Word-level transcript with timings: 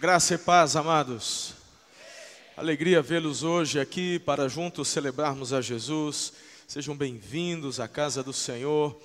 Graça 0.00 0.34
e 0.34 0.38
paz, 0.38 0.74
amados. 0.74 1.54
Alegria 2.56 3.00
vê-los 3.00 3.44
hoje 3.44 3.78
aqui 3.78 4.18
para 4.18 4.48
juntos 4.48 4.88
celebrarmos 4.88 5.52
a 5.52 5.60
Jesus. 5.60 6.32
Sejam 6.66 6.96
bem-vindos 6.96 7.78
à 7.78 7.86
casa 7.86 8.20
do 8.20 8.32
Senhor. 8.32 9.00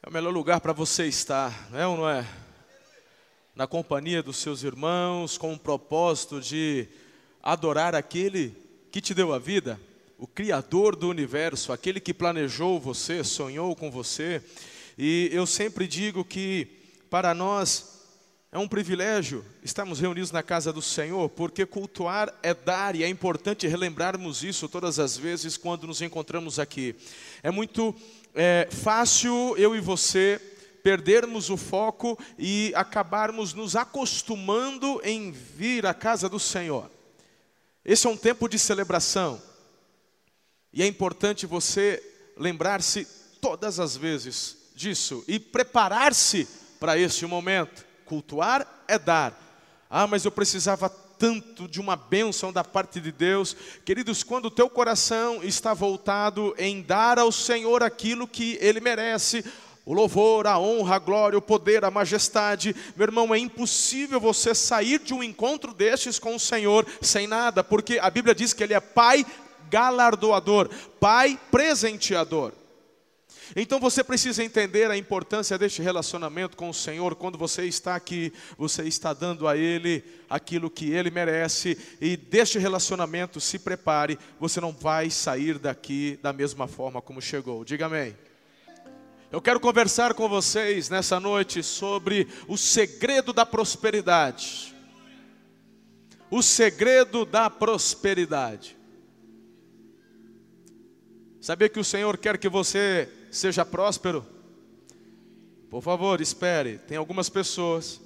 É 0.00 0.08
o 0.08 0.12
melhor 0.12 0.32
lugar 0.32 0.60
para 0.60 0.72
você 0.72 1.06
estar, 1.06 1.68
não 1.72 1.80
é 1.80 1.86
ou 1.86 1.96
não 1.96 2.08
é? 2.08 2.24
Na 3.56 3.66
companhia 3.66 4.22
dos 4.22 4.36
seus 4.36 4.62
irmãos, 4.62 5.36
com 5.36 5.52
o 5.52 5.58
propósito 5.58 6.40
de 6.40 6.86
adorar 7.42 7.92
aquele 7.92 8.56
que 8.92 9.00
te 9.00 9.12
deu 9.12 9.32
a 9.34 9.38
vida, 9.38 9.80
o 10.16 10.28
Criador 10.28 10.94
do 10.94 11.08
universo, 11.08 11.72
aquele 11.72 11.98
que 11.98 12.14
planejou 12.14 12.78
você, 12.78 13.24
sonhou 13.24 13.74
com 13.74 13.90
você. 13.90 14.40
E 14.96 15.28
eu 15.32 15.44
sempre 15.44 15.88
digo 15.88 16.24
que 16.24 16.68
para 17.10 17.34
nós 17.34 17.95
é 18.56 18.58
um 18.58 18.66
privilégio 18.66 19.44
estarmos 19.62 20.00
reunidos 20.00 20.30
na 20.30 20.42
casa 20.42 20.72
do 20.72 20.80
Senhor, 20.80 21.28
porque 21.28 21.66
cultuar 21.66 22.32
é 22.42 22.54
dar 22.54 22.96
e 22.96 23.04
é 23.04 23.08
importante 23.08 23.66
relembrarmos 23.66 24.42
isso 24.42 24.66
todas 24.66 24.98
as 24.98 25.14
vezes 25.14 25.58
quando 25.58 25.86
nos 25.86 26.00
encontramos 26.00 26.58
aqui. 26.58 26.96
É 27.42 27.50
muito 27.50 27.94
é, 28.34 28.66
fácil 28.70 29.54
eu 29.58 29.76
e 29.76 29.80
você 29.82 30.40
perdermos 30.82 31.50
o 31.50 31.58
foco 31.58 32.18
e 32.38 32.72
acabarmos 32.74 33.52
nos 33.52 33.76
acostumando 33.76 35.02
em 35.04 35.32
vir 35.32 35.84
à 35.84 35.92
casa 35.92 36.26
do 36.26 36.40
Senhor. 36.40 36.90
Esse 37.84 38.06
é 38.06 38.10
um 38.10 38.16
tempo 38.16 38.48
de 38.48 38.58
celebração 38.58 39.38
e 40.72 40.82
é 40.82 40.86
importante 40.86 41.44
você 41.44 42.02
lembrar-se 42.38 43.06
todas 43.38 43.78
as 43.78 43.98
vezes 43.98 44.56
disso 44.74 45.22
e 45.28 45.38
preparar-se 45.38 46.48
para 46.80 46.98
este 46.98 47.26
momento. 47.26 47.85
Cultuar 48.06 48.66
é 48.88 48.98
dar. 48.98 49.38
Ah, 49.90 50.06
mas 50.06 50.24
eu 50.24 50.30
precisava 50.30 50.88
tanto 50.88 51.66
de 51.66 51.80
uma 51.80 51.96
bênção 51.96 52.52
da 52.52 52.62
parte 52.62 53.00
de 53.00 53.10
Deus. 53.10 53.56
Queridos, 53.84 54.22
quando 54.22 54.46
o 54.46 54.50
teu 54.50 54.70
coração 54.70 55.42
está 55.42 55.74
voltado 55.74 56.54
em 56.56 56.82
dar 56.82 57.18
ao 57.18 57.32
Senhor 57.32 57.82
aquilo 57.82 58.28
que 58.28 58.58
Ele 58.60 58.80
merece, 58.80 59.44
o 59.84 59.92
louvor, 59.92 60.46
a 60.46 60.58
honra, 60.58 60.96
a 60.96 60.98
glória, 60.98 61.38
o 61.38 61.42
poder, 61.42 61.84
a 61.84 61.90
majestade. 61.90 62.74
Meu 62.96 63.06
irmão, 63.06 63.34
é 63.34 63.38
impossível 63.38 64.20
você 64.20 64.54
sair 64.54 64.98
de 64.98 65.14
um 65.14 65.22
encontro 65.22 65.72
destes 65.72 66.18
com 66.18 66.34
o 66.34 66.40
Senhor 66.40 66.86
sem 67.00 67.26
nada, 67.26 67.62
porque 67.62 67.98
a 68.00 68.10
Bíblia 68.10 68.34
diz 68.34 68.52
que 68.52 68.62
Ele 68.62 68.74
é 68.74 68.80
Pai 68.80 69.24
galardoador, 69.70 70.68
Pai 71.00 71.38
presenteador. 71.50 72.52
Então 73.54 73.78
você 73.78 74.02
precisa 74.02 74.42
entender 74.42 74.90
a 74.90 74.96
importância 74.96 75.56
deste 75.58 75.82
relacionamento 75.82 76.56
com 76.56 76.68
o 76.68 76.74
Senhor. 76.74 77.14
Quando 77.14 77.38
você 77.38 77.64
está 77.64 77.94
aqui, 77.94 78.32
você 78.58 78.82
está 78.84 79.12
dando 79.12 79.46
a 79.46 79.56
Ele 79.56 80.02
aquilo 80.28 80.70
que 80.70 80.90
Ele 80.90 81.10
merece, 81.10 81.78
e 82.00 82.16
deste 82.16 82.58
relacionamento 82.58 83.40
se 83.40 83.58
prepare, 83.58 84.18
você 84.40 84.60
não 84.60 84.72
vai 84.72 85.10
sair 85.10 85.58
daqui 85.58 86.18
da 86.22 86.32
mesma 86.32 86.66
forma 86.66 87.00
como 87.00 87.20
chegou. 87.20 87.64
Diga 87.64 87.86
amém. 87.86 88.16
Eu 89.30 89.42
quero 89.42 89.60
conversar 89.60 90.14
com 90.14 90.28
vocês 90.28 90.88
nessa 90.88 91.20
noite 91.20 91.62
sobre 91.62 92.28
o 92.48 92.56
segredo 92.56 93.32
da 93.32 93.44
prosperidade. 93.44 94.74
O 96.30 96.42
segredo 96.42 97.24
da 97.24 97.50
prosperidade. 97.50 98.76
Sabia 101.40 101.68
que 101.68 101.78
o 101.78 101.84
Senhor 101.84 102.16
quer 102.18 102.38
que 102.38 102.48
você 102.48 103.08
seja 103.36 103.64
próspero? 103.64 104.26
Por 105.70 105.82
favor, 105.82 106.20
espere. 106.20 106.78
Tem 106.78 106.96
algumas 106.96 107.28
pessoas 107.28 108.00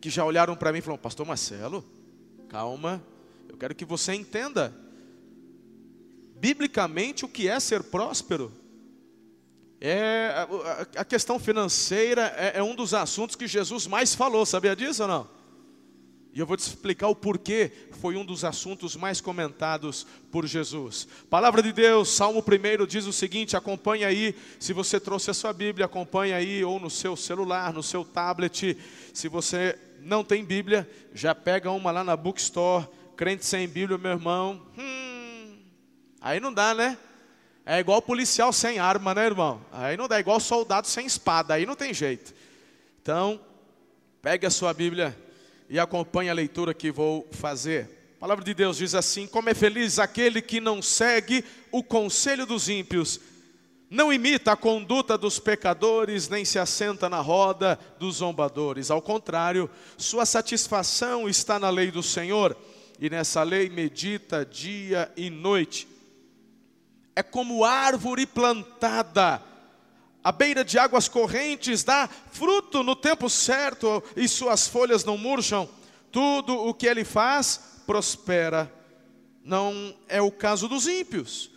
que 0.00 0.10
já 0.10 0.24
olharam 0.24 0.56
para 0.56 0.72
mim 0.72 0.78
e 0.78 0.82
falaram: 0.82 1.02
Pastor 1.02 1.26
Marcelo, 1.26 1.84
calma, 2.48 3.02
eu 3.48 3.56
quero 3.56 3.74
que 3.74 3.84
você 3.84 4.14
entenda. 4.14 4.74
Biblicamente, 6.36 7.24
o 7.24 7.28
que 7.28 7.48
é 7.48 7.60
ser 7.60 7.82
próspero? 7.82 8.52
É, 9.80 10.46
a, 10.94 11.00
a 11.00 11.04
questão 11.04 11.38
financeira 11.38 12.34
é, 12.36 12.58
é 12.58 12.62
um 12.62 12.74
dos 12.74 12.92
assuntos 12.92 13.34
que 13.34 13.46
Jesus 13.46 13.86
mais 13.86 14.14
falou, 14.14 14.44
sabia 14.44 14.76
disso 14.76 15.02
ou 15.02 15.08
não? 15.08 15.39
E 16.32 16.38
eu 16.38 16.46
vou 16.46 16.56
te 16.56 16.60
explicar 16.60 17.08
o 17.08 17.14
porquê 17.14 17.72
foi 18.00 18.16
um 18.16 18.24
dos 18.24 18.44
assuntos 18.44 18.94
mais 18.94 19.20
comentados 19.20 20.06
por 20.30 20.46
Jesus. 20.46 21.06
Palavra 21.28 21.60
de 21.60 21.72
Deus, 21.72 22.08
Salmo 22.08 22.40
1 22.40 22.86
diz 22.86 23.04
o 23.06 23.12
seguinte: 23.12 23.56
acompanha 23.56 24.06
aí, 24.06 24.34
se 24.58 24.72
você 24.72 25.00
trouxe 25.00 25.30
a 25.30 25.34
sua 25.34 25.52
Bíblia, 25.52 25.86
acompanha 25.86 26.36
aí, 26.36 26.64
ou 26.64 26.78
no 26.78 26.88
seu 26.88 27.16
celular, 27.16 27.72
no 27.72 27.82
seu 27.82 28.04
tablet. 28.04 28.76
Se 29.12 29.28
você 29.28 29.76
não 30.00 30.22
tem 30.22 30.44
Bíblia, 30.44 30.88
já 31.12 31.34
pega 31.34 31.70
uma 31.70 31.90
lá 31.90 32.04
na 32.04 32.16
bookstore. 32.16 32.86
Crente 33.16 33.44
sem 33.44 33.68
Bíblia, 33.68 33.98
meu 33.98 34.12
irmão. 34.12 34.66
Hum, 34.78 35.58
aí 36.20 36.38
não 36.40 36.54
dá, 36.54 36.74
né? 36.74 36.96
É 37.66 37.78
igual 37.78 38.00
policial 38.00 38.52
sem 38.52 38.78
arma, 38.78 39.14
né, 39.14 39.26
irmão? 39.26 39.60
Aí 39.70 39.96
não 39.96 40.08
dá, 40.08 40.16
é 40.16 40.20
igual 40.20 40.40
soldado 40.40 40.86
sem 40.86 41.04
espada, 41.04 41.54
aí 41.54 41.66
não 41.66 41.76
tem 41.76 41.92
jeito. 41.92 42.32
Então, 43.02 43.38
pegue 44.22 44.46
a 44.46 44.50
sua 44.50 44.72
Bíblia 44.72 45.14
e 45.70 45.78
acompanhe 45.78 46.28
a 46.28 46.34
leitura 46.34 46.74
que 46.74 46.90
vou 46.90 47.28
fazer. 47.30 48.12
A 48.16 48.20
palavra 48.20 48.44
de 48.44 48.52
Deus 48.52 48.76
diz 48.76 48.92
assim: 48.92 49.28
Como 49.28 49.48
é 49.48 49.54
feliz 49.54 50.00
aquele 50.00 50.42
que 50.42 50.60
não 50.60 50.82
segue 50.82 51.44
o 51.70 51.80
conselho 51.82 52.44
dos 52.44 52.68
ímpios, 52.68 53.20
não 53.88 54.12
imita 54.12 54.52
a 54.52 54.56
conduta 54.56 55.16
dos 55.16 55.38
pecadores, 55.38 56.28
nem 56.28 56.44
se 56.44 56.58
assenta 56.58 57.08
na 57.08 57.20
roda 57.20 57.78
dos 58.00 58.16
zombadores. 58.16 58.90
Ao 58.90 59.00
contrário, 59.00 59.70
sua 59.96 60.26
satisfação 60.26 61.28
está 61.28 61.56
na 61.56 61.70
lei 61.70 61.92
do 61.92 62.02
Senhor, 62.02 62.56
e 62.98 63.08
nessa 63.08 63.44
lei 63.44 63.70
medita 63.70 64.44
dia 64.44 65.10
e 65.16 65.30
noite. 65.30 65.86
É 67.14 67.22
como 67.22 67.64
árvore 67.64 68.26
plantada 68.26 69.40
à 70.22 70.30
beira 70.30 70.64
de 70.64 70.78
águas 70.78 71.08
correntes, 71.08 71.82
dá 71.82 72.08
fruto 72.30 72.82
no 72.82 72.94
tempo 72.94 73.28
certo 73.28 74.02
e 74.16 74.28
suas 74.28 74.68
folhas 74.68 75.04
não 75.04 75.16
murcham. 75.16 75.68
Tudo 76.12 76.54
o 76.54 76.74
que 76.74 76.86
ele 76.86 77.04
faz 77.04 77.60
prospera. 77.86 78.72
Não 79.44 79.94
é 80.08 80.20
o 80.20 80.30
caso 80.30 80.68
dos 80.68 80.86
ímpios. 80.86 81.50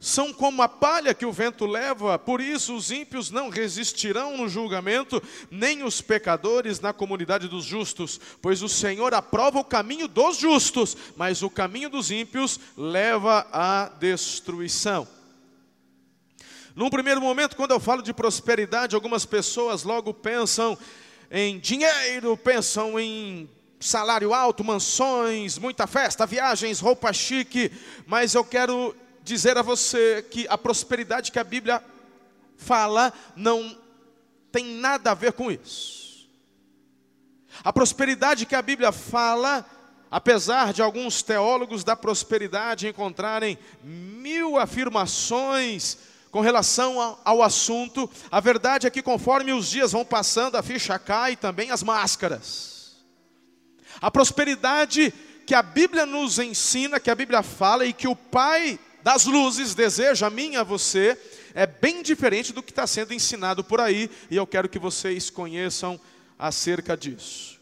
São 0.00 0.32
como 0.32 0.60
a 0.62 0.68
palha 0.68 1.14
que 1.14 1.24
o 1.24 1.30
vento 1.30 1.64
leva, 1.64 2.18
por 2.18 2.40
isso 2.40 2.74
os 2.74 2.90
ímpios 2.90 3.30
não 3.30 3.48
resistirão 3.48 4.36
no 4.36 4.48
julgamento, 4.48 5.22
nem 5.48 5.84
os 5.84 6.00
pecadores 6.00 6.80
na 6.80 6.92
comunidade 6.92 7.46
dos 7.46 7.64
justos, 7.64 8.20
pois 8.40 8.62
o 8.62 8.68
Senhor 8.68 9.14
aprova 9.14 9.60
o 9.60 9.64
caminho 9.64 10.08
dos 10.08 10.38
justos, 10.38 10.96
mas 11.16 11.40
o 11.40 11.48
caminho 11.48 11.88
dos 11.88 12.10
ímpios 12.10 12.58
leva 12.76 13.46
à 13.52 13.92
destruição. 14.00 15.06
Num 16.74 16.88
primeiro 16.88 17.20
momento, 17.20 17.54
quando 17.54 17.72
eu 17.72 17.80
falo 17.80 18.02
de 18.02 18.14
prosperidade, 18.14 18.94
algumas 18.94 19.26
pessoas 19.26 19.82
logo 19.82 20.14
pensam 20.14 20.76
em 21.30 21.58
dinheiro, 21.58 22.34
pensam 22.36 22.98
em 22.98 23.48
salário 23.78 24.32
alto, 24.32 24.64
mansões, 24.64 25.58
muita 25.58 25.86
festa, 25.86 26.24
viagens, 26.24 26.80
roupa 26.80 27.12
chique, 27.12 27.70
mas 28.06 28.34
eu 28.34 28.42
quero 28.42 28.96
dizer 29.22 29.58
a 29.58 29.62
você 29.62 30.24
que 30.30 30.46
a 30.48 30.56
prosperidade 30.56 31.30
que 31.30 31.38
a 31.38 31.44
Bíblia 31.44 31.82
fala 32.56 33.12
não 33.36 33.76
tem 34.50 34.64
nada 34.64 35.10
a 35.10 35.14
ver 35.14 35.32
com 35.34 35.50
isso. 35.50 36.26
A 37.62 37.70
prosperidade 37.72 38.46
que 38.46 38.54
a 38.54 38.62
Bíblia 38.62 38.92
fala, 38.92 39.66
apesar 40.10 40.72
de 40.72 40.80
alguns 40.80 41.22
teólogos 41.22 41.84
da 41.84 41.94
prosperidade 41.94 42.88
encontrarem 42.88 43.58
mil 43.82 44.58
afirmações 44.58 45.98
com 46.32 46.40
relação 46.40 47.18
ao, 47.22 47.42
assunto, 47.42 48.10
a 48.30 48.40
verdade 48.40 48.86
é 48.86 48.90
que 48.90 49.02
conforme 49.02 49.52
os 49.52 49.68
dias 49.68 49.92
vão 49.92 50.02
passando, 50.02 50.56
a 50.56 50.62
ficha 50.62 50.98
cai 50.98 51.36
também 51.36 51.70
as 51.70 51.82
máscaras. 51.82 52.96
A 54.00 54.10
prosperidade 54.10 55.12
que 55.46 55.54
a 55.54 55.62
Bíblia 55.62 56.06
nos 56.06 56.38
ensina, 56.38 56.98
que 56.98 57.10
a 57.10 57.14
Bíblia 57.14 57.42
fala 57.42 57.84
e 57.84 57.92
que 57.92 58.08
o 58.08 58.16
Pai 58.16 58.80
das 59.02 59.26
luzes 59.26 59.74
deseja 59.74 60.28
a 60.28 60.30
mim 60.30 60.56
a 60.56 60.62
você, 60.62 61.18
é 61.54 61.66
bem 61.66 62.02
diferente 62.02 62.50
do 62.50 62.62
que 62.62 62.72
está 62.72 62.86
sendo 62.86 63.12
ensinado 63.12 63.62
por 63.62 63.78
aí, 63.78 64.10
e 64.30 64.36
eu 64.36 64.46
quero 64.46 64.70
que 64.70 64.78
vocês 64.78 65.28
conheçam 65.28 66.00
acerca 66.38 66.96
disso. 66.96 67.60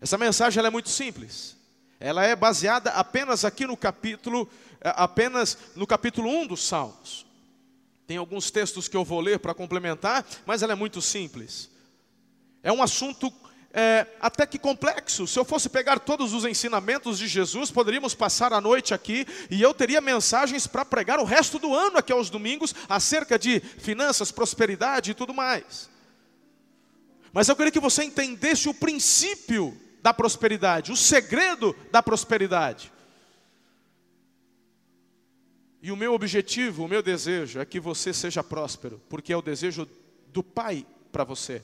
Essa 0.00 0.18
mensagem 0.18 0.60
é 0.60 0.70
muito 0.70 0.88
simples. 0.88 1.56
Ela 2.00 2.24
é 2.24 2.34
baseada 2.34 2.90
apenas 2.90 3.44
aqui 3.44 3.64
no 3.64 3.76
capítulo, 3.76 4.50
é, 4.80 4.92
apenas 4.96 5.56
no 5.76 5.86
capítulo 5.86 6.28
1 6.28 6.48
dos 6.48 6.66
Salmos. 6.66 7.30
Tem 8.12 8.18
alguns 8.18 8.50
textos 8.50 8.88
que 8.88 8.96
eu 8.98 9.06
vou 9.06 9.22
ler 9.22 9.38
para 9.38 9.54
complementar, 9.54 10.22
mas 10.44 10.62
ela 10.62 10.74
é 10.74 10.76
muito 10.76 11.00
simples. 11.00 11.70
É 12.62 12.70
um 12.70 12.82
assunto 12.82 13.32
é, 13.72 14.06
até 14.20 14.44
que 14.44 14.58
complexo. 14.58 15.26
Se 15.26 15.38
eu 15.38 15.46
fosse 15.46 15.70
pegar 15.70 15.98
todos 15.98 16.34
os 16.34 16.44
ensinamentos 16.44 17.18
de 17.18 17.26
Jesus, 17.26 17.70
poderíamos 17.70 18.14
passar 18.14 18.52
a 18.52 18.60
noite 18.60 18.92
aqui 18.92 19.26
e 19.50 19.62
eu 19.62 19.72
teria 19.72 19.98
mensagens 20.02 20.66
para 20.66 20.84
pregar 20.84 21.20
o 21.20 21.24
resto 21.24 21.58
do 21.58 21.74
ano 21.74 21.96
aqui 21.96 22.12
aos 22.12 22.28
domingos 22.28 22.74
acerca 22.86 23.38
de 23.38 23.60
finanças, 23.60 24.30
prosperidade 24.30 25.12
e 25.12 25.14
tudo 25.14 25.32
mais. 25.32 25.88
Mas 27.32 27.48
eu 27.48 27.56
queria 27.56 27.72
que 27.72 27.80
você 27.80 28.04
entendesse 28.04 28.68
o 28.68 28.74
princípio 28.74 29.74
da 30.02 30.12
prosperidade, 30.12 30.92
o 30.92 30.96
segredo 30.98 31.74
da 31.90 32.02
prosperidade. 32.02 32.92
E 35.82 35.90
o 35.90 35.96
meu 35.96 36.14
objetivo, 36.14 36.84
o 36.84 36.88
meu 36.88 37.02
desejo 37.02 37.58
é 37.58 37.64
que 37.64 37.80
você 37.80 38.12
seja 38.12 38.44
próspero, 38.44 39.02
porque 39.08 39.32
é 39.32 39.36
o 39.36 39.42
desejo 39.42 39.88
do 40.28 40.40
Pai 40.40 40.86
para 41.10 41.24
você. 41.24 41.60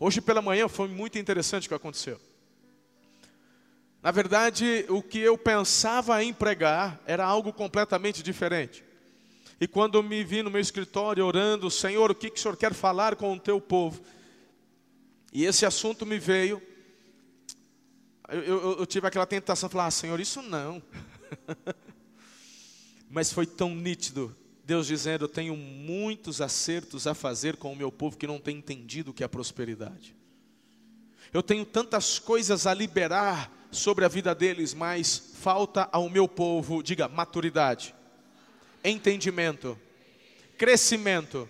Hoje 0.00 0.22
pela 0.22 0.40
manhã 0.40 0.68
foi 0.68 0.88
muito 0.88 1.18
interessante 1.18 1.66
o 1.66 1.68
que 1.68 1.74
aconteceu. 1.74 2.18
Na 4.02 4.10
verdade, 4.10 4.86
o 4.88 5.02
que 5.02 5.18
eu 5.18 5.36
pensava 5.36 6.24
em 6.24 6.32
pregar 6.32 6.98
era 7.04 7.26
algo 7.26 7.52
completamente 7.52 8.22
diferente. 8.22 8.82
E 9.60 9.68
quando 9.68 10.02
me 10.02 10.24
vi 10.24 10.42
no 10.42 10.50
meu 10.50 10.60
escritório 10.60 11.26
orando, 11.26 11.70
Senhor, 11.70 12.10
o 12.10 12.14
que, 12.14 12.30
que 12.30 12.38
o 12.38 12.42
Senhor 12.42 12.56
quer 12.56 12.72
falar 12.72 13.16
com 13.16 13.34
o 13.34 13.40
teu 13.40 13.60
povo? 13.60 14.00
E 15.30 15.44
esse 15.44 15.66
assunto 15.66 16.06
me 16.06 16.18
veio, 16.18 16.62
eu, 18.30 18.40
eu, 18.40 18.78
eu 18.78 18.86
tive 18.86 19.06
aquela 19.06 19.26
tentação 19.26 19.68
de 19.68 19.74
falar, 19.74 19.88
ah, 19.88 19.90
Senhor, 19.90 20.18
isso 20.18 20.40
não. 20.40 20.82
Mas 23.10 23.32
foi 23.32 23.46
tão 23.46 23.74
nítido, 23.74 24.36
Deus 24.64 24.86
dizendo, 24.86 25.24
eu 25.24 25.28
tenho 25.28 25.56
muitos 25.56 26.40
acertos 26.40 27.06
a 27.06 27.14
fazer 27.14 27.56
com 27.56 27.72
o 27.72 27.76
meu 27.76 27.90
povo 27.90 28.18
que 28.18 28.26
não 28.26 28.38
tem 28.38 28.58
entendido 28.58 29.10
o 29.10 29.14
que 29.14 29.24
é 29.24 29.28
prosperidade. 29.28 30.14
Eu 31.32 31.42
tenho 31.42 31.64
tantas 31.64 32.18
coisas 32.18 32.66
a 32.66 32.74
liberar 32.74 33.50
sobre 33.70 34.04
a 34.04 34.08
vida 34.08 34.34
deles, 34.34 34.74
mas 34.74 35.32
falta 35.34 35.88
ao 35.92 36.08
meu 36.08 36.26
povo, 36.26 36.82
diga, 36.82 37.08
maturidade, 37.08 37.94
entendimento, 38.84 39.78
crescimento. 40.56 41.48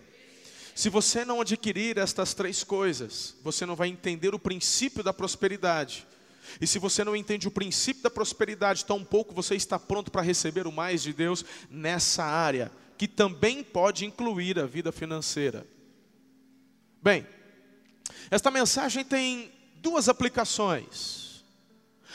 Se 0.75 0.89
você 0.89 1.25
não 1.25 1.41
adquirir 1.41 1.99
estas 1.99 2.35
três 2.35 2.63
coisas, 2.63 3.35
você 3.43 3.67
não 3.67 3.75
vai 3.75 3.89
entender 3.89 4.35
o 4.35 4.39
princípio 4.39 5.03
da 5.03 5.13
prosperidade. 5.13 6.07
E 6.61 6.67
se 6.67 6.79
você 6.79 7.05
não 7.05 7.17
entende 7.17 7.49
o 7.49 7.51
princípio 7.51 8.03
da 8.03 8.11
prosperidade, 8.11 8.85
tão 8.85 9.05
pouco 9.05 9.35
você 9.35 9.55
está 9.55 9.79
pronto 9.79 10.11
para 10.11 10.23
receber 10.23 10.67
o 10.67 10.73
mais 10.73 11.03
de 11.03 11.13
Deus 11.13 11.45
nessa 11.71 12.25
área, 12.25 12.73
que 12.97 13.07
também 13.07 13.63
pode 13.63 14.05
incluir 14.05 14.59
a 14.59 14.67
vida 14.67 14.91
financeira. 14.91 15.67
Bem, 17.03 17.27
esta 18.31 18.51
mensagem 18.51 19.05
tem 19.05 19.53
duas 19.77 20.09
aplicações. 20.09 21.45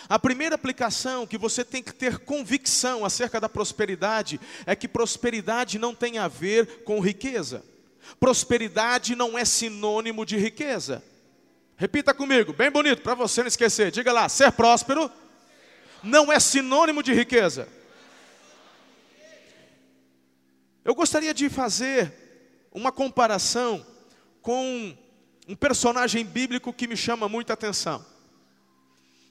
A 0.09 0.19
primeira 0.19 0.55
aplicação 0.55 1.25
que 1.25 1.37
você 1.37 1.63
tem 1.63 1.81
que 1.81 1.93
ter 1.93 2.19
convicção 2.19 3.05
acerca 3.05 3.39
da 3.39 3.47
prosperidade 3.47 4.39
é 4.65 4.75
que 4.75 4.87
prosperidade 4.87 5.79
não 5.79 5.95
tem 5.95 6.17
a 6.17 6.27
ver 6.27 6.83
com 6.83 6.99
riqueza. 6.99 7.63
Prosperidade 8.19 9.15
não 9.15 9.37
é 9.37 9.45
sinônimo 9.45 10.25
de 10.25 10.37
riqueza. 10.37 11.01
Repita 11.75 12.13
comigo, 12.13 12.53
bem 12.53 12.69
bonito, 12.69 13.01
para 13.01 13.15
você 13.15 13.41
não 13.41 13.47
esquecer. 13.47 13.91
Diga 13.91 14.11
lá, 14.11 14.29
ser 14.29 14.51
próspero 14.51 15.11
não 16.03 16.31
é 16.31 16.39
sinônimo 16.39 17.01
de 17.01 17.13
riqueza. 17.13 17.67
Eu 20.85 20.93
gostaria 20.93 21.33
de 21.33 21.49
fazer 21.49 22.13
uma 22.71 22.91
comparação 22.91 23.85
com 24.41 24.95
um 25.47 25.55
personagem 25.55 26.25
bíblico 26.25 26.73
que 26.73 26.87
me 26.87 26.97
chama 26.97 27.29
muita 27.29 27.53
atenção. 27.53 28.05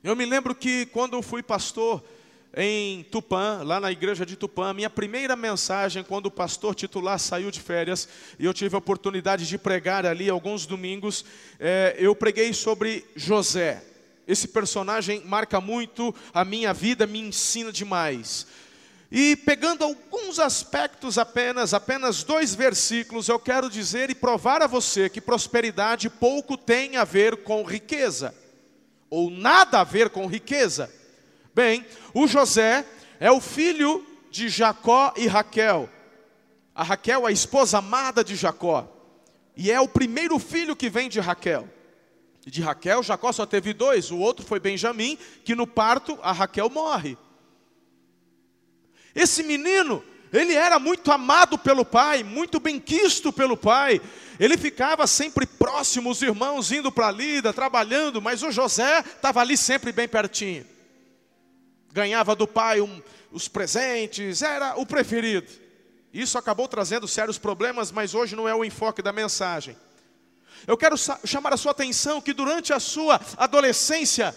Eu 0.02 0.16
me 0.16 0.24
lembro 0.24 0.54
que 0.54 0.86
quando 0.86 1.14
eu 1.14 1.22
fui 1.22 1.42
pastor 1.42 2.02
em 2.54 3.02
Tupã, 3.04 3.62
lá 3.64 3.81
na 3.81 3.90
igreja 3.90 4.26
de 4.26 4.37
Tupã, 4.37 4.75
minha 4.75 4.90
primeira 4.90 5.34
mensagem, 5.34 6.04
quando 6.04 6.26
o 6.26 6.31
pastor 6.31 6.75
titular 6.75 7.19
saiu 7.19 7.50
de 7.50 7.60
férias, 7.60 8.08
e 8.38 8.44
eu 8.44 8.52
tive 8.52 8.75
a 8.75 8.78
oportunidade 8.78 9.46
de 9.46 9.56
pregar 9.56 10.04
ali 10.04 10.28
alguns 10.28 10.66
domingos, 10.66 11.25
é, 11.58 11.96
eu 11.99 12.14
preguei 12.14 12.52
sobre 12.52 13.04
José. 13.16 13.82
Esse 14.26 14.49
personagem 14.49 15.22
marca 15.25 15.60
muito 15.60 16.14
a 16.32 16.44
minha 16.44 16.72
vida, 16.72 17.06
me 17.06 17.20
ensina 17.20 17.72
demais. 17.72 18.46
E 19.10 19.37
pegando 19.37 19.84
alguns 19.84 20.38
aspectos 20.38 21.19
apenas, 21.19 21.75
apenas 21.75 22.22
dois 22.22 22.55
versículos, 22.55 23.28
eu 23.28 23.38
quero 23.38 23.69
dizer 23.69 24.10
e 24.10 24.14
provar 24.14 24.62
a 24.62 24.66
você 24.66 25.10
que 25.10 25.20
prosperidade 25.20 26.08
pouco 26.08 26.56
tem 26.56 26.96
a 26.96 27.05
ver 27.05 27.38
com 27.38 27.62
riqueza 27.62 28.34
ou 29.10 29.28
nada 29.28 29.81
a 29.81 29.84
ver 29.84 30.08
com 30.08 30.26
riqueza. 30.26 30.90
Bem, 31.54 31.84
o 32.14 32.26
José 32.26 32.87
é 33.20 33.31
o 33.31 33.40
filho 33.40 34.04
de 34.31 34.49
Jacó 34.49 35.12
e 35.16 35.26
Raquel. 35.26 35.88
A 36.75 36.82
Raquel, 36.82 37.26
a 37.26 37.32
esposa 37.32 37.78
amada 37.78 38.25
de 38.25 38.34
Jacó. 38.34 38.88
E 39.56 39.70
é 39.70 39.81
o 39.81 39.88
primeiro 39.88 40.38
filho 40.38 40.75
que 40.75 40.88
vem 40.88 41.08
de 41.08 41.20
Raquel. 41.20 41.69
De 42.44 42.62
Raquel, 42.62 43.02
Jacó 43.02 43.31
só 43.31 43.46
teve 43.46 43.72
dois, 43.72 44.10
o 44.10 44.19
outro 44.19 44.44
foi 44.44 44.58
Benjamim, 44.58 45.19
que 45.44 45.54
no 45.54 45.66
parto 45.66 46.19
a 46.22 46.32
Raquel 46.32 46.70
morre. 46.70 47.16
Esse 49.14 49.43
menino 49.43 50.02
ele 50.32 50.55
era 50.55 50.78
muito 50.78 51.12
amado 51.12 51.58
pelo 51.58 51.84
pai, 51.84 52.25
muito 52.25 52.58
benquisto 52.58 53.31
pelo 53.31 53.55
pai. 53.55 54.00
Ele 54.40 54.56
ficava 54.56 55.06
sempre 55.06 55.44
próximo, 55.44 56.10
os 56.10 56.22
irmãos 56.22 56.72
indo 56.72 56.90
para 56.90 57.08
a 57.08 57.12
lida, 57.12 57.52
trabalhando, 57.52 58.22
mas 58.22 58.43
o 58.43 58.50
José 58.50 59.00
estava 59.00 59.43
ali 59.43 59.58
sempre 59.58 59.93
bem 59.93 60.08
pertinho. 60.08 60.71
Ganhava 61.92 62.34
do 62.34 62.48
pai 62.48 62.80
um, 62.80 63.02
os 63.30 63.48
presentes, 63.48 64.40
era 64.40 64.76
o 64.76 64.86
preferido. 64.86 65.50
Isso 66.12 66.38
acabou 66.38 66.66
trazendo 66.66 67.06
sérios 67.06 67.38
problemas, 67.38 67.92
mas 67.92 68.14
hoje 68.14 68.34
não 68.34 68.48
é 68.48 68.54
o 68.54 68.64
enfoque 68.64 69.02
da 69.02 69.12
mensagem. 69.12 69.76
Eu 70.66 70.76
quero 70.76 70.96
chamar 71.24 71.52
a 71.52 71.56
sua 71.56 71.72
atenção 71.72 72.20
que 72.20 72.32
durante 72.32 72.72
a 72.72 72.80
sua 72.80 73.20
adolescência, 73.36 74.34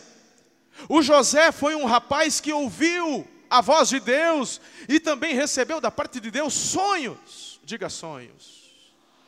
o 0.90 1.02
José 1.02 1.52
foi 1.52 1.75
um 1.75 1.86
rapaz 1.86 2.40
que 2.40 2.52
ouviu 2.52 3.28
a 3.50 3.62
voz 3.62 3.90
de 3.90 4.00
Deus 4.00 4.60
e 4.90 5.00
também 5.00 5.34
recebeu 5.34 5.80
da 5.80 5.90
parte 5.92 6.19
de 6.19 6.30
Deus 6.30 6.54
sonhos. 6.54 7.60
Diga 7.63 7.90
sonhos. 7.90 8.74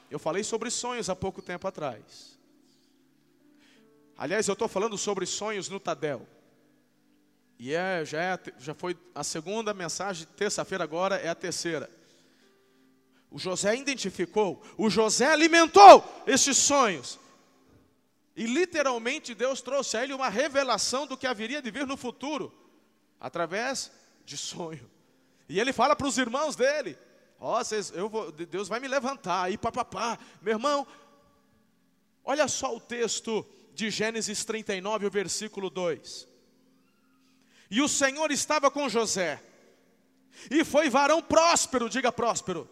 Eu 0.09 0.19
falei 0.19 0.43
sobre 0.43 0.69
sonhos 0.69 1.09
há 1.09 1.15
pouco 1.15 1.41
tempo 1.41 1.67
atrás. 1.67 2.37
Aliás, 4.17 4.47
eu 4.47 4.53
estou 4.53 4.67
falando 4.67 4.97
sobre 4.97 5.25
sonhos 5.25 5.69
no 5.69 5.79
Tadel. 5.79 6.27
E 7.59 7.73
é, 7.73 8.05
já, 8.05 8.21
é, 8.21 8.39
já 8.59 8.73
foi 8.73 8.97
a 9.15 9.23
segunda 9.23 9.73
mensagem, 9.73 10.27
terça-feira 10.35 10.83
agora 10.83 11.15
é 11.15 11.27
a 11.27 11.35
terceira. 11.35 11.89
O 13.31 13.39
José 13.39 13.75
identificou, 13.75 14.63
o 14.77 14.89
José 14.89 15.25
alimentou 15.25 16.03
estes 16.25 16.57
sonhos. 16.57 17.19
E 18.35 18.45
literalmente 18.45 19.33
Deus 19.33 19.61
trouxe 19.61 19.97
a 19.97 20.03
ele 20.03 20.13
uma 20.13 20.29
revelação 20.29 21.07
do 21.07 21.17
que 21.17 21.25
haveria 21.25 21.61
de 21.61 21.71
vir 21.71 21.87
no 21.87 21.97
futuro, 21.97 22.53
através 23.19 23.91
de 24.23 24.37
sonho. 24.37 24.89
E 25.49 25.59
ele 25.59 25.73
fala 25.73 25.95
para 25.95 26.07
os 26.07 26.17
irmãos 26.19 26.55
dele: 26.55 26.95
Ó, 27.39 27.59
oh, 27.59 28.31
Deus 28.31 28.67
vai 28.67 28.79
me 28.79 28.87
levantar. 28.87 29.43
Aí, 29.43 29.57
papapá. 29.57 30.19
Meu 30.41 30.53
irmão, 30.53 30.85
olha 32.23 32.47
só 32.47 32.75
o 32.75 32.79
texto 32.79 33.43
de 33.73 33.89
Gênesis 33.89 34.45
39, 34.45 35.07
o 35.07 35.11
versículo 35.11 35.69
2. 35.69 36.27
E 37.69 37.81
o 37.81 37.87
Senhor 37.87 38.31
estava 38.31 38.71
com 38.71 38.87
José, 38.87 39.41
e 40.49 40.63
foi 40.63 40.89
varão 40.89 41.21
próspero, 41.21 41.89
diga 41.89 42.11
próspero, 42.11 42.69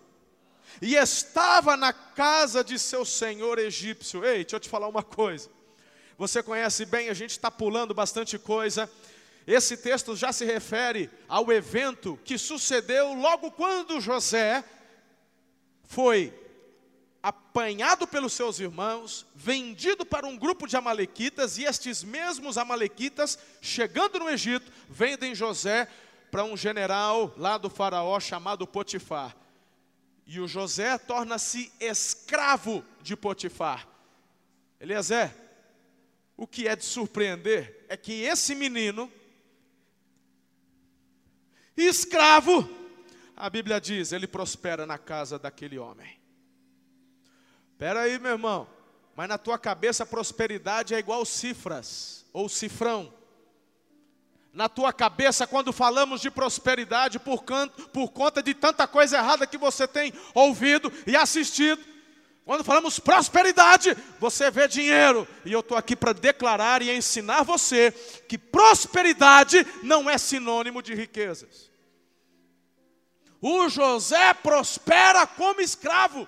e 0.82 0.96
estava 0.96 1.76
na 1.76 1.92
casa 1.94 2.64
de 2.64 2.78
seu 2.78 3.06
senhor 3.06 3.60
egípcio. 3.60 4.24
Ei, 4.26 4.44
deixa 4.44 4.56
eu 4.56 4.60
te 4.60 4.70
falar 4.70 4.88
uma 4.88 5.04
coisa. 5.04 5.50
Você 6.18 6.42
conhece 6.42 6.86
bem, 6.86 7.10
a 7.10 7.14
gente 7.14 7.32
está 7.32 7.52
pulando 7.52 7.94
bastante 7.94 8.38
coisa. 8.40 8.90
Esse 9.46 9.78
texto 9.78 10.16
já 10.16 10.32
se 10.32 10.44
refere 10.44 11.10
ao 11.28 11.52
evento 11.52 12.20
que 12.24 12.38
sucedeu 12.38 13.14
logo 13.14 13.52
quando 13.52 14.02
José 14.02 14.64
foi 15.84 16.34
apanhado 17.26 18.06
pelos 18.06 18.34
seus 18.34 18.60
irmãos, 18.60 19.26
vendido 19.34 20.06
para 20.06 20.28
um 20.28 20.38
grupo 20.38 20.68
de 20.68 20.78
amalequitas, 20.78 21.58
e 21.58 21.64
estes 21.64 22.04
mesmos 22.04 22.56
amalequitas, 22.56 23.40
chegando 23.60 24.20
no 24.20 24.30
Egito, 24.30 24.72
vendem 24.88 25.34
José 25.34 25.88
para 26.30 26.44
um 26.44 26.56
general 26.56 27.34
lá 27.36 27.58
do 27.58 27.68
faraó 27.68 28.20
chamado 28.20 28.68
Potifar. 28.68 29.36
E 30.28 30.40
o 30.40 30.48
José 30.48 31.00
torna-se 31.00 31.74
escravo 31.80 32.86
de 33.02 33.18
Potifar. 33.18 33.88
Eliezer, 34.80 35.36
o 36.38 36.46
que 36.46 36.68
é 36.68 36.76
de 36.76 36.86
surpreender 36.86 37.88
é 37.90 37.98
que 37.98 38.22
esse 38.22 38.54
menino, 38.54 39.12
escravo, 41.76 42.70
a 43.36 43.50
Bíblia 43.50 43.82
diz, 43.82 44.12
ele 44.12 44.28
prospera 44.28 44.86
na 44.86 45.00
casa 45.00 45.40
daquele 45.40 45.80
homem. 45.80 46.24
Espera 47.76 48.04
aí, 48.04 48.18
meu 48.20 48.32
irmão, 48.32 48.70
mas 49.18 49.28
na 49.28 49.38
tua 49.38 49.60
cabeça 49.60 50.06
prosperidade 50.06 50.96
é 50.96 50.98
igual 50.98 51.26
cifras 51.26 52.26
ou 52.32 52.48
cifrão. 52.48 53.14
Na 54.54 54.70
tua 54.70 54.94
cabeça, 54.94 55.46
quando 55.46 55.74
falamos 55.74 56.22
de 56.22 56.32
prosperidade, 56.32 57.20
por, 57.20 57.44
canto, 57.44 57.90
por 57.90 58.14
conta 58.14 58.42
de 58.42 58.54
tanta 58.54 58.88
coisa 58.88 59.18
errada 59.18 59.46
que 59.46 59.58
você 59.58 59.86
tem 59.86 60.14
ouvido 60.34 60.90
e 61.06 61.18
assistido, 61.18 61.84
Quando 62.46 62.64
falamos 62.64 63.00
prosperidade, 63.00 63.98
você 64.20 64.52
vê 64.52 64.68
dinheiro. 64.68 65.28
E 65.44 65.52
eu 65.52 65.62
estou 65.62 65.76
aqui 65.76 65.96
para 65.96 66.14
declarar 66.14 66.82
e 66.84 66.96
ensinar 66.96 67.42
você 67.42 67.92
que 68.30 68.38
prosperidade 68.38 69.66
não 69.82 70.08
é 70.08 70.16
sinônimo 70.18 70.82
de 70.82 70.94
riquezas. 70.94 71.72
O 73.42 73.68
José 73.68 74.34
prospera 74.36 75.26
como 75.26 75.60
escravo. 75.60 76.28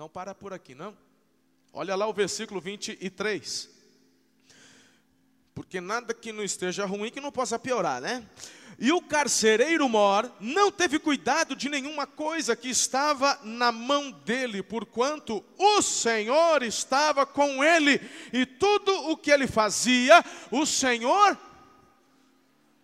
Não 0.00 0.08
para 0.08 0.34
por 0.34 0.50
aqui, 0.54 0.74
não. 0.74 0.96
Olha 1.74 1.94
lá 1.94 2.06
o 2.06 2.12
versículo 2.14 2.58
23. 2.58 3.68
Porque 5.54 5.78
nada 5.78 6.14
que 6.14 6.32
não 6.32 6.42
esteja 6.42 6.86
ruim 6.86 7.10
que 7.10 7.20
não 7.20 7.30
possa 7.30 7.58
piorar, 7.58 8.00
né? 8.00 8.26
E 8.78 8.90
o 8.92 9.02
carcereiro 9.02 9.86
mor 9.90 10.32
não 10.40 10.72
teve 10.72 10.98
cuidado 10.98 11.54
de 11.54 11.68
nenhuma 11.68 12.06
coisa 12.06 12.56
que 12.56 12.70
estava 12.70 13.38
na 13.44 13.70
mão 13.70 14.10
dele, 14.10 14.62
porquanto 14.62 15.44
o 15.58 15.82
Senhor 15.82 16.62
estava 16.62 17.26
com 17.26 17.62
ele, 17.62 18.00
e 18.32 18.46
tudo 18.46 19.10
o 19.10 19.18
que 19.18 19.30
ele 19.30 19.46
fazia, 19.46 20.24
o 20.50 20.64
Senhor 20.64 21.36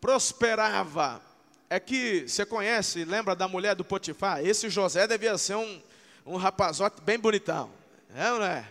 prosperava. 0.02 1.22
É 1.70 1.80
que 1.80 2.28
você 2.28 2.44
conhece, 2.44 3.06
lembra 3.06 3.34
da 3.34 3.48
mulher 3.48 3.74
do 3.74 3.86
Potifar? 3.86 4.44
Esse 4.44 4.68
José 4.68 5.06
devia 5.06 5.38
ser 5.38 5.54
um, 5.54 5.80
um 6.26 6.36
rapazote 6.36 7.00
bem 7.00 7.18
bonitão, 7.18 7.70
é 8.14 8.32
ou 8.32 8.40
não 8.40 8.46
é? 8.46 8.64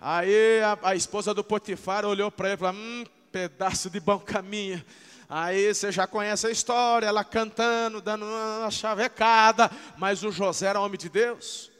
Aí 0.00 0.62
a, 0.62 0.90
a 0.90 0.94
esposa 0.94 1.34
do 1.34 1.44
Potifar 1.44 2.06
olhou 2.06 2.30
para 2.30 2.48
ele 2.48 2.54
e 2.54 2.58
falou: 2.58 2.74
Hum, 2.74 3.04
pedaço 3.30 3.90
de 3.90 4.00
bom 4.00 4.18
caminho. 4.18 4.82
Aí 5.28 5.72
você 5.72 5.92
já 5.92 6.06
conhece 6.06 6.46
a 6.46 6.50
história, 6.50 7.06
ela 7.06 7.22
cantando, 7.22 8.00
dando 8.00 8.24
uma 8.24 8.70
chavecada, 8.70 9.70
mas 9.96 10.24
o 10.24 10.32
José 10.32 10.66
era 10.66 10.80
homem 10.80 10.98
de 10.98 11.08
Deus. 11.08 11.70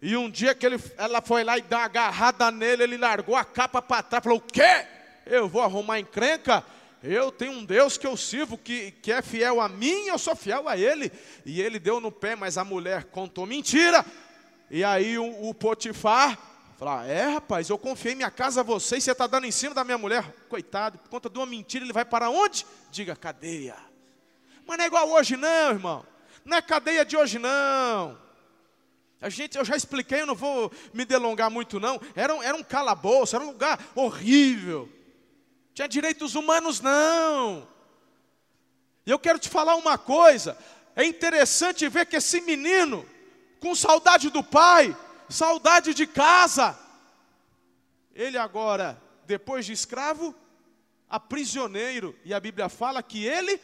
E 0.00 0.16
um 0.16 0.30
dia 0.30 0.54
que 0.54 0.66
ele, 0.66 0.78
ela 0.98 1.22
foi 1.22 1.42
lá 1.42 1.56
e 1.56 1.62
deu 1.62 1.78
uma 1.78 1.86
agarrada 1.86 2.50
nele, 2.50 2.82
ele 2.82 2.98
largou 2.98 3.34
a 3.34 3.44
capa 3.44 3.80
para 3.80 4.02
trás, 4.02 4.22
falou: 4.22 4.38
O 4.38 4.42
quê? 4.42 4.86
Eu 5.24 5.48
vou 5.48 5.62
arrumar 5.62 5.98
encrenca? 5.98 6.62
Eu 7.06 7.30
tenho 7.30 7.52
um 7.52 7.64
Deus 7.64 7.98
que 7.98 8.06
eu 8.06 8.16
sirvo, 8.16 8.56
que, 8.56 8.90
que 8.90 9.12
é 9.12 9.20
fiel 9.20 9.60
a 9.60 9.68
mim, 9.68 10.06
eu 10.06 10.16
sou 10.16 10.34
fiel 10.34 10.66
a 10.66 10.74
Ele. 10.74 11.12
E 11.44 11.60
ele 11.60 11.78
deu 11.78 12.00
no 12.00 12.10
pé, 12.10 12.34
mas 12.34 12.56
a 12.56 12.64
mulher 12.64 13.04
contou 13.04 13.44
mentira. 13.44 14.02
E 14.74 14.82
aí 14.82 15.16
o, 15.16 15.48
o 15.48 15.54
Potifar 15.54 16.36
falou: 16.76 16.94
ah, 16.94 17.06
É, 17.06 17.28
rapaz, 17.28 17.70
eu 17.70 17.78
confiei 17.78 18.16
minha 18.16 18.28
casa 18.28 18.60
a 18.60 18.64
você 18.64 18.96
e 18.96 19.00
você 19.00 19.12
está 19.12 19.24
dando 19.24 19.46
em 19.46 19.52
cima 19.52 19.72
da 19.72 19.84
minha 19.84 19.96
mulher. 19.96 20.24
Coitado, 20.48 20.98
por 20.98 21.08
conta 21.08 21.30
de 21.30 21.38
uma 21.38 21.46
mentira, 21.46 21.84
ele 21.84 21.92
vai 21.92 22.04
para 22.04 22.28
onde? 22.28 22.66
Diga 22.90 23.14
cadeia. 23.14 23.76
Mas 24.66 24.76
não 24.76 24.84
é 24.84 24.88
igual 24.88 25.08
hoje, 25.10 25.36
não, 25.36 25.70
irmão. 25.70 26.04
Não 26.44 26.56
é 26.56 26.60
cadeia 26.60 27.04
de 27.04 27.16
hoje, 27.16 27.38
não. 27.38 28.18
A 29.20 29.28
gente, 29.28 29.56
eu 29.56 29.64
já 29.64 29.76
expliquei, 29.76 30.22
eu 30.22 30.26
não 30.26 30.34
vou 30.34 30.72
me 30.92 31.04
delongar 31.04 31.52
muito, 31.52 31.78
não. 31.78 32.00
Era, 32.16 32.34
era 32.44 32.56
um 32.56 32.64
calabouço, 32.64 33.36
era 33.36 33.44
um 33.44 33.50
lugar 33.50 33.78
horrível. 33.94 34.88
Tinha 35.72 35.86
direitos 35.86 36.34
humanos, 36.34 36.80
não. 36.80 37.68
E 39.06 39.10
eu 39.12 39.20
quero 39.20 39.38
te 39.38 39.48
falar 39.48 39.76
uma 39.76 39.96
coisa: 39.96 40.58
é 40.96 41.04
interessante 41.04 41.88
ver 41.88 42.06
que 42.06 42.16
esse 42.16 42.40
menino, 42.40 43.06
com 43.64 43.74
saudade 43.74 44.28
do 44.28 44.44
pai, 44.44 44.94
saudade 45.26 45.94
de 45.94 46.06
casa, 46.06 46.78
ele 48.14 48.36
agora, 48.36 49.00
depois 49.24 49.64
de 49.64 49.72
escravo, 49.72 50.34
a 51.08 51.18
prisioneiro, 51.18 52.14
e 52.26 52.34
a 52.34 52.40
Bíblia 52.40 52.68
fala 52.68 53.02
que 53.02 53.24
ele 53.24 53.58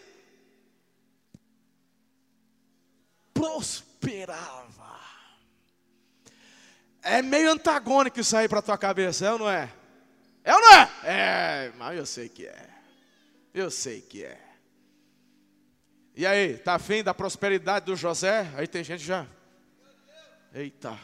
prosperava. 3.34 4.98
É 7.02 7.20
meio 7.20 7.52
antagônico 7.52 8.20
isso 8.20 8.34
aí 8.34 8.48
para 8.48 8.62
tua 8.62 8.78
cabeça, 8.78 9.26
é 9.26 9.32
ou 9.32 9.38
não 9.38 9.50
é? 9.50 9.70
É 10.42 10.54
ou 10.54 10.60
não 10.62 10.72
é? 10.72 10.90
É, 11.04 11.72
mas 11.76 11.98
eu 11.98 12.06
sei 12.06 12.30
que 12.30 12.46
é. 12.46 12.70
Eu 13.52 13.70
sei 13.70 14.00
que 14.00 14.24
é. 14.24 14.40
E 16.16 16.24
aí, 16.24 16.56
tá 16.56 16.76
afim 16.76 17.02
da 17.02 17.12
prosperidade 17.12 17.84
do 17.84 17.94
José? 17.94 18.50
Aí 18.56 18.66
tem 18.66 18.82
gente 18.82 19.04
já. 19.04 19.26
Eita. 20.52 20.98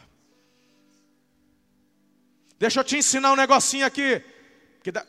Deixa 2.59 2.79
eu 2.79 2.83
te 2.83 2.97
ensinar 2.97 3.31
um 3.31 3.35
negocinho 3.35 3.85
aqui. 3.85 4.23
Da... 4.91 5.05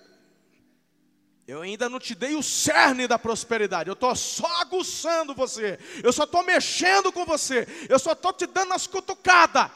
Eu 1.47 1.63
ainda 1.63 1.89
não 1.89 1.99
te 1.99 2.15
dei 2.15 2.35
o 2.35 2.43
cerne 2.43 3.07
da 3.07 3.19
prosperidade. 3.19 3.89
Eu 3.89 3.95
estou 3.95 4.15
só 4.15 4.47
aguçando 4.61 5.35
você. 5.35 5.79
Eu 6.05 6.13
só 6.13 6.25
estou 6.25 6.45
mexendo 6.45 7.11
com 7.11 7.25
você. 7.25 7.67
Eu 7.89 7.99
só 7.99 8.13
estou 8.13 8.33
te 8.33 8.47
dando 8.47 8.75
as 8.75 8.87
cutucadas. 8.87 9.71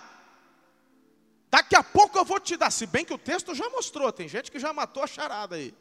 Daqui 1.48 1.74
a 1.74 1.82
pouco 1.82 2.18
eu 2.18 2.24
vou 2.24 2.40
te 2.40 2.56
dar, 2.56 2.70
se 2.70 2.86
bem 2.86 3.04
que 3.04 3.12
o 3.12 3.18
texto 3.18 3.54
já 3.54 3.68
mostrou, 3.68 4.10
tem 4.10 4.26
gente 4.26 4.50
que 4.50 4.58
já 4.58 4.72
matou 4.72 5.02
a 5.02 5.06
charada 5.06 5.56
aí. 5.56 5.74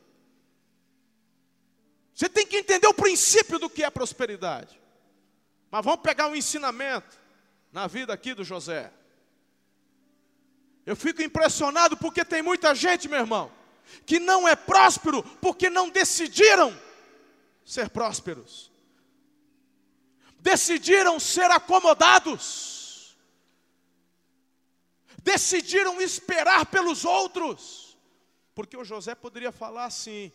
Você 2.14 2.28
tem 2.28 2.46
que 2.46 2.58
entender 2.58 2.88
o 2.88 2.94
princípio 2.94 3.58
do 3.58 3.70
que 3.70 3.84
é 3.84 3.90
prosperidade. 3.90 4.80
Mas 5.70 5.86
vamos 5.86 6.02
pegar 6.02 6.28
um 6.28 6.36
ensinamento 6.36 7.21
na 7.72 7.88
vida 7.88 8.14
aqui 8.14 8.34
do 8.34 8.44
José. 8.44 8.92
Eu 10.86 10.96
fico 10.96 11.22
impressionado 11.22 11.96
porque 11.98 12.26
tem 12.26 12.42
muita 12.42 12.74
gente, 12.74 13.08
meu 13.08 13.20
irmão, 13.20 13.52
que 14.06 14.20
não 14.20 14.48
é 14.48 14.56
próspero 14.56 15.24
porque 15.40 15.70
não 15.70 15.90
decidiram 15.90 16.78
ser 17.64 17.90
prósperos. 17.90 18.72
Decidiram 20.40 21.20
ser 21.20 21.52
acomodados 21.52 22.72
decidiram 25.24 26.02
esperar 26.02 26.66
pelos 26.66 27.06
outros, 27.06 27.98
porque 28.54 28.76
o 28.76 28.84
José 28.84 29.16
poderia 29.16 29.52
falar 29.52 29.86
assim: 29.86 30.32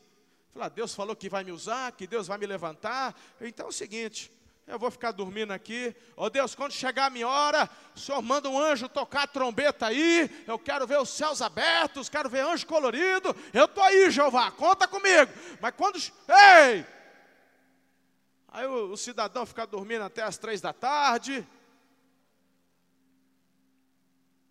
falar, 0.53 0.69
Deus 0.69 0.95
falou 0.95 1.17
que 1.17 1.29
vai 1.29 1.45
me 1.45 1.53
usar, 1.53 1.93
que 1.93 2.07
Deus 2.07 2.27
vai 2.27 2.39
me 2.39 2.47
levantar, 2.47 3.15
então 3.41 3.67
é 3.67 3.69
o 3.69 3.73
seguinte, 3.73 4.31
eu 4.67 4.79
vou 4.79 4.91
ficar 4.91 5.13
dormindo 5.13 5.53
aqui. 5.53 5.95
Ó 6.17 6.27
oh 6.27 6.31
Deus, 6.31 6.55
quando 6.55 6.73
chegar 6.73 7.07
a 7.07 7.11
minha 7.11 7.29
hora, 7.29 7.71
o 7.95 7.99
Senhor 7.99 8.21
manda 8.21 8.49
um 8.49 8.59
anjo 8.59 8.89
tocar 8.89 9.23
a 9.23 9.27
trombeta 9.27 9.87
aí. 9.87 10.45
Eu 10.47 10.59
quero 10.59 10.87
ver 10.87 10.99
os 10.99 11.11
céus 11.11 11.41
abertos, 11.41 12.09
quero 12.09 12.29
ver 12.29 12.41
anjo 12.41 12.67
colorido. 12.67 13.35
Eu 13.53 13.67
estou 13.67 13.83
aí, 13.83 14.11
Jeová, 14.11 14.51
conta 14.51 14.89
comigo. 14.89 15.33
Mas 15.61 15.75
quando. 15.77 15.97
Ei! 15.97 16.85
Aí 18.49 18.67
o, 18.67 18.93
o 18.93 18.97
cidadão 18.97 19.47
fica 19.47 19.67
dormindo 19.67 20.03
até 20.03 20.23
as 20.23 20.39
três 20.39 20.61
da 20.61 20.73
tarde 20.73 21.47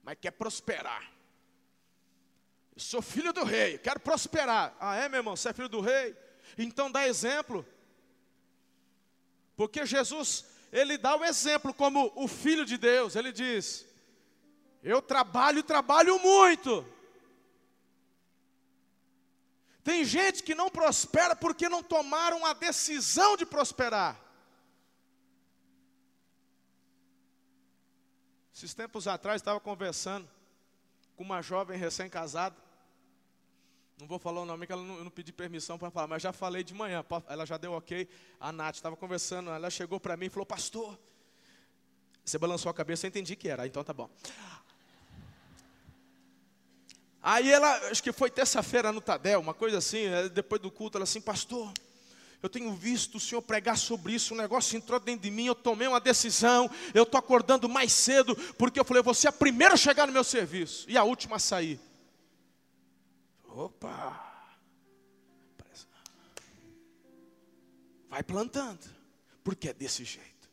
mas 0.05 0.17
quer 0.21 0.31
prosperar. 0.31 1.11
Eu 2.75 2.79
sou 2.79 3.01
filho 3.01 3.33
do 3.33 3.43
rei, 3.43 3.79
quero 3.79 3.99
prosperar. 3.99 4.75
Ah, 4.79 4.95
é, 4.95 5.09
meu 5.09 5.19
irmão, 5.19 5.35
você 5.35 5.49
é 5.49 5.53
filho 5.53 5.67
do 5.67 5.81
rei? 5.81 6.15
Então 6.57 6.91
dá 6.91 7.07
exemplo. 7.07 7.65
Porque 9.55 9.85
Jesus, 9.85 10.45
ele 10.71 10.97
dá 10.97 11.15
o 11.15 11.23
exemplo 11.23 11.73
como 11.73 12.11
o 12.15 12.27
filho 12.27 12.65
de 12.65 12.77
Deus. 12.77 13.15
Ele 13.15 13.31
diz: 13.31 13.85
Eu 14.83 15.01
trabalho 15.01 15.63
trabalho 15.63 16.19
muito. 16.19 16.85
Tem 19.83 20.03
gente 20.03 20.41
que 20.41 20.55
não 20.55 20.69
prospera 20.69 21.35
porque 21.35 21.69
não 21.69 21.83
tomaram 21.83 22.45
a 22.45 22.53
decisão 22.53 23.37
de 23.37 23.45
prosperar. 23.45 24.19
Esses 28.53 28.73
tempos 28.73 29.07
atrás 29.07 29.41
estava 29.41 29.59
conversando 29.59 30.27
com 31.15 31.23
uma 31.23 31.41
jovem 31.41 31.77
recém-casada. 31.77 32.64
Não 33.97 34.07
vou 34.07 34.19
falar 34.19 34.41
o 34.41 34.45
nome, 34.45 34.67
que 34.67 34.73
ela 34.73 34.83
não, 34.83 34.97
eu 34.97 35.03
não 35.05 35.11
pedi 35.11 35.31
permissão 35.31 35.77
para 35.77 35.89
falar, 35.89 36.07
mas 36.07 36.21
já 36.21 36.33
falei 36.33 36.63
de 36.63 36.73
manhã. 36.73 37.03
Ela 37.27 37.45
já 37.45 37.57
deu 37.57 37.71
ok. 37.71 38.07
A 38.39 38.51
Nath 38.51 38.75
estava 38.75 38.95
conversando, 38.95 39.49
ela 39.49 39.69
chegou 39.69 39.99
para 39.99 40.17
mim 40.17 40.25
e 40.25 40.29
falou: 40.29 40.45
Pastor, 40.45 40.99
você 42.23 42.37
balançou 42.37 42.69
a 42.69 42.73
cabeça, 42.73 43.05
eu 43.05 43.09
entendi 43.09 43.35
que 43.35 43.47
era, 43.47 43.65
então 43.65 43.83
tá 43.83 43.93
bom. 43.93 44.09
Aí 47.21 47.51
ela, 47.51 47.89
acho 47.89 48.03
que 48.03 48.11
foi 48.11 48.29
terça-feira 48.29 48.91
no 48.91 49.01
Tadel, 49.01 49.39
uma 49.39 49.53
coisa 49.53 49.77
assim, 49.79 50.05
eh, 50.05 50.29
depois 50.29 50.61
do 50.61 50.69
culto, 50.69 50.97
ela 50.97 51.05
assim, 51.05 51.19
pastor, 51.19 51.71
eu 52.43 52.49
tenho 52.49 52.71
visto 52.73 53.15
o 53.15 53.19
Senhor 53.19 53.41
pregar 53.41 53.77
sobre 53.77 54.13
isso, 54.13 54.35
o 54.35 54.37
negócio 54.37 54.77
entrou 54.77 54.99
dentro 54.99 55.23
de 55.23 55.31
mim, 55.31 55.47
eu 55.47 55.55
tomei 55.55 55.87
uma 55.87 55.99
decisão, 55.99 56.69
eu 56.93 57.01
estou 57.01 57.17
acordando 57.17 57.67
mais 57.67 57.91
cedo, 57.91 58.35
porque 58.57 58.79
eu 58.79 58.85
falei, 58.85 59.01
você 59.01 59.25
é 59.25 59.29
a 59.29 59.33
primeira 59.33 59.73
a 59.73 59.77
chegar 59.77 60.05
no 60.05 60.13
meu 60.13 60.23
serviço 60.23 60.85
e 60.87 60.97
a 60.97 61.03
última 61.03 61.37
a 61.37 61.39
sair. 61.39 61.79
Opa! 63.55 64.33
Vai 68.09 68.21
plantando, 68.21 68.85
porque 69.43 69.69
é 69.69 69.73
desse 69.73 70.03
jeito. 70.03 70.49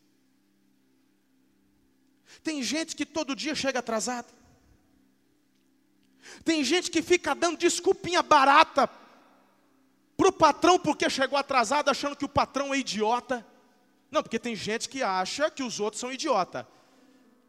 Tem 2.44 2.62
gente 2.62 2.94
que 2.94 3.04
todo 3.04 3.34
dia 3.34 3.54
chega 3.54 3.80
atrasado. 3.80 4.32
Tem 6.44 6.62
gente 6.62 6.90
que 6.90 7.02
fica 7.02 7.34
dando 7.34 7.58
desculpinha 7.58 8.22
barata 8.22 8.88
para 10.16 10.28
o 10.28 10.32
patrão 10.32 10.78
porque 10.78 11.10
chegou 11.10 11.36
atrasado, 11.36 11.90
achando 11.90 12.16
que 12.16 12.24
o 12.24 12.28
patrão 12.28 12.72
é 12.72 12.78
idiota. 12.78 13.44
Não, 14.10 14.22
porque 14.22 14.38
tem 14.38 14.54
gente 14.54 14.88
que 14.88 15.02
acha 15.02 15.50
que 15.50 15.62
os 15.62 15.80
outros 15.80 15.98
são 16.00 16.12
idiota. 16.12 16.68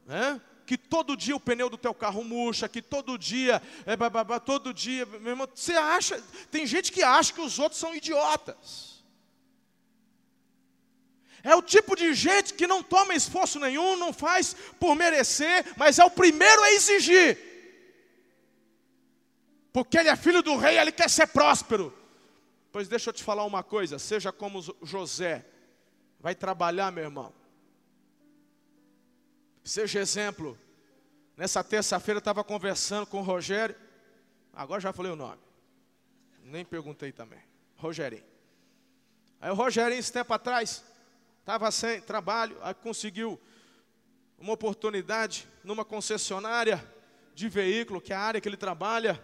Né? 0.05 0.41
Que 0.65 0.77
todo 0.77 1.17
dia 1.17 1.35
o 1.35 1.39
pneu 1.39 1.69
do 1.69 1.77
teu 1.77 1.93
carro 1.93 2.23
murcha, 2.23 2.69
que 2.69 2.81
todo 2.81 3.17
dia, 3.17 3.61
é, 3.85 3.95
todo 4.39 4.73
dia, 4.73 5.05
meu 5.05 5.31
irmão, 5.31 5.47
você 5.53 5.73
acha, 5.73 6.21
tem 6.49 6.65
gente 6.65 6.91
que 6.91 7.03
acha 7.03 7.33
que 7.33 7.41
os 7.41 7.59
outros 7.59 7.79
são 7.79 7.93
idiotas. 7.93 8.93
É 11.43 11.53
o 11.53 11.61
tipo 11.61 11.93
de 11.95 12.13
gente 12.13 12.53
que 12.53 12.65
não 12.65 12.81
toma 12.81 13.13
esforço 13.13 13.59
nenhum, 13.59 13.97
não 13.97 14.13
faz 14.13 14.55
por 14.79 14.95
merecer, 14.95 15.65
mas 15.75 15.99
é 15.99 16.05
o 16.05 16.09
primeiro 16.09 16.63
a 16.63 16.71
exigir. 16.71 17.37
Porque 19.73 19.97
ele 19.97 20.07
é 20.07 20.15
filho 20.15 20.41
do 20.41 20.55
rei, 20.55 20.79
ele 20.79 20.91
quer 20.91 21.09
ser 21.09 21.27
próspero. 21.27 21.93
Pois 22.71 22.87
deixa 22.87 23.09
eu 23.09 23.13
te 23.13 23.21
falar 23.21 23.43
uma 23.43 23.61
coisa, 23.61 23.99
seja 23.99 24.31
como 24.31 24.61
José, 24.81 25.45
vai 26.19 26.33
trabalhar, 26.33 26.91
meu 26.91 27.03
irmão. 27.03 27.33
Seja 29.63 29.99
exemplo. 29.99 30.57
Nessa 31.35 31.63
terça-feira 31.63 32.17
eu 32.17 32.19
estava 32.19 32.43
conversando 32.43 33.07
com 33.07 33.19
o 33.19 33.23
Rogério, 33.23 33.75
agora 34.53 34.79
já 34.79 34.93
falei 34.93 35.11
o 35.11 35.15
nome, 35.15 35.41
nem 36.43 36.63
perguntei 36.63 37.11
também, 37.11 37.39
Rogerinho. 37.75 38.23
Aí 39.41 39.49
o 39.49 39.55
Rogerinho, 39.55 39.99
esse 39.99 40.13
tempo 40.13 40.31
atrás, 40.31 40.83
estava 41.39 41.71
sem 41.71 41.99
trabalho, 42.01 42.55
aí 42.61 42.73
conseguiu 42.75 43.41
uma 44.37 44.53
oportunidade 44.53 45.47
numa 45.63 45.83
concessionária 45.83 46.85
de 47.33 47.49
veículo, 47.49 47.99
que 47.99 48.13
é 48.13 48.15
a 48.15 48.19
área 48.19 48.39
que 48.39 48.47
ele 48.47 48.57
trabalha. 48.57 49.19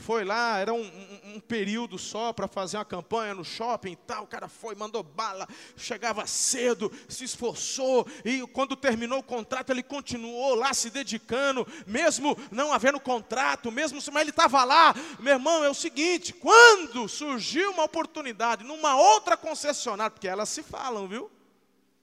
Foi 0.00 0.24
lá, 0.24 0.58
era 0.58 0.72
um, 0.72 0.80
um, 0.80 1.34
um 1.34 1.40
período 1.40 1.98
só 1.98 2.32
para 2.32 2.46
fazer 2.46 2.76
uma 2.76 2.84
campanha 2.84 3.34
no 3.34 3.44
shopping 3.44 3.92
e 3.92 3.96
tal. 3.96 4.22
O 4.22 4.26
cara 4.28 4.48
foi, 4.48 4.76
mandou 4.76 5.02
bala, 5.02 5.46
chegava 5.76 6.24
cedo, 6.24 6.90
se 7.08 7.24
esforçou. 7.24 8.06
E 8.24 8.46
quando 8.52 8.76
terminou 8.76 9.18
o 9.18 9.24
contrato, 9.24 9.70
ele 9.70 9.82
continuou 9.82 10.54
lá 10.54 10.72
se 10.72 10.88
dedicando, 10.88 11.66
mesmo 11.84 12.38
não 12.52 12.72
havendo 12.72 13.00
contrato, 13.00 13.72
mesmo 13.72 13.98
mas 14.12 14.22
ele 14.22 14.30
estava 14.30 14.62
lá. 14.62 14.94
Meu 15.18 15.34
irmão, 15.34 15.64
é 15.64 15.68
o 15.68 15.74
seguinte: 15.74 16.32
quando 16.32 17.08
surgiu 17.08 17.72
uma 17.72 17.82
oportunidade 17.82 18.62
numa 18.62 18.94
outra 18.94 19.36
concessionária, 19.36 20.12
porque 20.12 20.28
elas 20.28 20.48
se 20.48 20.62
falam, 20.62 21.08
viu? 21.08 21.28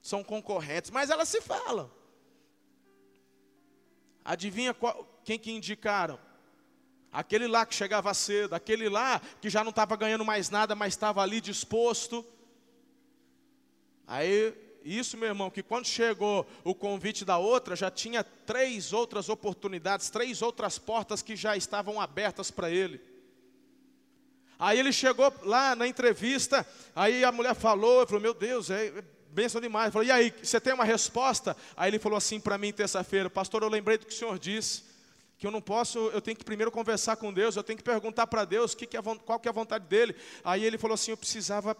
São 0.02 0.22
concorrentes, 0.22 0.92
mas 0.92 1.10
elas 1.10 1.30
se 1.30 1.40
falam. 1.40 1.90
Adivinha 4.26 4.74
qual, 4.74 5.08
quem 5.24 5.40
que 5.40 5.52
indicaram? 5.52 6.20
Aquele 7.16 7.48
lá 7.48 7.66
que 7.66 7.74
chegava 7.74 8.14
cedo, 8.14 8.56
aquele 8.56 8.90
lá 8.90 9.22
que 9.40 9.50
já 9.50 9.64
não 9.64 9.70
estava 9.70 9.96
ganhando 9.96 10.26
mais 10.26 10.50
nada, 10.50 10.76
mas 10.76 10.92
estava 10.92 11.22
ali 11.22 11.40
disposto. 11.40 12.26
Aí, 14.06 14.54
isso, 14.84 15.16
meu 15.16 15.30
irmão, 15.30 15.50
que 15.50 15.64
quando 15.64 15.86
chegou 15.86 16.46
o 16.62 16.76
convite 16.76 17.24
da 17.24 17.38
outra, 17.38 17.74
já 17.74 17.90
tinha 17.90 18.22
três 18.22 18.92
outras 18.92 19.30
oportunidades, 19.30 20.10
três 20.10 20.42
outras 20.42 20.78
portas 20.78 21.22
que 21.22 21.38
já 21.38 21.56
estavam 21.56 22.02
abertas 22.02 22.52
para 22.52 22.70
ele. 22.70 23.00
Aí 24.60 24.78
ele 24.78 24.92
chegou 24.92 25.34
lá 25.44 25.74
na 25.74 25.88
entrevista, 25.88 26.68
aí 26.94 27.24
a 27.24 27.32
mulher 27.32 27.56
falou, 27.56 28.06
falou, 28.06 28.22
meu 28.22 28.34
Deus, 28.34 28.70
é, 28.70 28.88
é 28.88 29.04
bênção 29.30 29.62
demais. 29.62 29.94
Falou, 29.94 30.06
e 30.06 30.12
aí, 30.12 30.34
você 30.44 30.60
tem 30.60 30.74
uma 30.74 30.84
resposta? 30.84 31.56
Aí 31.78 31.92
ele 31.92 32.00
falou 32.00 32.18
assim 32.18 32.42
para 32.42 32.58
mim 32.58 32.74
terça-feira, 32.74 33.30
pastor, 33.30 33.64
eu 33.64 33.70
lembrei 33.70 33.98
do 33.98 34.06
que 34.06 34.14
o 34.14 34.18
senhor 34.18 34.38
disse 34.38 34.95
que 35.46 35.48
eu 35.48 35.52
não 35.52 35.62
posso, 35.62 36.00
eu 36.10 36.20
tenho 36.20 36.36
que 36.36 36.44
primeiro 36.44 36.72
conversar 36.72 37.18
com 37.18 37.32
Deus, 37.32 37.56
eu 37.56 37.62
tenho 37.62 37.78
que 37.78 37.84
perguntar 37.84 38.26
para 38.26 38.44
Deus 38.46 38.74
que 38.74 38.88
que 38.88 38.98
é, 38.98 39.02
qual 39.24 39.40
que 39.40 39.48
é 39.48 39.52
a 39.52 39.54
vontade 39.54 39.86
dele. 39.86 40.16
Aí 40.44 40.66
ele 40.66 40.76
falou 40.76 40.96
assim, 40.96 41.12
eu 41.12 41.18
precisava, 41.18 41.78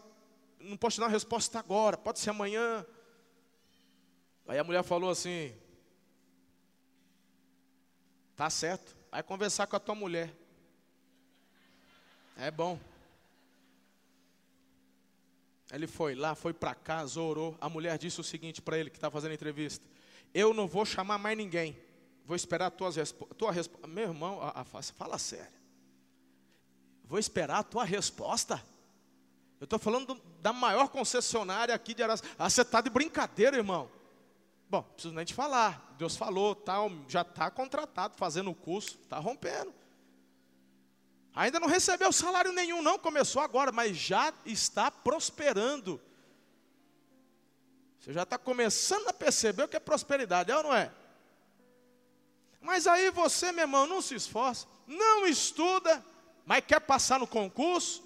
não 0.60 0.78
posso 0.78 0.98
te 0.98 1.00
dar 1.00 1.08
uma 1.08 1.12
resposta 1.12 1.58
agora, 1.58 1.98
pode 1.98 2.20
ser 2.20 2.30
amanhã. 2.30 2.86
Aí 4.48 4.60
a 4.60 4.64
mulher 4.64 4.84
falou 4.84 5.10
assim, 5.10 5.52
tá 8.36 8.52
certo, 8.52 8.96
vai 9.10 9.24
conversar 9.24 9.66
com 9.66 9.76
a 9.76 9.80
tua 9.80 9.96
mulher. 9.96 10.32
É 12.38 12.52
bom. 12.52 12.80
Ele 15.74 15.88
foi 15.88 16.14
lá, 16.14 16.36
foi 16.36 16.54
para 16.54 16.76
casa, 16.76 17.20
orou. 17.20 17.58
A 17.60 17.68
mulher 17.68 17.98
disse 17.98 18.22
o 18.22 18.24
seguinte 18.24 18.62
para 18.62 18.78
ele 18.78 18.92
que 18.92 18.98
está 18.98 19.10
fazendo 19.10 19.34
entrevista: 19.34 19.84
Eu 20.36 20.54
não 20.54 20.68
vou 20.68 20.86
chamar 20.86 21.18
mais 21.18 21.36
ninguém. 21.36 21.76
Vou 22.26 22.36
esperar 22.36 22.68
a 22.68 22.72
tua, 22.72 22.92
tua 23.38 23.52
resposta. 23.52 23.88
Meu 23.88 24.06
irmão, 24.06 24.42
a, 24.42 24.62
a, 24.62 24.66
fala 24.66 25.18
sério. 25.18 25.54
Vou 27.04 27.20
esperar 27.20 27.60
a 27.60 27.64
tua 27.64 27.84
resposta. 27.84 28.64
Eu 29.60 29.66
estou 29.66 29.78
falando 29.78 30.20
da 30.42 30.52
maior 30.52 30.90
concessionária 30.90 31.74
aqui 31.74 31.94
de 31.94 32.04
Araçá. 32.04 32.24
Ah, 32.38 32.50
você 32.50 32.62
está 32.62 32.82
de 32.82 32.90
brincadeira, 32.90 33.58
irmão. 33.58 33.90
Bom, 34.68 34.82
preciso 34.82 35.14
nem 35.14 35.24
te 35.24 35.34
falar. 35.34 35.96
Deus 35.98 36.18
falou, 36.18 36.56
tal, 36.56 36.92
já 37.08 37.22
está 37.22 37.50
contratado, 37.52 38.16
fazendo 38.18 38.50
o 38.50 38.56
curso, 38.56 38.98
está 39.04 39.20
rompendo. 39.20 39.74
Ainda 41.36 41.60
não 41.60 41.68
recebeu 41.68 42.12
salário 42.12 42.52
nenhum, 42.52 42.82
não, 42.82 42.98
começou 42.98 43.42
agora, 43.42 43.72
mas 43.72 43.96
já 43.96 44.34
está 44.46 44.90
prosperando. 44.90 46.02
Você 48.00 48.14
já 48.14 48.24
está 48.24 48.38
começando 48.38 49.08
a 49.10 49.14
perceber 49.14 49.64
o 49.64 49.68
que 49.68 49.76
é 49.76 49.80
prosperidade, 49.80 50.52
é 50.52 50.58
ou 50.58 50.64
não 50.64 50.74
é? 50.74 50.92
Mas 52.66 52.88
aí 52.88 53.12
você, 53.12 53.52
meu 53.52 53.66
irmão, 53.66 53.86
não 53.86 54.02
se 54.02 54.16
esforça, 54.16 54.66
não 54.88 55.28
estuda, 55.28 56.04
mas 56.48 56.64
quer 56.66 56.80
passar 56.80 57.20
no 57.20 57.28
concurso, 57.28 58.04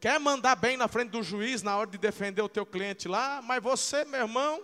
quer 0.00 0.18
mandar 0.18 0.56
bem 0.56 0.74
na 0.74 0.88
frente 0.88 1.10
do 1.10 1.22
juiz 1.22 1.62
na 1.62 1.76
hora 1.76 1.90
de 1.90 1.98
defender 1.98 2.40
o 2.40 2.48
teu 2.48 2.64
cliente 2.64 3.06
lá, 3.06 3.42
mas 3.42 3.62
você, 3.62 4.06
meu 4.06 4.20
irmão, 4.20 4.62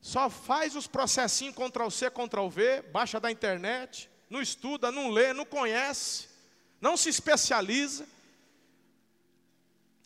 só 0.00 0.30
faz 0.30 0.74
os 0.74 0.86
processinhos 0.86 1.54
Ctrl 1.54 1.90
C, 1.90 2.10
Ctrl 2.10 2.48
V, 2.48 2.80
baixa 2.90 3.20
da 3.20 3.30
internet, 3.30 4.10
não 4.30 4.40
estuda, 4.40 4.90
não 4.90 5.10
lê, 5.10 5.34
não 5.34 5.44
conhece, 5.44 6.26
não 6.80 6.96
se 6.96 7.10
especializa. 7.10 8.06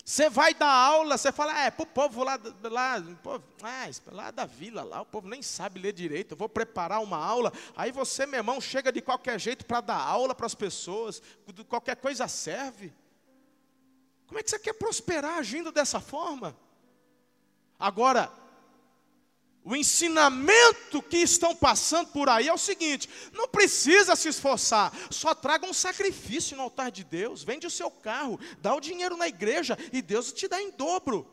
Você 0.08 0.30
vai 0.30 0.54
dar 0.54 0.70
aula, 0.70 1.18
você 1.18 1.32
fala, 1.32 1.62
é, 1.62 1.68
para 1.68 1.82
o 1.82 1.86
povo 1.86 2.22
lá, 2.22 2.38
lá, 2.62 3.02
povo, 3.24 3.42
ah, 3.60 3.90
lá 4.12 4.30
da 4.30 4.46
vila, 4.46 4.84
lá, 4.84 5.00
o 5.00 5.04
povo 5.04 5.26
nem 5.26 5.42
sabe 5.42 5.80
ler 5.80 5.92
direito, 5.92 6.30
eu 6.30 6.36
vou 6.36 6.48
preparar 6.48 7.02
uma 7.02 7.16
aula. 7.16 7.52
Aí 7.76 7.90
você, 7.90 8.24
meu 8.24 8.38
irmão, 8.38 8.60
chega 8.60 8.92
de 8.92 9.02
qualquer 9.02 9.40
jeito 9.40 9.66
para 9.66 9.80
dar 9.80 9.98
aula 9.98 10.32
para 10.32 10.46
as 10.46 10.54
pessoas, 10.54 11.20
qualquer 11.68 11.96
coisa 11.96 12.28
serve. 12.28 12.94
Como 14.28 14.38
é 14.38 14.44
que 14.44 14.50
você 14.50 14.60
quer 14.60 14.74
prosperar 14.74 15.38
agindo 15.38 15.72
dessa 15.72 15.98
forma? 15.98 16.56
Agora, 17.76 18.30
o 19.66 19.74
ensinamento 19.74 21.02
que 21.02 21.16
estão 21.16 21.54
passando 21.54 22.10
por 22.10 22.28
aí 22.28 22.46
é 22.46 22.52
o 22.52 22.58
seguinte: 22.58 23.08
não 23.32 23.48
precisa 23.48 24.14
se 24.14 24.28
esforçar, 24.28 24.92
só 25.10 25.34
traga 25.34 25.66
um 25.66 25.72
sacrifício 25.72 26.56
no 26.56 26.62
altar 26.62 26.92
de 26.92 27.02
Deus, 27.02 27.42
vende 27.42 27.66
o 27.66 27.70
seu 27.70 27.90
carro, 27.90 28.38
dá 28.60 28.72
o 28.76 28.80
dinheiro 28.80 29.16
na 29.16 29.26
igreja 29.26 29.76
e 29.92 30.00
Deus 30.00 30.32
te 30.32 30.46
dá 30.46 30.62
em 30.62 30.70
dobro. 30.70 31.28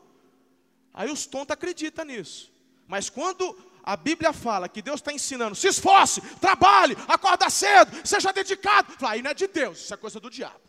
Aí 0.92 1.08
os 1.08 1.26
tontos 1.26 1.52
acreditam 1.52 2.04
nisso. 2.04 2.52
Mas 2.88 3.08
quando 3.08 3.56
a 3.84 3.96
Bíblia 3.96 4.32
fala 4.32 4.68
que 4.68 4.82
Deus 4.82 4.98
está 4.98 5.12
ensinando, 5.12 5.54
se 5.54 5.68
esforce, 5.68 6.20
trabalhe, 6.38 6.96
acorda 7.06 7.48
cedo, 7.48 8.04
seja 8.04 8.32
dedicado, 8.32 8.94
fala, 8.94 9.12
aí 9.12 9.22
não 9.22 9.30
é 9.30 9.34
de 9.34 9.46
Deus, 9.46 9.78
isso 9.78 9.94
é 9.94 9.96
coisa 9.96 10.18
do 10.18 10.28
diabo. 10.28 10.60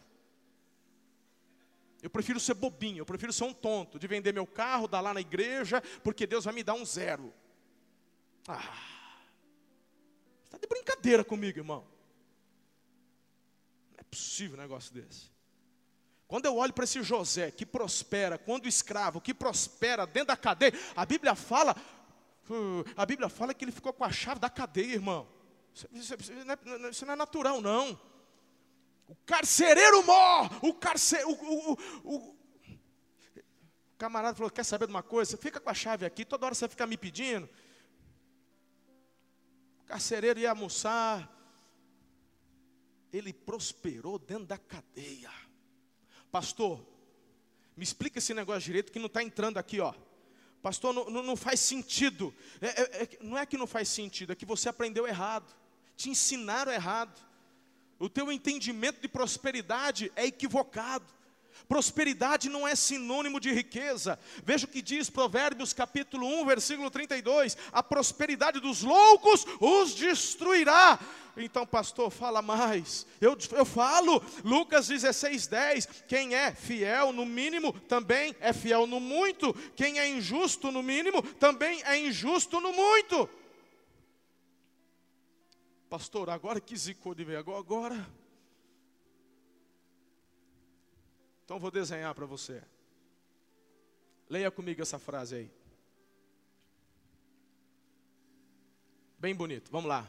Eu 1.99 2.11
prefiro 2.11 2.39
ser 2.39 2.53
bobinho, 2.53 2.99
eu 2.99 3.05
prefiro 3.07 3.33
ser 3.33 3.45
um 3.45 3.53
tonto, 3.53 3.97
de 3.97 4.05
vender 4.05 4.31
meu 4.31 4.45
carro, 4.45 4.87
dar 4.87 5.01
lá 5.01 5.15
na 5.15 5.21
igreja, 5.21 5.81
porque 6.03 6.27
Deus 6.27 6.45
vai 6.45 6.53
me 6.53 6.63
dar 6.63 6.75
um 6.75 6.85
zero. 6.85 7.33
Ah, 8.47 8.77
está 10.43 10.57
de 10.57 10.67
brincadeira 10.67 11.23
comigo, 11.23 11.59
irmão. 11.59 11.85
Não 13.91 13.99
é 13.99 14.03
possível 14.03 14.57
um 14.57 14.61
negócio 14.61 14.93
desse. 14.93 15.33
Quando 16.27 16.45
eu 16.45 16.55
olho 16.57 16.73
para 16.73 16.83
esse 16.83 17.01
José 17.03 17.51
que 17.51 17.65
prospera, 17.65 18.37
quando 18.37 18.67
escravo, 18.67 19.21
que 19.21 19.33
prospera 19.33 20.05
dentro 20.07 20.27
da 20.27 20.37
cadeia, 20.37 20.73
a 20.95 21.05
Bíblia 21.05 21.35
fala, 21.35 21.75
uh, 22.49 22.83
a 22.97 23.05
Bíblia 23.05 23.29
fala 23.29 23.53
que 23.53 23.63
ele 23.63 23.71
ficou 23.71 23.93
com 23.93 24.03
a 24.03 24.11
chave 24.11 24.39
da 24.39 24.49
cadeia, 24.49 24.93
irmão. 24.93 25.27
Isso, 25.73 25.87
isso, 25.91 26.15
isso, 26.15 26.31
não, 26.33 26.53
é, 26.53 26.89
isso 26.89 27.05
não, 27.05 27.13
é, 27.13 27.15
natural, 27.15 27.61
não. 27.61 27.99
O 29.07 29.15
carcereiro 29.25 30.03
morre, 30.03 30.49
o 30.63 30.73
carcereiro, 30.73 31.29
o, 31.31 31.71
o, 31.71 31.77
o, 32.03 32.15
o 32.17 32.35
camarada 33.97 34.35
falou, 34.35 34.49
quer 34.49 34.63
saber 34.63 34.87
de 34.87 34.93
uma 34.93 35.03
coisa? 35.03 35.31
Você 35.31 35.37
fica 35.37 35.59
com 35.59 35.69
a 35.69 35.73
chave 35.73 36.05
aqui, 36.05 36.25
toda 36.25 36.45
hora 36.45 36.55
você 36.55 36.67
fica 36.67 36.87
me 36.87 36.97
pedindo. 36.97 37.47
Carcereiro 39.85 40.39
ia 40.39 40.49
almoçar. 40.49 41.31
Ele 43.11 43.31
prosperou 43.31 44.19
dentro 44.19 44.45
da 44.45 44.57
cadeia. 44.57 45.31
Pastor, 46.31 46.85
me 47.77 47.83
explica 47.83 48.19
esse 48.19 48.33
negócio 48.33 48.61
direito 48.61 48.91
que 48.91 48.99
não 48.99 49.07
está 49.07 49.23
entrando 49.23 49.57
aqui, 49.57 49.79
ó. 49.79 49.93
Pastor, 50.61 50.93
não, 50.93 51.09
não, 51.09 51.23
não 51.23 51.35
faz 51.35 51.59
sentido. 51.59 52.33
É, 52.59 52.67
é, 52.67 53.03
é, 53.03 53.09
não 53.21 53.37
é 53.37 53.45
que 53.45 53.57
não 53.57 53.67
faz 53.67 53.87
sentido, 53.87 54.33
é 54.33 54.35
que 54.35 54.45
você 54.45 54.67
aprendeu 54.67 55.07
errado. 55.07 55.55
Te 55.95 56.09
ensinaram 56.09 56.71
errado. 56.71 57.23
O 57.99 58.09
teu 58.09 58.31
entendimento 58.31 58.99
de 58.99 59.07
prosperidade 59.07 60.11
é 60.15 60.25
equivocado. 60.25 61.05
Prosperidade 61.67 62.49
não 62.49 62.67
é 62.67 62.75
sinônimo 62.75 63.39
de 63.39 63.51
riqueza. 63.51 64.19
Veja 64.43 64.65
o 64.65 64.69
que 64.69 64.81
diz 64.81 65.09
Provérbios 65.09 65.73
capítulo 65.73 66.27
1, 66.41 66.45
versículo 66.45 66.91
32: 66.91 67.57
A 67.71 67.81
prosperidade 67.81 68.59
dos 68.59 68.83
loucos 68.83 69.45
os 69.59 69.95
destruirá. 69.95 70.99
Então, 71.37 71.65
pastor, 71.65 72.09
fala 72.09 72.41
mais. 72.41 73.05
Eu, 73.19 73.37
eu 73.51 73.65
falo, 73.65 74.23
Lucas 74.43 74.87
16, 74.87 75.47
10. 75.47 75.85
Quem 76.07 76.33
é 76.33 76.53
fiel 76.53 77.11
no 77.11 77.25
mínimo, 77.25 77.73
também 77.73 78.35
é 78.39 78.53
fiel 78.53 78.87
no 78.87 78.99
muito. 78.99 79.53
Quem 79.75 79.99
é 79.99 80.07
injusto 80.07 80.71
no 80.71 80.81
mínimo, 80.81 81.21
também 81.21 81.81
é 81.83 81.97
injusto 81.97 82.61
no 82.61 82.71
muito. 82.71 83.29
Pastor, 85.89 86.29
agora 86.29 86.59
que 86.59 86.75
zicou 86.75 87.13
de 87.13 87.23
ver, 87.23 87.37
agora 87.37 88.05
Então 91.45 91.59
vou 91.59 91.69
desenhar 91.69 92.13
para 92.15 92.25
você. 92.25 92.61
Leia 94.27 94.49
comigo 94.49 94.81
essa 94.81 94.97
frase 94.97 95.35
aí. 95.35 95.51
Bem 99.19 99.35
bonito, 99.35 99.71
vamos 99.71 99.87
lá. 99.87 100.07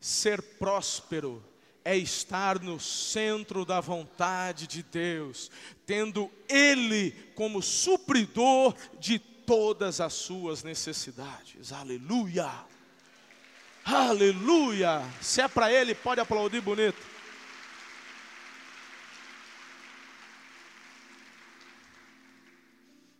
Ser 0.00 0.42
próspero 0.42 1.42
é 1.84 1.96
estar 1.96 2.58
no 2.60 2.80
centro 2.80 3.64
da 3.64 3.80
vontade 3.80 4.66
de 4.66 4.82
Deus, 4.82 5.48
tendo 5.86 6.30
Ele 6.48 7.12
como 7.36 7.62
supridor 7.62 8.74
de 8.98 9.18
todas 9.18 10.00
as 10.00 10.12
suas 10.12 10.64
necessidades. 10.64 11.72
Aleluia! 11.72 12.50
Aleluia! 13.84 15.02
Se 15.20 15.40
é 15.40 15.46
para 15.46 15.72
Ele, 15.72 15.94
pode 15.94 16.20
aplaudir 16.20 16.60
bonito. 16.60 17.13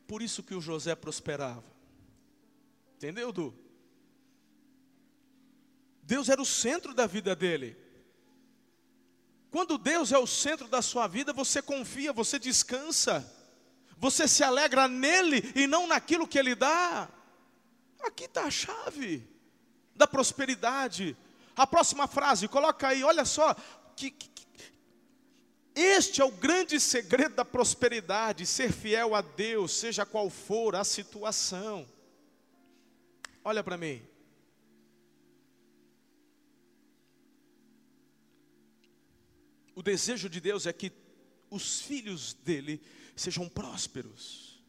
Por 0.07 0.23
isso 0.23 0.43
que 0.43 0.55
o 0.55 0.61
José 0.61 0.95
prosperava. 0.95 1.65
Entendeu, 2.97 3.33
Du? 3.33 3.55
Deus 6.03 6.29
era 6.29 6.41
o 6.41 6.47
centro 6.47 6.93
da 6.95 7.07
vida 7.07 7.35
dele. 7.35 7.77
Quando 9.51 9.79
Deus 9.79 10.13
é 10.13 10.19
o 10.19 10.27
centro 10.27 10.69
da 10.69 10.83
sua 10.83 11.07
vida, 11.07 11.33
você 11.33 11.63
confia, 11.63 12.13
você 12.13 12.39
descansa, 12.39 13.25
você 13.97 14.27
se 14.27 14.43
alegra 14.43 14.89
nele 14.89 15.53
e 15.55 15.67
não 15.67 15.87
naquilo 15.87 16.27
que 16.27 16.39
ele 16.39 16.55
dá. 16.55 17.09
Aqui 18.03 18.25
está 18.25 18.45
a 18.45 18.51
chave 18.51 19.27
da 19.95 20.07
prosperidade. 20.07 21.17
A 21.57 21.67
próxima 21.67 22.07
frase, 22.07 22.49
coloca 22.49 22.89
aí, 22.89 23.05
olha 23.05 23.25
só, 23.25 23.55
que, 23.97 24.11
este 25.75 26.21
é 26.21 26.25
o 26.25 26.31
grande 26.31 26.79
segredo 26.79 27.35
da 27.35 27.45
prosperidade, 27.45 28.47
ser 28.47 28.73
fiel 28.73 29.15
a 29.15 29.21
Deus, 29.21 29.73
seja 29.73 30.07
qual 30.07 30.31
for 30.31 30.77
a 30.77 30.85
situação. 30.85 31.89
Olha 33.43 33.63
para 33.63 33.77
mim. 33.77 34.01
O 39.75 39.83
desejo 39.83 40.29
de 40.29 40.41
Deus 40.41 40.67
é 40.67 40.73
que 40.73 40.93
os 41.51 41.81
filhos 41.81 42.35
dele 42.35 42.81
sejam 43.17 43.49
prósperos. 43.49 44.63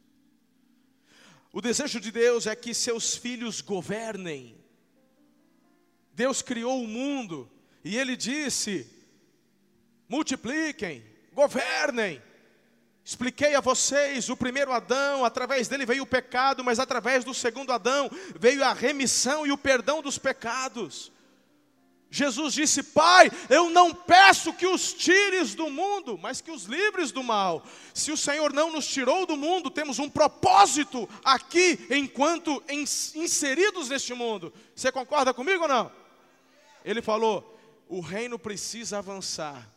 O 1.54 1.62
desejo 1.62 2.02
de 2.02 2.12
Deus 2.12 2.48
é 2.48 2.56
que 2.56 2.74
seus 2.74 3.16
filhos 3.16 3.62
governem. 3.62 4.58
Deus 6.14 6.42
criou 6.42 6.84
o 6.84 6.88
mundo 6.88 7.50
e 7.84 7.96
ele 7.96 8.18
disse: 8.18 8.95
multipliquem, 10.08 11.04
governem. 11.34 12.22
Expliquei 13.04 13.54
a 13.54 13.62
vocês, 13.62 14.30
o 14.30 14.38
primeiro 14.38 14.72
Adão, 14.72 15.24
através 15.24 15.68
dele 15.68 15.86
veio 15.86 16.04
o 16.04 16.08
pecado, 16.08 16.64
mas 16.64 16.80
através 16.80 17.24
do 17.24 17.36
segundo 17.36 17.72
Adão 17.72 18.10
veio 18.40 18.64
a 18.64 18.74
remissão 18.74 19.46
e 19.46 19.52
o 19.52 19.58
perdão 19.58 20.02
dos 20.02 20.18
pecados. 20.18 21.12
Jesus 22.10 22.56
disse: 22.56 22.82
Pai, 22.82 23.30
eu 23.48 23.70
não 23.70 23.94
peço 23.94 24.54
que 24.54 24.66
os 24.66 24.92
tires 24.92 25.54
do 25.54 25.70
mundo, 25.70 26.18
mas 26.18 26.42
que 26.42 26.50
os 26.50 26.64
livres 26.64 27.12
do 27.12 27.22
mal. 27.24 27.64
Se 27.94 28.12
o 28.12 28.18
Senhor 28.18 28.52
não 28.52 28.72
nos 28.72 28.88
tirou 28.88 29.26
do 29.28 29.38
mundo, 29.38 29.70
temos 29.70 30.00
um 30.00 30.10
propósito 30.10 31.08
aqui, 31.24 31.86
enquanto 31.92 32.64
inseridos 32.70 33.90
neste 33.90 34.16
mundo. 34.16 34.52
Você 34.74 34.92
concorda 34.92 35.34
comigo 35.34 35.64
ou 35.64 35.70
não? 35.70 35.92
Ele 36.84 37.04
falou: 37.04 37.60
o 37.88 38.00
reino 38.00 38.40
precisa 38.40 38.98
avançar 38.98 39.75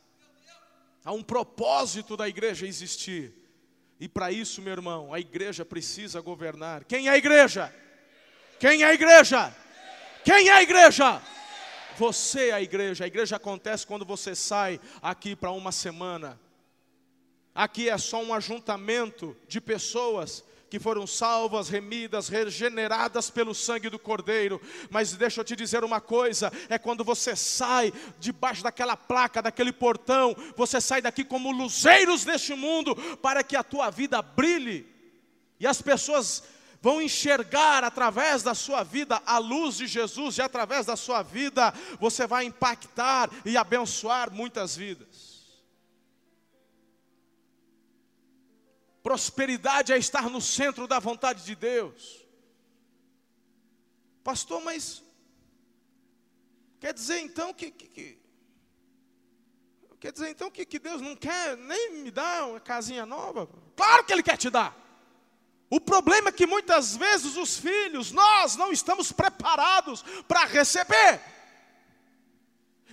Há 1.04 1.12
um 1.12 1.22
propósito 1.22 2.16
da 2.16 2.28
igreja 2.28 2.66
existir. 2.66 3.32
E 4.00 4.08
para 4.08 4.30
isso, 4.30 4.62
meu 4.62 4.72
irmão, 4.72 5.12
a 5.12 5.18
igreja 5.18 5.64
precisa 5.64 6.20
governar. 6.20 6.84
Quem 6.84 7.08
é 7.08 7.10
a 7.10 7.16
igreja? 7.16 7.74
Quem 8.58 8.82
é 8.82 8.86
a 8.86 8.94
igreja? 8.94 9.54
Quem 10.24 10.48
é 10.48 10.52
a 10.52 10.62
igreja? 10.62 11.22
Você 11.96 12.50
é 12.50 12.52
a 12.52 12.62
igreja. 12.62 13.04
A 13.04 13.06
igreja 13.06 13.36
acontece 13.36 13.86
quando 13.86 14.04
você 14.04 14.34
sai 14.34 14.80
aqui 15.02 15.34
para 15.34 15.50
uma 15.50 15.72
semana. 15.72 16.38
Aqui 17.54 17.88
é 17.88 17.98
só 17.98 18.22
um 18.22 18.32
ajuntamento 18.32 19.36
de 19.48 19.60
pessoas 19.60 20.44
que 20.70 20.78
foram 20.78 21.06
salvas, 21.06 21.68
remidas, 21.68 22.28
regeneradas 22.28 23.30
pelo 23.30 23.54
sangue 23.54 23.88
do 23.88 23.98
Cordeiro. 23.98 24.60
Mas 24.90 25.12
deixa 25.12 25.40
eu 25.40 25.44
te 25.44 25.56
dizer 25.56 25.84
uma 25.84 26.00
coisa: 26.00 26.52
é 26.68 26.78
quando 26.78 27.04
você 27.04 27.34
sai 27.34 27.92
debaixo 28.18 28.62
daquela 28.62 28.96
placa, 28.96 29.42
daquele 29.42 29.72
portão, 29.72 30.36
você 30.56 30.80
sai 30.80 31.00
daqui 31.00 31.24
como 31.24 31.52
luzeiros 31.52 32.24
deste 32.24 32.54
mundo, 32.54 32.94
para 33.16 33.42
que 33.42 33.56
a 33.56 33.62
tua 33.62 33.90
vida 33.90 34.20
brilhe. 34.20 34.86
E 35.60 35.66
as 35.66 35.82
pessoas 35.82 36.42
vão 36.80 37.02
enxergar 37.02 37.82
através 37.82 38.42
da 38.42 38.54
sua 38.54 38.84
vida 38.84 39.20
a 39.26 39.38
luz 39.38 39.76
de 39.78 39.86
Jesus, 39.86 40.38
e 40.38 40.42
através 40.42 40.86
da 40.86 40.96
sua 40.96 41.22
vida 41.22 41.72
você 41.98 42.26
vai 42.26 42.44
impactar 42.44 43.30
e 43.44 43.56
abençoar 43.56 44.32
muitas 44.32 44.76
vidas. 44.76 45.27
Prosperidade 49.08 49.90
é 49.90 49.96
estar 49.96 50.28
no 50.28 50.38
centro 50.38 50.86
da 50.86 50.98
vontade 50.98 51.42
de 51.42 51.54
Deus. 51.54 52.26
Pastor, 54.22 54.60
mas 54.62 55.02
quer 56.78 56.92
dizer 56.92 57.18
então 57.20 57.54
que, 57.54 57.70
que, 57.70 57.88
que 57.88 58.18
quer 59.98 60.12
dizer 60.12 60.28
então 60.28 60.50
que, 60.50 60.66
que 60.66 60.78
Deus 60.78 61.00
não 61.00 61.16
quer 61.16 61.56
nem 61.56 62.02
me 62.02 62.10
dar 62.10 62.48
uma 62.48 62.60
casinha 62.60 63.06
nova? 63.06 63.48
Claro 63.74 64.04
que 64.04 64.12
Ele 64.12 64.22
quer 64.22 64.36
te 64.36 64.50
dar. 64.50 64.76
O 65.70 65.80
problema 65.80 66.28
é 66.28 66.32
que 66.32 66.46
muitas 66.46 66.94
vezes 66.94 67.34
os 67.34 67.56
filhos, 67.56 68.12
nós 68.12 68.56
não 68.56 68.70
estamos 68.70 69.10
preparados 69.10 70.04
para 70.28 70.44
receber. 70.44 71.18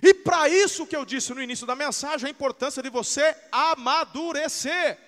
E 0.01 0.13
para 0.13 0.47
isso 0.47 0.88
que 0.88 0.95
eu 0.95 1.04
disse 1.04 1.34
no 1.34 1.41
início 1.41 1.67
da 1.67 1.75
mensagem, 1.75 2.28
a 2.28 2.32
importância 2.32 2.82
de 2.82 2.89
você 2.89 3.36
amadurecer 3.51 5.04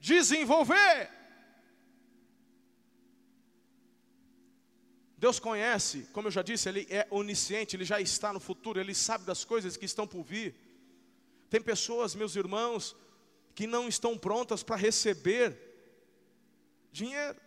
desenvolver. 0.00 1.10
Deus 5.18 5.38
conhece, 5.38 6.08
como 6.14 6.28
eu 6.28 6.32
já 6.32 6.40
disse, 6.40 6.66
Ele 6.68 6.86
é 6.88 7.06
onisciente, 7.10 7.76
Ele 7.76 7.84
já 7.84 8.00
está 8.00 8.32
no 8.32 8.40
futuro, 8.40 8.80
Ele 8.80 8.94
sabe 8.94 9.26
das 9.26 9.44
coisas 9.44 9.76
que 9.76 9.84
estão 9.84 10.06
por 10.06 10.22
vir. 10.22 10.54
Tem 11.50 11.60
pessoas, 11.60 12.14
meus 12.14 12.36
irmãos, 12.36 12.96
que 13.54 13.66
não 13.66 13.86
estão 13.86 14.16
prontas 14.16 14.62
para 14.62 14.76
receber 14.76 15.58
dinheiro. 16.90 17.38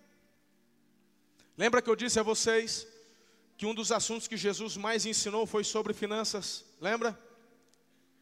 Lembra 1.58 1.82
que 1.82 1.90
eu 1.90 1.96
disse 1.96 2.20
a 2.20 2.24
vocês 2.24 2.86
que 3.58 3.66
um 3.66 3.74
dos 3.74 3.92
assuntos 3.92 4.28
que 4.28 4.38
Jesus 4.38 4.78
mais 4.78 5.08
ensinou 5.08 5.48
foi 5.48 5.64
sobre 5.64 5.94
finanças? 5.94 6.64
Lembra? 6.80 7.20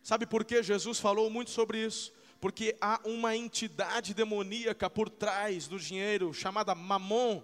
Sabe 0.02 0.26
por 0.26 0.46
que 0.46 0.64
Jesus 0.64 1.00
falou 1.00 1.30
muito 1.30 1.52
sobre 1.52 1.86
isso? 1.86 2.14
Porque 2.42 2.76
há 2.82 3.00
uma 3.06 3.38
entidade 3.38 4.16
demoníaca 4.16 4.90
por 4.90 5.08
trás 5.08 5.68
do 5.68 5.80
dinheiro, 5.80 6.34
chamada 6.34 6.74
Mamon. 6.74 7.44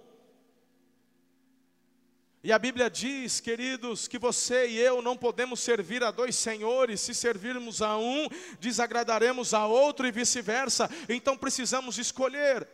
E 2.43 2.51
a 2.51 2.57
Bíblia 2.57 2.89
diz, 2.89 3.39
queridos, 3.39 4.07
que 4.07 4.17
você 4.17 4.67
e 4.67 4.77
eu 4.79 5.01
não 5.01 5.15
podemos 5.15 5.59
servir 5.59 6.03
a 6.03 6.09
dois 6.09 6.35
senhores, 6.35 6.99
se 7.01 7.13
servirmos 7.13 7.81
a 7.81 7.95
um, 7.95 8.27
desagradaremos 8.59 9.53
a 9.53 9.67
outro 9.67 10.07
e 10.07 10.11
vice-versa. 10.11 10.89
Então 11.07 11.37
precisamos 11.37 11.99
escolher 11.99 12.67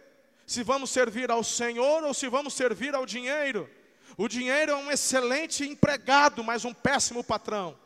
se 0.48 0.64
vamos 0.64 0.92
servir 0.92 1.30
ao 1.30 1.44
Senhor 1.44 2.04
ou 2.06 2.14
se 2.14 2.30
vamos 2.30 2.54
servir 2.54 2.96
ao 2.96 3.06
dinheiro. 3.06 3.70
O 4.16 4.30
dinheiro 4.30 4.72
é 4.72 4.76
um 4.76 4.92
excelente 4.92 5.66
empregado, 5.66 6.42
mas 6.42 6.64
um 6.64 6.74
péssimo 6.74 7.22
patrão. 7.22 7.83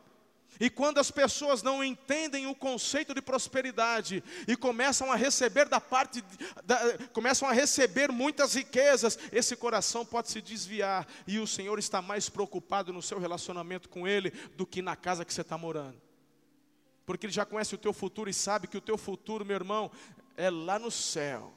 E 0.59 0.69
quando 0.69 0.99
as 0.99 1.11
pessoas 1.11 1.61
não 1.61 1.83
entendem 1.83 2.47
o 2.47 2.55
conceito 2.55 3.13
de 3.13 3.21
prosperidade 3.21 4.23
e 4.47 4.55
começam 4.55 5.11
a 5.11 5.15
receber 5.15 5.67
da 5.67 5.79
parte, 5.79 6.23
da, 6.63 6.79
começam 7.13 7.47
a 7.47 7.51
receber 7.51 8.11
muitas 8.11 8.55
riquezas, 8.55 9.17
esse 9.31 9.55
coração 9.55 10.05
pode 10.05 10.29
se 10.29 10.41
desviar 10.41 11.07
e 11.25 11.39
o 11.39 11.47
Senhor 11.47 11.77
está 11.79 12.01
mais 12.01 12.29
preocupado 12.29 12.93
no 12.93 13.01
seu 13.01 13.19
relacionamento 13.19 13.89
com 13.89 14.07
Ele 14.07 14.31
do 14.55 14.65
que 14.65 14.81
na 14.81 14.95
casa 14.95 15.25
que 15.25 15.33
você 15.33 15.41
está 15.41 15.57
morando. 15.57 16.01
Porque 17.05 17.25
Ele 17.25 17.33
já 17.33 17.45
conhece 17.45 17.73
o 17.73 17.77
teu 17.77 17.93
futuro 17.93 18.29
e 18.29 18.33
sabe 18.33 18.67
que 18.67 18.77
o 18.77 18.81
teu 18.81 18.97
futuro, 18.97 19.45
meu 19.45 19.55
irmão, 19.55 19.91
é 20.35 20.49
lá 20.49 20.77
no 20.77 20.91
céu. 20.91 21.56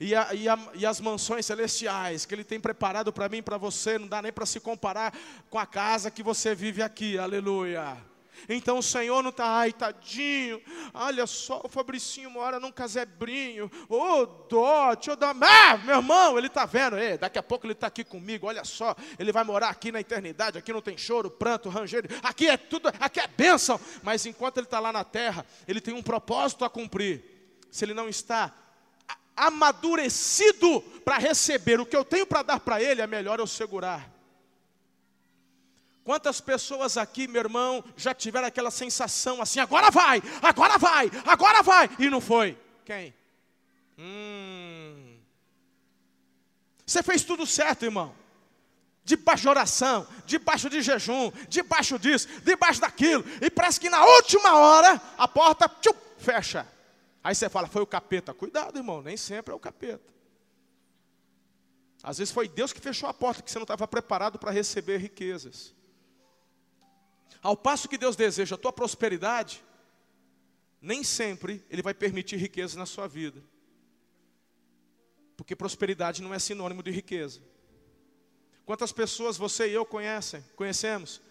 E, 0.00 0.14
a, 0.14 0.34
e, 0.34 0.48
a, 0.48 0.58
e, 0.74 0.84
as 0.84 1.00
mansões 1.00 1.46
celestiais 1.46 2.26
que 2.26 2.34
Ele 2.34 2.44
tem 2.44 2.58
preparado 2.58 3.12
para 3.12 3.28
mim 3.28 3.38
e 3.38 3.42
para 3.42 3.56
você, 3.56 3.98
não 3.98 4.08
dá 4.08 4.20
nem 4.20 4.32
para 4.32 4.46
se 4.46 4.58
comparar 4.58 5.16
com 5.48 5.58
a 5.58 5.66
casa 5.66 6.10
que 6.10 6.22
você 6.22 6.54
vive 6.54 6.82
aqui, 6.82 7.16
aleluia. 7.16 7.96
Então 8.48 8.78
o 8.78 8.82
Senhor 8.82 9.22
não 9.22 9.30
está, 9.30 9.46
ai 9.46 9.72
tadinho, 9.72 10.60
olha 10.92 11.26
só, 11.26 11.62
o 11.64 11.68
Fabricinho 11.68 12.30
mora 12.30 12.60
num 12.60 12.72
casebrinho, 12.72 13.70
ô 13.88 13.96
oh, 13.96 14.26
dó, 14.26 14.92
eu 15.06 15.16
dar, 15.16 15.34
ah, 15.40 15.76
meu 15.78 15.96
irmão, 15.96 16.36
ele 16.36 16.48
está 16.48 16.66
vendo, 16.66 16.98
Ei, 16.98 17.16
daqui 17.16 17.38
a 17.38 17.42
pouco 17.42 17.64
ele 17.64 17.72
está 17.72 17.86
aqui 17.86 18.04
comigo, 18.04 18.46
olha 18.46 18.64
só, 18.64 18.94
ele 19.18 19.32
vai 19.32 19.44
morar 19.44 19.68
aqui 19.68 19.90
na 19.90 20.00
eternidade, 20.00 20.58
aqui 20.58 20.72
não 20.72 20.82
tem 20.82 20.98
choro, 20.98 21.30
pranto, 21.30 21.68
rangeiro, 21.68 22.08
aqui 22.22 22.48
é 22.48 22.56
tudo, 22.56 22.88
aqui 23.00 23.20
é 23.20 23.26
bênção, 23.26 23.80
mas 24.02 24.26
enquanto 24.26 24.58
ele 24.58 24.66
está 24.66 24.80
lá 24.80 24.92
na 24.92 25.04
terra, 25.04 25.46
ele 25.66 25.80
tem 25.80 25.94
um 25.94 26.02
propósito 26.02 26.64
a 26.64 26.70
cumprir, 26.70 27.24
se 27.70 27.84
ele 27.84 27.94
não 27.94 28.08
está 28.08 28.52
amadurecido 29.36 30.80
para 31.04 31.18
receber 31.18 31.80
o 31.80 31.86
que 31.86 31.96
eu 31.96 32.04
tenho 32.04 32.26
para 32.26 32.42
dar 32.42 32.60
para 32.60 32.82
ele, 32.82 33.02
é 33.02 33.06
melhor 33.06 33.38
eu 33.38 33.46
segurar. 33.46 34.10
Quantas 36.04 36.40
pessoas 36.40 36.98
aqui, 36.98 37.26
meu 37.26 37.40
irmão, 37.40 37.82
já 37.96 38.12
tiveram 38.12 38.46
aquela 38.46 38.70
sensação 38.70 39.40
assim: 39.40 39.58
agora 39.58 39.90
vai, 39.90 40.22
agora 40.42 40.78
vai, 40.78 41.10
agora 41.24 41.62
vai, 41.62 41.88
e 41.98 42.10
não 42.10 42.20
foi? 42.20 42.58
Quem? 42.84 43.14
Hum. 43.98 45.16
Você 46.86 47.02
fez 47.02 47.24
tudo 47.24 47.46
certo, 47.46 47.84
irmão. 47.84 48.14
Debaixo 49.02 49.42
de 49.42 49.48
oração, 49.48 50.06
debaixo 50.26 50.68
de 50.68 50.82
jejum, 50.82 51.30
debaixo 51.48 51.98
disso, 51.98 52.28
debaixo 52.42 52.80
daquilo, 52.80 53.24
e 53.40 53.50
parece 53.50 53.80
que 53.80 53.90
na 53.90 54.04
última 54.04 54.56
hora 54.56 55.00
a 55.16 55.28
porta 55.28 55.70
fecha. 56.18 56.66
Aí 57.24 57.34
você 57.34 57.48
fala, 57.48 57.66
foi 57.66 57.80
o 57.80 57.86
capeta. 57.86 58.34
Cuidado, 58.34 58.78
irmão, 58.78 59.00
nem 59.00 59.16
sempre 59.16 59.50
é 59.50 59.56
o 59.56 59.58
capeta. 59.58 60.12
Às 62.02 62.18
vezes 62.18 62.34
foi 62.34 62.46
Deus 62.46 62.70
que 62.70 62.80
fechou 62.80 63.08
a 63.08 63.14
porta, 63.14 63.40
que 63.40 63.50
você 63.50 63.58
não 63.58 63.64
estava 63.64 63.88
preparado 63.88 64.38
para 64.38 64.50
receber 64.50 64.98
riquezas. 64.98 65.74
Ao 67.40 67.56
passo 67.56 67.88
que 67.88 67.96
Deus 67.96 68.14
deseja 68.14 68.56
a 68.56 68.58
tua 68.58 68.74
prosperidade, 68.74 69.64
nem 70.82 71.02
sempre 71.02 71.64
Ele 71.70 71.80
vai 71.80 71.94
permitir 71.94 72.36
riqueza 72.36 72.78
na 72.78 72.84
sua 72.84 73.08
vida. 73.08 73.42
Porque 75.34 75.56
prosperidade 75.56 76.20
não 76.20 76.34
é 76.34 76.38
sinônimo 76.38 76.82
de 76.82 76.90
riqueza. 76.90 77.40
Quantas 78.66 78.92
pessoas 78.92 79.38
você 79.38 79.68
e 79.68 79.72
eu 79.72 79.86
conhecem, 79.86 80.44
conhecemos, 80.54 81.22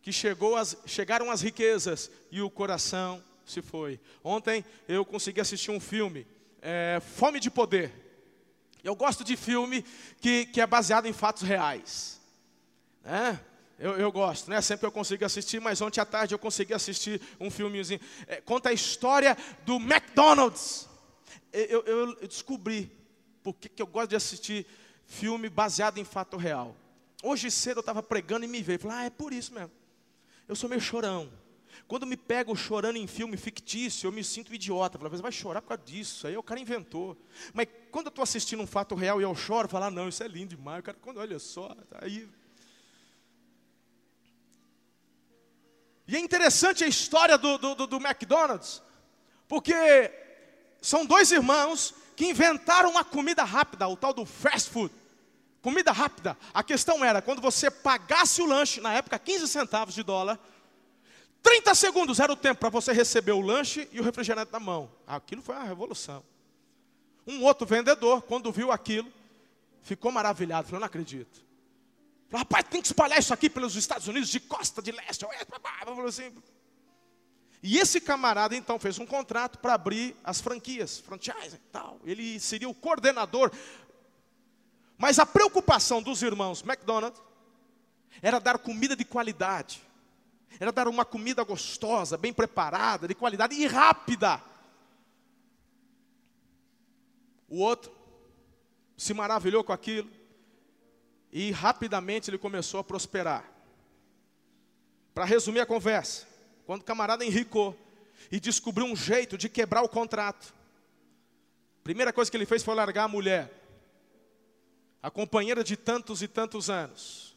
que 0.00 0.12
chegou 0.12 0.54
as, 0.54 0.76
chegaram 0.86 1.28
as 1.28 1.40
riquezas 1.40 2.08
e 2.30 2.40
o 2.40 2.48
coração 2.48 3.22
se 3.44 3.62
foi. 3.62 4.00
Ontem 4.22 4.64
eu 4.88 5.04
consegui 5.04 5.40
assistir 5.40 5.70
um 5.70 5.80
filme, 5.80 6.26
é, 6.60 7.00
Fome 7.16 7.40
de 7.40 7.50
Poder. 7.50 7.92
Eu 8.82 8.96
gosto 8.96 9.22
de 9.22 9.36
filme 9.36 9.84
que, 10.20 10.46
que 10.46 10.60
é 10.60 10.66
baseado 10.66 11.06
em 11.06 11.12
fatos 11.12 11.42
reais. 11.42 12.20
Né? 13.04 13.40
Eu, 13.78 13.92
eu, 13.92 14.12
gosto, 14.12 14.50
né? 14.50 14.60
Sempre 14.60 14.86
eu 14.86 14.92
consigo 14.92 15.24
assistir, 15.24 15.60
mas 15.60 15.80
ontem 15.80 16.00
à 16.00 16.04
tarde 16.04 16.34
eu 16.34 16.38
consegui 16.38 16.74
assistir 16.74 17.20
um 17.40 17.50
filmezinho. 17.50 18.00
É, 18.26 18.40
conta 18.40 18.68
a 18.68 18.72
história 18.72 19.36
do 19.64 19.76
McDonald's. 19.76 20.88
Eu, 21.52 21.82
eu, 21.84 22.16
eu 22.20 22.28
descobri 22.28 22.90
por 23.42 23.54
que 23.54 23.82
eu 23.82 23.86
gosto 23.86 24.10
de 24.10 24.16
assistir 24.16 24.66
filme 25.04 25.48
baseado 25.48 25.98
em 25.98 26.04
fato 26.04 26.36
real. 26.36 26.76
Hoje 27.22 27.50
cedo 27.50 27.78
eu 27.78 27.82
estava 27.82 28.02
pregando 28.02 28.44
e 28.44 28.48
me 28.48 28.62
veio. 28.62 28.78
Falei, 28.78 28.96
ah, 28.98 29.04
é 29.04 29.10
por 29.10 29.32
isso 29.32 29.52
mesmo. 29.52 29.70
Eu 30.48 30.56
sou 30.56 30.68
meio 30.68 30.80
chorão. 30.80 31.30
Quando 31.88 32.06
me 32.06 32.16
pego 32.16 32.54
chorando 32.54 32.96
em 32.96 33.06
filme 33.06 33.36
fictício, 33.36 34.06
eu 34.06 34.12
me 34.12 34.22
sinto 34.22 34.54
idiota. 34.54 34.98
Falo, 34.98 35.10
vai 35.18 35.32
chorar 35.32 35.62
por 35.62 35.68
causa 35.68 35.82
disso. 35.84 36.26
Aí 36.26 36.36
o 36.36 36.42
cara 36.42 36.60
inventou. 36.60 37.16
Mas 37.52 37.66
quando 37.90 38.06
eu 38.06 38.10
estou 38.10 38.22
assistindo 38.22 38.62
um 38.62 38.66
fato 38.66 38.94
real 38.94 39.20
e 39.20 39.24
eu 39.24 39.34
choro, 39.34 39.68
falo, 39.68 39.86
ah, 39.86 39.90
não, 39.90 40.08
isso 40.08 40.22
é 40.22 40.28
lindo 40.28 40.56
demais. 40.56 40.80
O 40.80 40.82
cara, 40.82 40.98
quando 41.00 41.18
olha 41.18 41.38
só, 41.38 41.74
aí. 42.00 42.28
E 46.06 46.16
é 46.16 46.18
interessante 46.18 46.84
a 46.84 46.88
história 46.88 47.38
do, 47.38 47.56
do, 47.58 47.86
do 47.86 47.96
McDonald's, 47.96 48.82
porque 49.48 49.72
são 50.80 51.06
dois 51.06 51.30
irmãos 51.30 51.94
que 52.16 52.26
inventaram 52.26 52.90
uma 52.90 53.04
comida 53.04 53.44
rápida, 53.44 53.88
o 53.88 53.96
tal 53.96 54.12
do 54.12 54.26
fast 54.26 54.68
food. 54.68 54.92
Comida 55.62 55.92
rápida. 55.92 56.36
A 56.52 56.62
questão 56.64 57.04
era, 57.04 57.22
quando 57.22 57.40
você 57.40 57.70
pagasse 57.70 58.42
o 58.42 58.46
lanche, 58.46 58.80
na 58.80 58.92
época 58.92 59.16
15 59.18 59.46
centavos 59.46 59.94
de 59.94 60.02
dólar, 60.02 60.38
30 61.42 61.74
segundos 61.74 62.20
era 62.20 62.32
o 62.32 62.36
tempo 62.36 62.60
para 62.60 62.68
você 62.68 62.92
receber 62.92 63.32
o 63.32 63.40
lanche 63.40 63.88
e 63.92 64.00
o 64.00 64.02
refrigerante 64.02 64.52
na 64.52 64.60
mão. 64.60 64.90
Aquilo 65.06 65.42
foi 65.42 65.56
uma 65.56 65.64
revolução. 65.64 66.22
Um 67.26 67.42
outro 67.42 67.66
vendedor, 67.66 68.22
quando 68.22 68.52
viu 68.52 68.70
aquilo, 68.70 69.12
ficou 69.82 70.12
maravilhado. 70.12 70.68
Falou: 70.68 70.80
Não 70.80 70.86
acredito. 70.86 71.44
Falou, 72.28 72.44
Rapaz, 72.44 72.66
tem 72.70 72.80
que 72.80 72.86
espalhar 72.86 73.18
isso 73.18 73.34
aqui 73.34 73.50
pelos 73.50 73.74
Estados 73.74 74.06
Unidos, 74.06 74.28
de 74.28 74.40
costa, 74.40 74.80
de 74.80 74.92
leste, 74.92 75.26
assim. 76.06 76.32
E 77.62 77.78
esse 77.78 78.00
camarada 78.00 78.56
então 78.56 78.78
fez 78.78 78.98
um 78.98 79.06
contrato 79.06 79.58
para 79.58 79.74
abrir 79.74 80.16
as 80.24 80.40
franquias, 80.40 80.98
franchise 80.98 81.56
e 81.56 81.70
tal. 81.70 82.00
Ele 82.04 82.38
seria 82.40 82.68
o 82.68 82.74
coordenador. 82.74 83.52
Mas 84.96 85.18
a 85.18 85.26
preocupação 85.26 86.02
dos 86.02 86.22
irmãos 86.22 86.62
McDonald's 86.62 87.20
era 88.20 88.40
dar 88.40 88.58
comida 88.58 88.96
de 88.96 89.04
qualidade 89.04 89.82
era 90.62 90.70
dar 90.70 90.86
uma 90.86 91.04
comida 91.04 91.42
gostosa, 91.42 92.16
bem 92.16 92.32
preparada, 92.32 93.08
de 93.08 93.16
qualidade 93.16 93.52
e 93.52 93.66
rápida. 93.66 94.40
O 97.48 97.58
outro 97.58 97.92
se 98.96 99.12
maravilhou 99.12 99.64
com 99.64 99.72
aquilo 99.72 100.08
e 101.32 101.50
rapidamente 101.50 102.30
ele 102.30 102.38
começou 102.38 102.78
a 102.78 102.84
prosperar. 102.84 103.44
Para 105.12 105.24
resumir 105.24 105.58
a 105.58 105.66
conversa, 105.66 106.28
quando 106.64 106.82
o 106.82 106.84
camarada 106.84 107.24
enricou 107.24 107.76
e 108.30 108.38
descobriu 108.38 108.86
um 108.86 108.94
jeito 108.94 109.36
de 109.36 109.48
quebrar 109.48 109.82
o 109.82 109.88
contrato, 109.88 110.54
primeira 111.82 112.12
coisa 112.12 112.30
que 112.30 112.36
ele 112.36 112.46
fez 112.46 112.62
foi 112.62 112.76
largar 112.76 113.02
a 113.02 113.08
mulher, 113.08 113.52
a 115.02 115.10
companheira 115.10 115.64
de 115.64 115.76
tantos 115.76 116.22
e 116.22 116.28
tantos 116.28 116.70
anos 116.70 117.36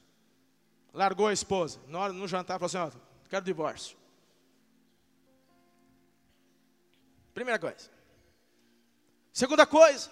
largou 0.93 1.27
a 1.27 1.33
esposa. 1.33 1.79
Na 1.87 1.99
hora 1.99 2.13
no 2.13 2.27
jantar, 2.27 2.59
falou 2.59 2.67
assim: 2.67 2.97
ó, 2.97 3.04
quero 3.29 3.43
divórcio. 3.43 3.97
Primeira 7.33 7.59
coisa. 7.59 7.89
Segunda 9.33 9.65
coisa, 9.65 10.09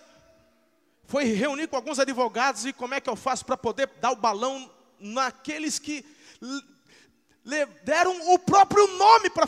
foi 1.05 1.25
reunir 1.25 1.67
com 1.67 1.75
alguns 1.75 1.99
advogados 1.99 2.65
e 2.65 2.73
como 2.73 2.93
é 2.93 2.99
que 3.01 3.09
eu 3.09 3.15
faço 3.15 3.45
para 3.45 3.55
poder 3.55 3.87
dar 4.01 4.11
o 4.11 4.17
balão 4.17 4.69
naqueles 4.99 5.79
que 5.79 6.05
deram 7.83 8.33
o 8.33 8.39
próprio 8.39 8.85
nome 8.97 9.29
para 9.29 9.45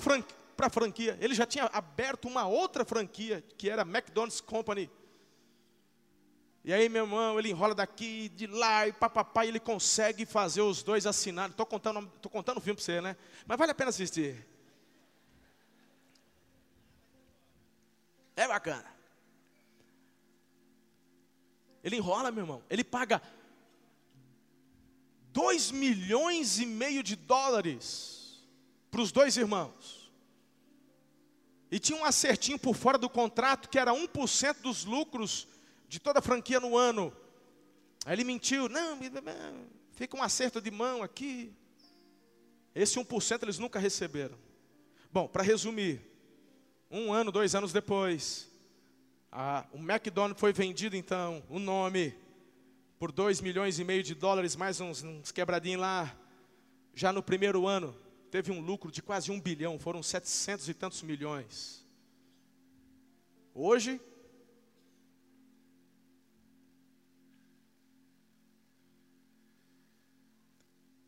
a 0.67 0.69
franquia. 0.69 1.17
Ele 1.19 1.33
já 1.33 1.45
tinha 1.45 1.65
aberto 1.65 2.27
uma 2.27 2.45
outra 2.47 2.85
franquia, 2.85 3.43
que 3.57 3.69
era 3.69 3.81
McDonald's 3.81 4.39
Company. 4.39 4.89
E 6.67 6.73
aí, 6.73 6.89
meu 6.89 7.03
irmão, 7.03 7.37
ele 7.37 7.51
enrola 7.51 7.75
daqui, 7.75 8.27
de 8.29 8.47
lá, 8.47 8.87
e 8.87 8.91
papapá, 8.91 9.45
e 9.45 9.49
ele 9.49 9.59
consegue 9.59 10.25
fazer 10.25 10.63
os 10.63 10.81
dois 10.81 11.05
assinarem. 11.05 11.51
Estou 11.51 11.63
contando, 11.63 12.11
tô 12.19 12.27
contando 12.27 12.57
o 12.57 12.59
filme 12.59 12.75
para 12.75 12.83
você, 12.83 12.99
né? 13.01 13.15
Mas 13.45 13.55
vale 13.55 13.71
a 13.71 13.75
pena 13.75 13.91
assistir. 13.91 14.43
É 18.35 18.47
bacana. 18.47 18.83
Ele 21.83 21.97
enrola, 21.97 22.31
meu 22.31 22.43
irmão. 22.43 22.63
Ele 22.67 22.83
paga 22.83 23.21
dois 25.31 25.69
milhões 25.69 26.57
e 26.57 26.65
meio 26.65 27.03
de 27.03 27.15
dólares 27.15 28.43
para 28.89 29.01
os 29.01 29.11
dois 29.11 29.37
irmãos. 29.37 30.11
E 31.69 31.77
tinha 31.77 31.99
um 31.99 32.05
acertinho 32.05 32.57
por 32.57 32.75
fora 32.75 32.97
do 32.97 33.07
contrato 33.07 33.69
que 33.69 33.77
era 33.77 33.93
1% 33.93 34.61
dos 34.61 34.83
lucros 34.83 35.47
de 35.87 35.99
toda 35.99 36.19
a 36.19 36.21
franquia 36.21 36.59
no 36.59 36.77
ano. 36.77 37.15
Aí 38.05 38.13
ele 38.13 38.23
mentiu, 38.23 38.69
não, 38.69 38.99
fica 39.93 40.15
um 40.15 40.23
acerto 40.23 40.61
de 40.61 40.71
mão 40.71 41.01
aqui. 41.01 41.53
Esse 42.73 42.99
1% 42.99 43.43
eles 43.43 43.57
nunca 43.57 43.79
receberam. 43.79 44.37
Bom, 45.11 45.27
para 45.27 45.43
resumir, 45.43 46.01
um 46.91 47.13
ano, 47.13 47.31
dois 47.31 47.55
anos 47.55 47.71
depois, 47.71 48.49
a, 49.31 49.65
o 49.71 49.77
McDonald's 49.77 50.39
foi 50.39 50.53
vendido 50.53 50.95
então, 50.95 51.43
o 51.49 51.57
nome, 51.57 52.13
por 52.99 53.11
2 53.11 53.41
milhões 53.41 53.79
e 53.79 53.83
meio 53.83 54.03
de 54.03 54.13
dólares, 54.13 54.55
mais 54.55 54.79
uns, 54.79 55.03
uns 55.03 55.31
quebradinhos 55.31 55.81
lá. 55.81 56.15
Já 56.93 57.11
no 57.11 57.23
primeiro 57.23 57.67
ano, 57.67 57.95
teve 58.29 58.51
um 58.51 58.59
lucro 58.61 58.91
de 58.91 59.01
quase 59.01 59.31
um 59.31 59.39
bilhão, 59.39 59.79
foram 59.79 60.03
setecentos 60.03 60.69
e 60.69 60.73
tantos 60.73 61.01
milhões. 61.01 61.85
Hoje, 63.53 64.01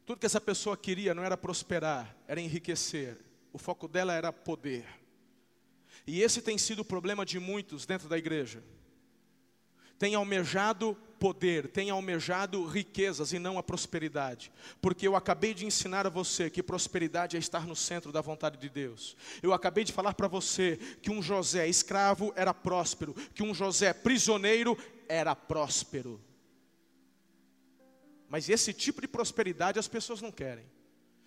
Tudo 0.08 0.20
que 0.22 0.26
essa 0.26 0.39
pessoa 0.39 0.78
queria 0.78 1.13
não 1.13 1.22
era 1.22 1.36
prosperar, 1.36 2.15
era 2.30 2.39
enriquecer. 2.39 3.17
O 3.52 3.58
foco 3.58 3.89
dela 3.89 4.13
era 4.13 4.32
poder. 4.32 4.88
E 6.08 6.22
esse 6.22 6.41
tem 6.41 6.58
sido 6.58 6.80
o 6.80 6.86
problema 6.86 7.26
de 7.26 7.38
muitos 7.41 7.86
dentro 7.86 8.08
da 8.08 8.17
igreja. 8.17 8.63
Tem 10.00 10.15
almejado 10.15 10.96
poder, 11.20 11.67
tem 11.67 11.89
almejado 11.89 12.65
riquezas 12.65 13.34
e 13.34 13.39
não 13.39 13.58
a 13.58 13.63
prosperidade. 13.63 14.50
Porque 14.82 15.06
eu 15.06 15.13
acabei 15.13 15.54
de 15.54 15.65
ensinar 15.65 16.08
a 16.08 16.10
você 16.10 16.50
que 16.50 16.63
prosperidade 16.63 17.36
é 17.36 17.39
estar 17.39 17.67
no 17.67 17.76
centro 17.76 18.10
da 18.10 18.22
vontade 18.22 18.58
de 18.58 18.70
Deus. 18.70 19.17
Eu 19.43 19.52
acabei 19.52 19.84
de 19.84 19.91
falar 19.91 20.13
para 20.13 20.30
você 20.30 20.78
que 21.02 21.12
um 21.12 21.22
José 21.22 21.67
escravo 21.67 22.32
era 22.34 22.54
próspero, 22.54 23.13
que 23.36 23.43
um 23.43 23.54
José 23.54 23.91
prisioneiro 23.91 24.78
era 25.10 25.36
próspero. 25.36 26.22
Mas 28.30 28.50
esse 28.50 28.74
tipo 28.74 29.02
de 29.02 29.08
prosperidade 29.08 29.80
as 29.80 29.88
pessoas 29.88 30.22
não 30.22 30.32
querem. 30.32 30.66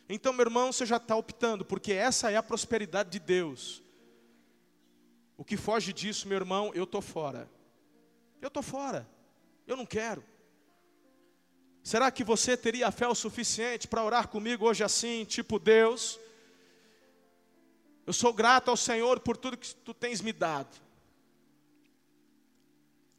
Então, 0.09 0.33
meu 0.33 0.45
irmão, 0.45 0.73
você 0.73 0.85
já 0.85 0.97
está 0.97 1.15
optando, 1.17 1.65
porque 1.65 1.93
essa 1.93 2.31
é 2.31 2.37
a 2.37 2.43
prosperidade 2.43 3.11
de 3.11 3.19
Deus. 3.19 3.83
O 5.37 5.45
que 5.45 5.57
foge 5.57 5.93
disso, 5.93 6.29
meu 6.29 6.37
irmão, 6.37 6.73
eu 6.75 6.85
estou 6.85 7.01
fora. 7.01 7.49
Eu 8.43 8.49
estou 8.49 8.63
fora. 8.63 9.09
Eu 9.67 9.77
não 9.77 9.87
quero. 9.87 10.23
Será 11.83 12.11
que 12.11 12.23
você 12.23 12.57
teria 12.57 12.91
fé 12.91 13.07
o 13.09 13.15
suficiente 13.15 13.89
para 13.89 14.05
orar 14.05 14.29
comigo 14.29 14.67
hoje 14.67 14.85
assim, 14.85 15.25
tipo 15.25 15.59
Deus? 15.59 16.19
Eu 18.07 18.13
sou 18.13 18.33
grato 18.33 18.69
ao 18.71 18.77
Senhor 18.77 19.21
por 19.21 19.37
tudo 19.37 19.57
que 19.57 19.75
tu 19.75 19.95
tens 19.95 20.21
me 20.21 20.33
dado. 20.33 20.77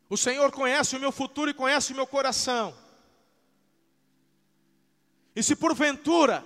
O 0.10 0.18
Senhor 0.18 0.52
conhece 0.52 0.96
o 0.96 1.00
meu 1.00 1.12
futuro 1.12 1.50
e 1.50 1.54
conhece 1.54 1.94
o 1.94 1.96
meu 1.96 2.06
coração. 2.06 2.76
E 5.36 5.42
se 5.42 5.56
porventura 5.56 6.44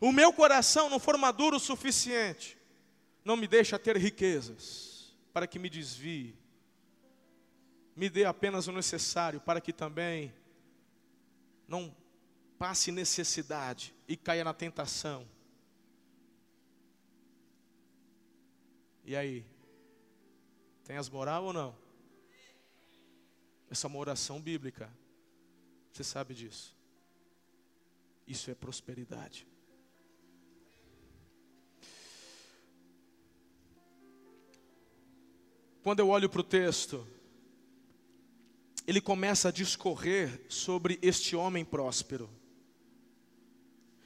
o 0.00 0.10
meu 0.10 0.32
coração 0.32 0.90
não 0.90 0.98
for 0.98 1.16
maduro 1.16 1.56
o 1.56 1.60
suficiente, 1.60 2.58
não 3.24 3.36
me 3.36 3.46
deixa 3.46 3.78
ter 3.78 3.96
riquezas 3.96 5.14
para 5.32 5.46
que 5.46 5.58
me 5.58 5.70
desvie. 5.70 6.36
Me 7.94 8.10
dê 8.10 8.24
apenas 8.24 8.66
o 8.66 8.72
necessário 8.72 9.40
para 9.40 9.60
que 9.60 9.72
também 9.72 10.34
não 11.68 11.94
passe 12.58 12.90
necessidade 12.90 13.94
e 14.08 14.16
caia 14.16 14.42
na 14.42 14.52
tentação. 14.52 15.28
E 19.04 19.14
aí? 19.14 19.44
Tem 20.84 20.96
as 20.96 21.08
moral 21.08 21.44
ou 21.44 21.52
não? 21.52 21.76
Essa 23.70 23.86
é 23.86 23.88
uma 23.88 23.98
oração 23.98 24.40
bíblica. 24.40 24.92
Você 25.92 26.02
sabe 26.02 26.34
disso. 26.34 26.76
Isso 28.26 28.50
é 28.50 28.54
prosperidade. 28.54 29.46
Quando 35.82 36.00
eu 36.00 36.08
olho 36.08 36.28
para 36.30 36.40
o 36.40 36.44
texto, 36.44 37.04
ele 38.86 39.00
começa 39.00 39.48
a 39.48 39.52
discorrer 39.52 40.44
sobre 40.48 40.98
este 41.02 41.34
homem 41.34 41.64
próspero. 41.64 42.30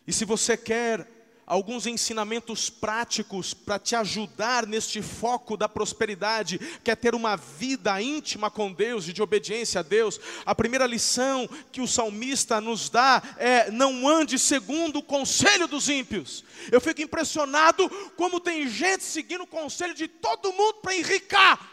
E 0.06 0.12
se 0.12 0.24
você 0.24 0.56
quer 0.56 1.15
alguns 1.46 1.86
ensinamentos 1.86 2.68
práticos 2.68 3.54
para 3.54 3.78
te 3.78 3.94
ajudar 3.94 4.66
neste 4.66 5.00
foco 5.00 5.56
da 5.56 5.68
prosperidade, 5.68 6.58
quer 6.82 6.96
ter 6.96 7.14
uma 7.14 7.36
vida 7.36 8.02
íntima 8.02 8.50
com 8.50 8.72
Deus 8.72 9.06
e 9.06 9.12
de 9.12 9.22
obediência 9.22 9.78
a 9.78 9.82
Deus, 9.82 10.20
a 10.44 10.54
primeira 10.54 10.86
lição 10.86 11.48
que 11.70 11.80
o 11.80 11.86
salmista 11.86 12.60
nos 12.60 12.90
dá 12.90 13.22
é: 13.38 13.70
não 13.70 14.08
ande 14.08 14.38
segundo 14.38 14.98
o 14.98 15.02
conselho 15.02 15.68
dos 15.68 15.88
ímpios. 15.88 16.44
Eu 16.72 16.80
fico 16.80 17.00
impressionado 17.00 17.88
como 18.16 18.40
tem 18.40 18.68
gente 18.68 19.04
seguindo 19.04 19.44
o 19.44 19.46
conselho 19.46 19.94
de 19.94 20.08
todo 20.08 20.52
mundo 20.52 20.80
para 20.82 20.96
enricar. 20.96 21.70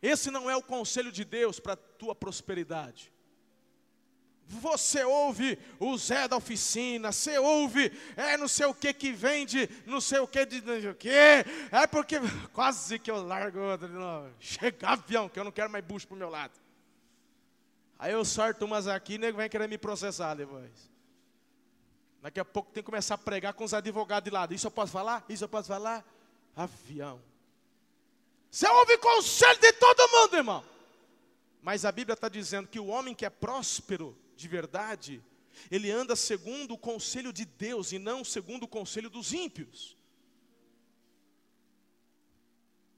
Esse 0.00 0.30
não 0.30 0.48
é 0.48 0.56
o 0.56 0.62
conselho 0.62 1.10
de 1.10 1.24
Deus 1.24 1.58
para 1.58 1.74
a 1.74 1.76
tua 1.76 2.14
prosperidade. 2.14 3.12
Você 4.52 5.04
ouve 5.04 5.56
o 5.78 5.96
Zé 5.96 6.26
da 6.26 6.36
oficina, 6.36 7.12
você 7.12 7.38
ouve, 7.38 7.92
é 8.16 8.36
não 8.36 8.48
sei 8.48 8.66
o 8.66 8.74
que 8.74 8.92
que 8.92 9.12
vende, 9.12 9.70
não 9.86 10.00
sei 10.00 10.18
o 10.18 10.26
que 10.26 10.44
de 10.44 10.60
não 10.60 10.80
sei 10.80 10.90
o 10.90 10.94
que, 10.94 11.08
é 11.08 11.86
porque 11.88 12.16
quase 12.52 12.98
que 12.98 13.08
eu 13.08 13.22
largo. 13.22 13.60
Chega 14.40 14.88
avião, 14.88 15.28
que 15.28 15.38
eu 15.38 15.44
não 15.44 15.52
quero 15.52 15.70
mais 15.70 15.84
bucho 15.84 16.08
pro 16.08 16.16
meu 16.16 16.28
lado. 16.28 16.52
Aí 17.96 18.10
eu 18.10 18.24
sorto 18.24 18.64
umas 18.64 18.88
aqui 18.88 19.18
nego 19.18 19.38
vem 19.38 19.48
querer 19.48 19.68
me 19.68 19.78
processar 19.78 20.34
depois. 20.34 20.90
Daqui 22.20 22.40
a 22.40 22.44
pouco 22.44 22.72
tem 22.72 22.82
que 22.82 22.86
começar 22.86 23.14
a 23.14 23.18
pregar 23.18 23.54
com 23.54 23.62
os 23.62 23.72
advogados 23.72 24.24
de 24.24 24.34
lado. 24.34 24.52
Isso 24.52 24.66
eu 24.66 24.70
posso 24.72 24.90
falar? 24.90 25.24
Isso 25.28 25.44
eu 25.44 25.48
posso 25.48 25.68
falar? 25.68 26.04
Avião. 26.56 27.22
Você 28.50 28.68
ouve 28.68 28.98
conselho 28.98 29.60
de 29.60 29.72
todo 29.74 30.10
mundo, 30.10 30.36
irmão. 30.36 30.64
Mas 31.62 31.84
a 31.84 31.92
Bíblia 31.92 32.14
está 32.14 32.28
dizendo 32.28 32.66
que 32.66 32.80
o 32.80 32.86
homem 32.86 33.14
que 33.14 33.24
é 33.24 33.30
próspero, 33.30 34.16
de 34.40 34.48
verdade, 34.48 35.22
ele 35.70 35.90
anda 35.90 36.16
segundo 36.16 36.72
o 36.72 36.78
conselho 36.78 37.32
de 37.32 37.44
Deus 37.44 37.92
e 37.92 37.98
não 37.98 38.24
segundo 38.24 38.62
o 38.62 38.68
conselho 38.68 39.10
dos 39.10 39.32
ímpios. 39.34 39.96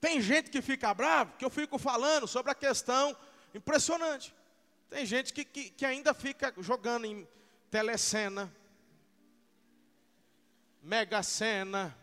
Tem 0.01 0.21
gente 0.21 0.51
que 0.51 0.63
fica 0.63 0.95
bravo, 0.95 1.37
que 1.37 1.45
eu 1.45 1.51
fico 1.51 1.79
falando 1.79 2.29
sobre 2.29 2.53
a 2.53 2.55
questão 2.55 3.17
impressionante. 3.55 4.35
Tem 4.89 5.05
gente 5.05 5.33
que, 5.33 5.45
que, 5.45 5.71
que 5.71 5.85
ainda 5.85 6.15
fica 6.15 6.55
jogando 6.59 7.07
em 7.07 7.27
telecena, 7.71 8.53
mega 10.83 11.23
cena, 11.23 11.97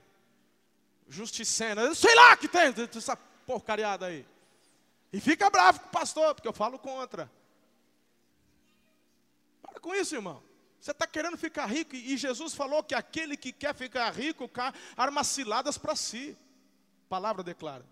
justicena, 1.08 1.94
sei 1.96 2.16
lá 2.16 2.36
que 2.36 2.48
tem 2.48 2.74
essa 2.96 3.16
porcariada 3.16 4.08
aí. 4.08 4.26
E 5.14 5.20
fica 5.20 5.50
bravo 5.50 5.80
com 5.80 5.88
o 5.88 5.92
pastor, 5.92 6.36
porque 6.36 6.48
eu 6.48 6.54
falo 6.54 6.78
contra. 6.78 7.32
Para 9.70 9.80
com 9.80 9.94
isso, 9.96 10.16
irmão. 10.16 10.44
Você 10.80 10.92
está 10.92 11.06
querendo 11.06 11.38
ficar 11.38 11.66
rico, 11.66 11.96
e 11.96 12.16
Jesus 12.16 12.54
falou 12.54 12.82
que 12.84 12.96
aquele 12.96 13.36
que 13.36 13.52
quer 13.52 13.76
ficar 13.76 14.10
rico, 14.12 14.50
arma 14.96 15.24
ciladas 15.24 15.78
para 15.78 15.96
si. 15.96 16.38
palavra 17.10 17.44
declara. 17.44 17.86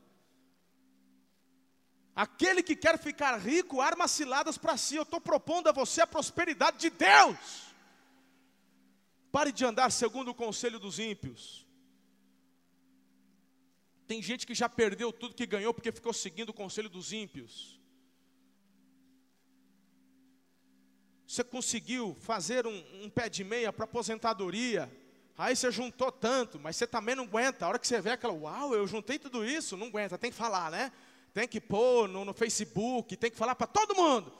Aquele 2.15 2.63
que 2.63 2.75
quer 2.75 2.97
ficar 2.97 3.37
rico, 3.37 3.79
arma 3.79 4.07
ciladas 4.07 4.57
para 4.57 4.75
si. 4.75 4.95
Eu 4.95 5.03
estou 5.03 5.21
propondo 5.21 5.67
a 5.67 5.71
você 5.71 6.01
a 6.01 6.07
prosperidade 6.07 6.77
de 6.77 6.89
Deus. 6.89 7.67
Pare 9.31 9.51
de 9.51 9.63
andar 9.63 9.91
segundo 9.91 10.29
o 10.29 10.33
conselho 10.33 10.79
dos 10.79 10.97
ímpios. 10.97 11.67
Tem 14.07 14.21
gente 14.21 14.47
que 14.47 14.55
já 14.55 14.67
perdeu 14.69 15.11
tudo 15.11 15.35
que 15.35 15.45
ganhou 15.45 15.73
porque 15.73 15.91
ficou 15.91 16.13
seguindo 16.13 16.49
o 16.49 16.53
conselho 16.53 16.89
dos 16.89 17.11
ímpios. 17.11 17.76
Você 21.27 21.43
conseguiu 21.43 22.15
fazer 22.21 22.65
um, 22.65 22.83
um 23.03 23.09
pé 23.09 23.27
de 23.27 23.43
meia 23.43 23.73
para 23.73 23.83
aposentadoria. 23.83 24.89
Aí 25.37 25.53
você 25.55 25.69
juntou 25.69 26.09
tanto, 26.09 26.57
mas 26.57 26.77
você 26.77 26.87
também 26.87 27.15
não 27.15 27.25
aguenta. 27.25 27.65
A 27.65 27.67
hora 27.67 27.79
que 27.79 27.85
você 27.85 27.99
vê 27.99 28.11
aquela, 28.11 28.33
uau, 28.33 28.73
eu 28.73 28.87
juntei 28.87 29.19
tudo 29.19 29.45
isso, 29.45 29.75
não 29.75 29.87
aguenta, 29.87 30.17
tem 30.17 30.31
que 30.31 30.37
falar, 30.37 30.71
né? 30.71 30.89
Tem 31.33 31.45
que 31.45 31.59
pôr 31.59 32.07
no, 32.07 32.23
no 32.23 32.33
Facebook, 32.33 33.17
tem 33.17 33.29
que 33.29 33.37
falar 33.37 33.55
para 33.55 33.67
todo 33.67 33.93
mundo. 33.93 34.31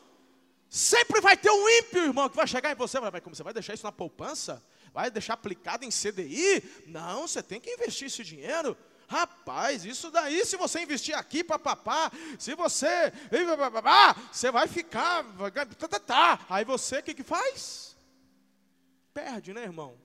Sempre 0.69 1.19
vai 1.19 1.35
ter 1.35 1.51
um 1.51 1.69
ímpio, 1.69 2.05
irmão, 2.05 2.29
que 2.29 2.35
vai 2.37 2.47
chegar 2.47 2.71
em 2.71 2.75
você, 2.75 2.99
vai, 3.01 3.19
como 3.19 3.35
você 3.35 3.43
vai 3.43 3.53
deixar 3.53 3.73
isso 3.73 3.85
na 3.85 3.91
poupança? 3.91 4.63
Vai 4.93 5.11
deixar 5.11 5.33
aplicado 5.33 5.83
em 5.83 5.89
CDI? 5.89 6.63
Não, 6.87 7.27
você 7.27 7.43
tem 7.43 7.59
que 7.59 7.69
investir 7.69 8.07
esse 8.07 8.23
dinheiro. 8.23 8.77
Rapaz, 9.07 9.85
isso 9.85 10.11
daí, 10.11 10.45
se 10.45 10.57
você 10.57 10.81
investir 10.81 11.17
aqui, 11.17 11.41
papapá, 11.41 12.11
se 12.37 12.53
você. 12.55 13.13
Você 14.29 14.51
vai 14.51 14.67
ficar. 14.67 15.23
Tá, 15.79 15.87
tá, 15.87 15.99
tá. 15.99 16.45
Aí 16.49 16.65
você, 16.65 16.99
o 16.99 17.03
que, 17.03 17.13
que 17.13 17.23
faz? 17.23 17.95
Perde, 19.13 19.53
né, 19.53 19.63
irmão? 19.63 19.97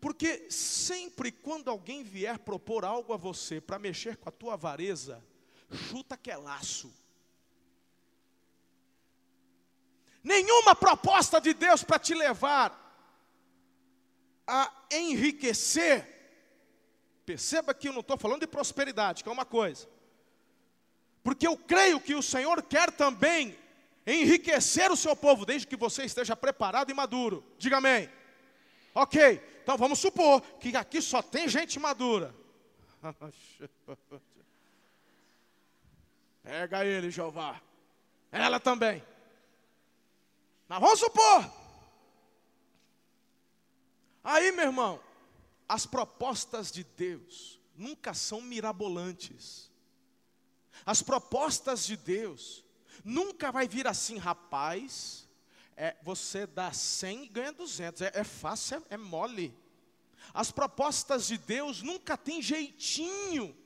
Porque 0.00 0.50
sempre 0.50 1.30
quando 1.30 1.70
alguém 1.70 2.02
vier 2.02 2.40
propor 2.40 2.84
algo 2.84 3.12
a 3.12 3.16
você 3.16 3.60
para 3.60 3.78
mexer 3.78 4.16
com 4.16 4.28
a 4.28 4.32
tua 4.32 4.54
avareza, 4.54 5.24
chuta 5.70 6.16
que 6.16 6.30
é 6.30 6.36
laço. 6.36 6.92
Nenhuma 10.24 10.74
proposta 10.74 11.40
de 11.40 11.54
Deus 11.54 11.84
para 11.84 12.00
te 12.00 12.14
levar 12.14 12.82
a 14.44 14.72
enriquecer 14.90 16.15
Perceba 17.26 17.74
que 17.74 17.88
eu 17.88 17.92
não 17.92 18.00
estou 18.00 18.16
falando 18.16 18.40
de 18.40 18.46
prosperidade, 18.46 19.24
que 19.24 19.28
é 19.28 19.32
uma 19.32 19.44
coisa. 19.44 19.88
Porque 21.24 21.44
eu 21.44 21.56
creio 21.56 22.00
que 22.00 22.14
o 22.14 22.22
Senhor 22.22 22.62
quer 22.62 22.92
também 22.92 23.58
enriquecer 24.06 24.92
o 24.92 24.96
seu 24.96 25.16
povo, 25.16 25.44
desde 25.44 25.66
que 25.66 25.74
você 25.74 26.04
esteja 26.04 26.36
preparado 26.36 26.88
e 26.88 26.94
maduro. 26.94 27.44
Diga 27.58 27.78
amém. 27.78 28.08
Ok, 28.94 29.42
então 29.60 29.76
vamos 29.76 29.98
supor 29.98 30.40
que 30.60 30.76
aqui 30.76 31.02
só 31.02 31.20
tem 31.20 31.48
gente 31.48 31.80
madura. 31.80 32.32
Pega 36.44 36.84
ele, 36.84 37.10
Jeová. 37.10 37.60
Ela 38.30 38.60
também. 38.60 39.02
Mas 40.68 40.80
vamos 40.80 41.00
supor. 41.00 41.50
Aí, 44.22 44.52
meu 44.52 44.66
irmão, 44.66 45.00
as 45.68 45.86
propostas 45.86 46.70
de 46.70 46.84
Deus 46.84 47.60
nunca 47.76 48.14
são 48.14 48.40
mirabolantes. 48.40 49.70
As 50.84 51.02
propostas 51.02 51.86
de 51.86 51.96
Deus 51.96 52.64
nunca 53.04 53.50
vai 53.50 53.66
vir 53.66 53.86
assim, 53.86 54.18
rapaz, 54.18 55.28
é, 55.76 55.96
você 56.02 56.46
dá 56.46 56.72
100 56.72 57.24
e 57.24 57.28
ganha 57.28 57.52
200, 57.52 58.02
é, 58.02 58.12
é 58.14 58.24
fácil, 58.24 58.76
é, 58.90 58.94
é 58.94 58.96
mole. 58.96 59.56
As 60.32 60.50
propostas 60.50 61.26
de 61.26 61.38
Deus 61.38 61.82
nunca 61.82 62.16
tem 62.16 62.42
jeitinho. 62.42 63.56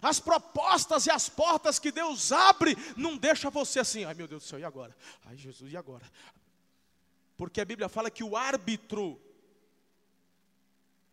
As 0.00 0.18
propostas 0.18 1.06
e 1.06 1.10
as 1.10 1.28
portas 1.28 1.78
que 1.78 1.92
Deus 1.92 2.32
abre 2.32 2.76
não 2.96 3.16
deixa 3.16 3.50
você 3.50 3.78
assim, 3.78 4.04
ai 4.04 4.14
meu 4.14 4.26
Deus 4.26 4.42
do 4.42 4.48
céu, 4.48 4.58
e 4.58 4.64
agora? 4.64 4.96
Ai 5.26 5.36
Jesus, 5.36 5.70
e 5.72 5.76
agora? 5.76 6.10
Porque 7.36 7.60
a 7.60 7.64
Bíblia 7.64 7.88
fala 7.88 8.10
que 8.10 8.24
o 8.24 8.36
árbitro 8.36 9.20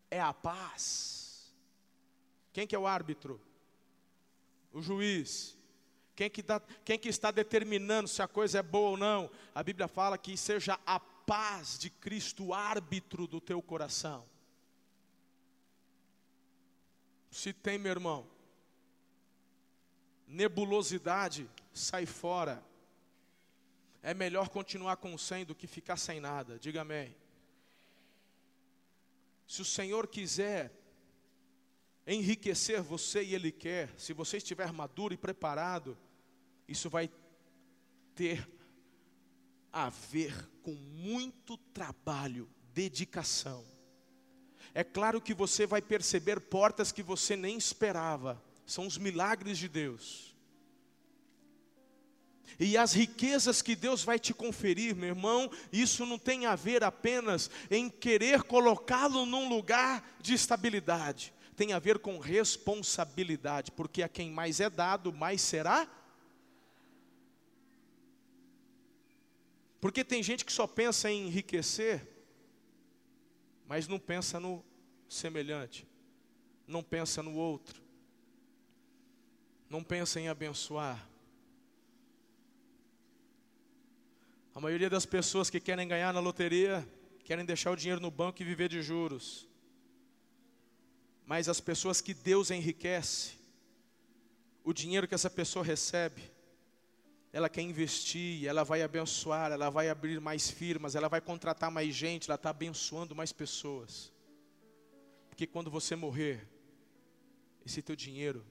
é 0.09 0.19
a 0.19 0.33
paz. 0.33 1.53
Quem 2.51 2.67
que 2.67 2.75
é 2.75 2.79
o 2.79 2.87
árbitro? 2.87 3.39
O 4.71 4.81
juiz. 4.81 5.57
Quem 6.15 6.29
que, 6.29 6.41
dá, 6.41 6.59
quem 6.83 6.99
que 6.99 7.07
está 7.07 7.31
determinando 7.31 8.09
se 8.09 8.21
a 8.21 8.27
coisa 8.27 8.59
é 8.59 8.63
boa 8.63 8.89
ou 8.89 8.97
não? 8.97 9.31
A 9.55 9.63
Bíblia 9.63 9.87
fala 9.87 10.17
que 10.17 10.35
seja 10.35 10.77
a 10.85 10.99
paz 10.99 11.77
de 11.77 11.89
Cristo 11.89 12.47
o 12.47 12.53
árbitro 12.53 13.25
do 13.25 13.39
teu 13.39 13.61
coração. 13.61 14.27
Se 17.31 17.53
tem, 17.53 17.77
meu 17.77 17.91
irmão, 17.91 18.27
nebulosidade, 20.27 21.49
sai 21.73 22.05
fora. 22.05 22.63
É 24.01 24.13
melhor 24.13 24.49
continuar 24.49 24.97
com 24.97 25.17
100 25.17 25.45
do 25.45 25.55
que 25.55 25.67
ficar 25.67 25.97
sem 25.97 26.19
nada. 26.19 26.57
Diga 26.59 26.81
amém. 26.81 27.15
Se 29.49 29.63
o 29.63 29.65
Senhor 29.65 30.07
quiser 30.07 30.71
enriquecer 32.05 32.83
você 32.83 33.23
e 33.23 33.33
Ele 33.33 33.51
quer, 33.51 33.91
se 33.97 34.13
você 34.13 34.37
estiver 34.37 34.71
maduro 34.71 35.11
e 35.11 35.17
preparado, 35.17 35.97
isso 36.67 36.87
vai 36.87 37.09
ter 38.13 38.47
a 39.73 39.89
ver 39.89 40.47
com 40.61 40.75
muito 40.75 41.57
trabalho, 41.57 42.47
dedicação. 42.75 43.65
É 44.71 44.83
claro 44.83 45.19
que 45.19 45.33
você 45.33 45.65
vai 45.65 45.81
perceber 45.81 46.39
portas 46.39 46.91
que 46.91 47.01
você 47.01 47.35
nem 47.35 47.57
esperava, 47.57 48.39
são 48.67 48.85
os 48.85 48.99
milagres 48.99 49.57
de 49.57 49.67
Deus. 49.67 50.28
E 52.57 52.77
as 52.77 52.93
riquezas 52.93 53.61
que 53.61 53.75
Deus 53.75 54.03
vai 54.03 54.17
te 54.17 54.33
conferir, 54.33 54.95
meu 54.95 55.09
irmão, 55.09 55.51
isso 55.71 56.05
não 56.05 56.17
tem 56.17 56.45
a 56.45 56.55
ver 56.55 56.83
apenas 56.83 57.49
em 57.69 57.89
querer 57.89 58.43
colocá-lo 58.43 59.25
num 59.25 59.49
lugar 59.49 60.17
de 60.21 60.33
estabilidade, 60.33 61.33
tem 61.55 61.73
a 61.73 61.79
ver 61.79 61.99
com 61.99 62.17
responsabilidade, 62.17 63.71
porque 63.71 64.01
a 64.01 64.09
quem 64.09 64.31
mais 64.31 64.59
é 64.59 64.69
dado, 64.69 65.11
mais 65.11 65.41
será. 65.41 65.87
Porque 69.81 70.03
tem 70.03 70.23
gente 70.23 70.43
que 70.43 70.51
só 70.51 70.67
pensa 70.67 71.09
em 71.09 71.27
enriquecer, 71.27 72.05
mas 73.67 73.87
não 73.87 73.99
pensa 73.99 74.39
no 74.39 74.63
semelhante, 75.07 75.87
não 76.67 76.83
pensa 76.83 77.23
no 77.23 77.35
outro, 77.35 77.81
não 79.69 79.83
pensa 79.83 80.19
em 80.19 80.27
abençoar. 80.27 81.07
A 84.53 84.59
maioria 84.59 84.89
das 84.89 85.05
pessoas 85.05 85.49
que 85.49 85.59
querem 85.59 85.87
ganhar 85.87 86.13
na 86.13 86.19
loteria 86.19 86.87
querem 87.23 87.45
deixar 87.45 87.71
o 87.71 87.75
dinheiro 87.75 88.01
no 88.01 88.09
banco 88.09 88.41
e 88.41 88.45
viver 88.45 88.67
de 88.67 88.81
juros. 88.81 89.47
Mas 91.25 91.47
as 91.47 91.61
pessoas 91.61 92.01
que 92.01 92.13
Deus 92.13 92.49
enriquece, 92.49 93.33
o 94.63 94.73
dinheiro 94.73 95.07
que 95.07 95.13
essa 95.13 95.29
pessoa 95.29 95.63
recebe, 95.63 96.23
ela 97.31 97.47
quer 97.47 97.61
investir, 97.61 98.47
ela 98.47 98.63
vai 98.63 98.81
abençoar, 98.81 99.51
ela 99.51 99.69
vai 99.69 99.89
abrir 99.89 100.19
mais 100.19 100.49
firmas, 100.49 100.95
ela 100.95 101.07
vai 101.07 101.21
contratar 101.21 101.69
mais 101.69 101.93
gente, 101.93 102.27
ela 102.27 102.35
está 102.35 102.49
abençoando 102.49 103.15
mais 103.15 103.31
pessoas. 103.31 104.11
Porque 105.29 105.45
quando 105.45 105.69
você 105.69 105.95
morrer, 105.95 106.47
esse 107.63 107.81
teu 107.83 107.95
dinheiro 107.95 108.43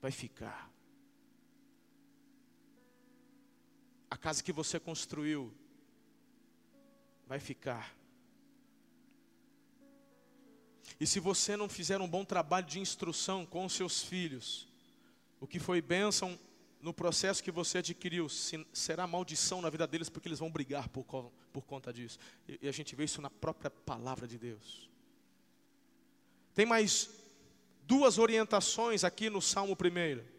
vai 0.00 0.10
ficar. 0.10 0.72
A 4.16 4.18
casa 4.18 4.42
que 4.42 4.50
você 4.50 4.80
construiu 4.80 5.52
vai 7.26 7.38
ficar. 7.38 7.94
E 10.98 11.06
se 11.06 11.20
você 11.20 11.54
não 11.54 11.68
fizer 11.68 12.00
um 12.00 12.08
bom 12.08 12.24
trabalho 12.24 12.64
de 12.64 12.80
instrução 12.80 13.44
com 13.44 13.66
os 13.66 13.74
seus 13.74 14.02
filhos, 14.02 14.66
o 15.38 15.46
que 15.46 15.58
foi 15.58 15.82
bênção 15.82 16.38
no 16.80 16.94
processo 16.94 17.42
que 17.42 17.50
você 17.50 17.76
adquiriu, 17.76 18.26
será 18.72 19.06
maldição 19.06 19.60
na 19.60 19.68
vida 19.68 19.86
deles, 19.86 20.08
porque 20.08 20.28
eles 20.28 20.38
vão 20.38 20.50
brigar 20.50 20.88
por, 20.88 21.04
por 21.52 21.66
conta 21.66 21.92
disso. 21.92 22.18
E, 22.48 22.66
a 22.66 22.72
gente 22.72 22.96
vê 22.96 23.04
isso 23.04 23.20
na 23.20 23.28
própria 23.28 23.70
palavra 23.70 24.26
de 24.26 24.38
Deus. 24.38 24.88
Tem 26.54 26.64
mais 26.64 27.10
duas 27.82 28.16
orientações 28.16 29.04
aqui 29.04 29.28
no 29.28 29.42
Salmo 29.42 29.74
1. 29.74 30.35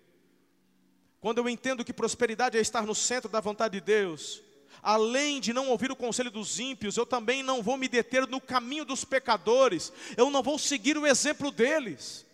Quando 1.19 1.39
eu 1.39 1.49
entendo 1.49 1.83
que 1.83 1.93
prosperidade 1.93 2.57
é 2.57 2.61
estar 2.61 2.85
no 2.85 2.93
centro 2.93 3.29
da 3.29 3.39
vontade 3.39 3.79
de 3.79 3.81
Deus, 3.81 4.41
além 4.81 5.39
de 5.39 5.51
não 5.51 5.69
ouvir 5.69 5.91
o 5.91 5.95
conselho 5.95 6.29
dos 6.29 6.59
ímpios, 6.59 6.97
eu 6.97 7.05
também 7.05 7.41
não 7.41 7.61
vou 7.61 7.77
me 7.77 7.87
deter 7.87 8.27
no 8.27 8.39
caminho 8.39 8.85
dos 8.85 9.03
pecadores, 9.03 9.91
eu 10.15 10.29
não 10.29 10.43
vou 10.43 10.59
seguir 10.59 10.97
o 10.97 11.07
exemplo 11.07 11.51
deles. 11.51 12.25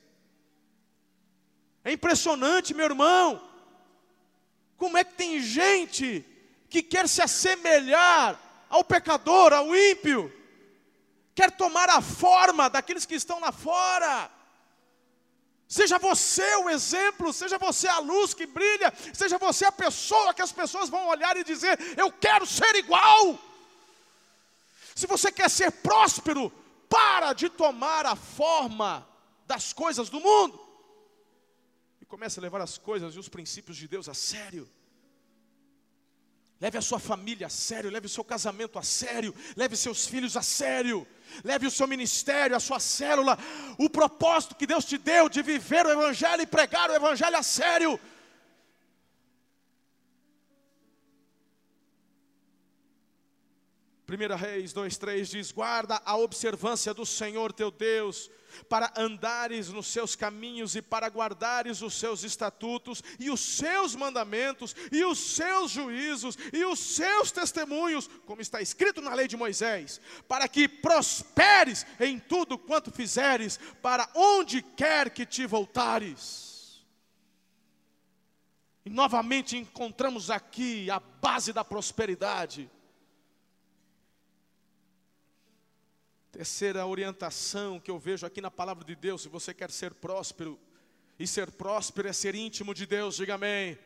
É 1.84 1.92
impressionante, 1.92 2.74
meu 2.74 2.86
irmão, 2.86 3.42
como 4.78 4.98
é 4.98 5.04
que 5.04 5.14
tem 5.16 5.42
gente 5.42 6.26
que 6.70 6.82
quer 6.82 7.08
se 7.08 7.22
assemelhar 7.22 8.40
ao 8.70 8.84
pecador, 8.84 9.54
ao 9.54 9.76
ímpio, 9.76 10.34
quer 11.36 11.52
tomar 11.52 11.90
a 11.90 12.02
forma 12.02 12.70
daqueles 12.70 13.06
que 13.06 13.16
estão 13.16 13.40
lá 13.40 13.52
fora. 13.52 14.32
Seja 15.78 15.98
você 15.98 16.48
o 16.58 16.70
exemplo, 16.70 17.34
seja 17.34 17.58
você 17.58 17.88
a 17.88 17.98
luz 17.98 18.32
que 18.32 18.46
brilha, 18.46 18.94
seja 19.12 19.40
você 19.40 19.66
a 19.66 19.72
pessoa 19.72 20.32
que 20.32 20.44
as 20.44 20.52
pessoas 20.52 20.88
vão 20.88 21.08
olhar 21.08 21.36
e 21.36 21.44
dizer: 21.44 21.76
Eu 21.98 22.12
quero 22.12 22.46
ser 22.46 22.76
igual. 22.76 23.40
Se 24.94 25.08
você 25.08 25.32
quer 25.32 25.50
ser 25.50 25.72
próspero, 25.72 26.52
para 26.88 27.34
de 27.34 27.50
tomar 27.50 28.06
a 28.06 28.16
forma 28.16 28.92
das 29.48 29.74
coisas 29.74 30.10
do 30.10 30.20
mundo 30.20 30.60
e 32.00 32.06
comece 32.06 32.38
a 32.38 32.44
levar 32.44 32.62
as 32.62 32.78
coisas 32.78 33.16
e 33.16 33.20
os 33.24 33.28
princípios 33.28 33.76
de 33.76 33.88
Deus 33.88 34.08
a 34.08 34.14
sério. 34.14 34.70
Leve 36.62 36.78
a 36.78 36.82
sua 36.82 37.00
família 37.00 37.48
a 37.48 37.50
sério, 37.50 37.90
leve 37.90 38.06
o 38.06 38.16
seu 38.18 38.24
casamento 38.24 38.78
a 38.78 38.84
sério, 38.84 39.34
leve 39.56 39.76
seus 39.76 40.06
filhos 40.06 40.38
a 40.38 40.44
sério, 40.44 41.08
leve 41.44 41.68
o 41.68 41.72
seu 41.72 41.88
ministério, 41.88 42.56
a 42.56 42.60
sua 42.60 42.80
célula, 42.80 43.38
o 43.78 43.90
propósito 43.90 44.56
que 44.56 44.68
Deus 44.68 44.86
te 44.86 44.98
deu 44.98 45.30
de 45.30 45.42
viver 45.42 45.86
o 45.86 45.92
Evangelho 45.92 46.42
e 46.42 46.48
pregar 46.48 46.90
o 46.90 46.96
Evangelho 46.96 47.38
a 47.38 47.44
sério. 47.44 48.00
Primeira 54.14 54.36
Reis 54.36 54.72
2:3 54.72 55.26
diz: 55.32 55.51
Guarda 55.51 55.99
a 56.05 56.16
observância 56.16 56.93
do 56.93 57.03
Senhor 57.03 57.51
teu 57.51 57.72
Deus 57.72 58.30
para 58.70 58.93
andares 58.95 59.70
nos 59.70 59.88
seus 59.88 60.16
caminhos 60.16 60.76
e 60.76 60.84
para 60.84 61.07
guardares 61.07 61.82
os 61.82 61.95
seus 61.95 62.24
estatutos 62.24 63.01
e 63.20 63.32
os 63.32 63.39
seus 63.39 63.95
mandamentos 63.95 64.76
e 64.91 65.03
os 65.03 65.18
seus 65.18 65.72
juízos 65.72 66.38
e 66.53 66.64
os 66.64 66.78
seus 66.78 67.32
testemunhos, 67.32 68.07
como 68.28 68.39
está 68.39 68.61
escrito 68.61 69.01
na 69.01 69.16
lei 69.16 69.28
de 69.28 69.36
Moisés, 69.36 69.99
para 70.28 70.47
que 70.47 70.68
prosperes 70.68 71.84
em 71.99 72.20
tudo 72.20 72.55
quanto 72.55 72.91
fizeres, 72.91 73.59
para 73.82 74.07
onde 74.14 74.61
quer 74.61 75.09
que 75.09 75.26
te 75.26 75.47
voltares. 75.47 76.86
E 78.86 78.91
novamente 78.91 79.57
encontramos 79.57 80.30
aqui 80.30 80.88
a 80.91 80.99
base 80.99 81.51
da 81.51 81.66
prosperidade. 81.66 82.70
Terceira 86.34 86.84
orientação 86.88 87.80
que 87.80 87.92
eu 87.92 88.00
vejo 88.00 88.26
aqui 88.26 88.42
na 88.42 88.50
palavra 88.50 88.84
de 88.84 88.96
Deus, 88.96 89.22
se 89.22 89.30
você 89.30 89.54
quer 89.54 89.70
ser 89.70 89.94
próspero, 89.94 90.60
e 91.20 91.28
ser 91.28 91.52
próspero 91.52 92.08
é 92.08 92.12
ser 92.12 92.34
íntimo 92.34 92.74
de 92.74 92.88
Deus, 92.88 93.18
diga 93.18 93.36
amém. 93.36 93.78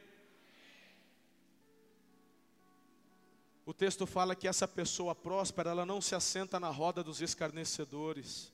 O 3.66 3.74
texto 3.74 4.08
fala 4.08 4.34
que 4.34 4.48
essa 4.48 4.66
pessoa 4.66 5.14
próspera, 5.14 5.72
ela 5.72 5.86
não 5.86 6.00
se 6.00 6.16
assenta 6.16 6.58
na 6.58 6.70
roda 6.70 7.04
dos 7.04 7.20
escarnecedores. 7.20 8.50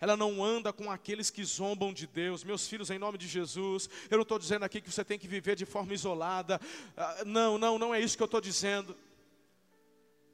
Ela 0.00 0.16
não 0.16 0.42
anda 0.42 0.72
com 0.72 0.90
aqueles 0.90 1.28
que 1.28 1.44
zombam 1.44 1.92
de 1.92 2.06
Deus. 2.06 2.42
Meus 2.42 2.66
filhos, 2.66 2.88
em 2.88 2.98
nome 2.98 3.18
de 3.18 3.28
Jesus, 3.28 3.90
eu 4.08 4.16
não 4.16 4.22
estou 4.22 4.38
dizendo 4.38 4.64
aqui 4.64 4.80
que 4.80 4.90
você 4.90 5.04
tem 5.04 5.18
que 5.18 5.28
viver 5.28 5.56
de 5.56 5.66
forma 5.66 5.92
isolada. 5.92 6.58
Ah, 6.96 7.22
não, 7.26 7.58
não, 7.58 7.78
não 7.78 7.94
é 7.94 8.00
isso 8.00 8.16
que 8.16 8.22
eu 8.22 8.24
estou 8.24 8.40
dizendo. 8.40 8.96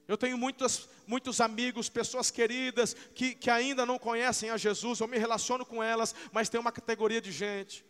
Eu 0.09 0.17
tenho 0.17 0.39
muitos, 0.39 0.89
muitos 1.07 1.41
amigos, 1.41 1.89
pessoas 1.89 2.31
queridas, 2.31 2.95
que, 3.15 3.35
que 3.35 3.51
ainda 3.51 3.85
não 3.85 3.99
conhecem 3.99 4.51
a 4.51 4.57
Jesus, 4.57 5.01
eu 5.01 5.09
me 5.09 5.19
relaciono 5.19 5.65
com 5.65 5.83
elas, 5.83 6.15
mas 6.33 6.49
tem 6.49 6.61
uma 6.61 6.71
categoria 6.71 7.21
de 7.21 7.33
gente. 7.33 7.85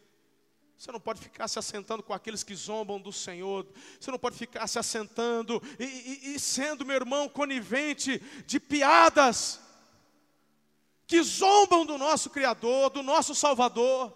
Você 0.78 0.92
não 0.92 1.00
pode 1.00 1.20
ficar 1.20 1.48
se 1.48 1.58
assentando 1.58 2.02
com 2.02 2.12
aqueles 2.12 2.42
que 2.42 2.54
zombam 2.54 3.00
do 3.00 3.12
Senhor. 3.12 3.66
Você 3.98 4.10
não 4.10 4.18
pode 4.18 4.36
ficar 4.36 4.66
se 4.66 4.78
assentando 4.78 5.62
e, 5.78 5.84
e, 5.84 6.34
e 6.34 6.40
sendo, 6.40 6.84
meu 6.84 6.96
irmão, 6.96 7.28
conivente 7.28 8.20
de 8.46 8.60
piadas 8.60 9.58
que 11.06 11.22
zombam 11.22 11.86
do 11.86 11.96
nosso 11.96 12.28
Criador, 12.28 12.90
do 12.90 13.02
nosso 13.02 13.34
Salvador. 13.34 14.14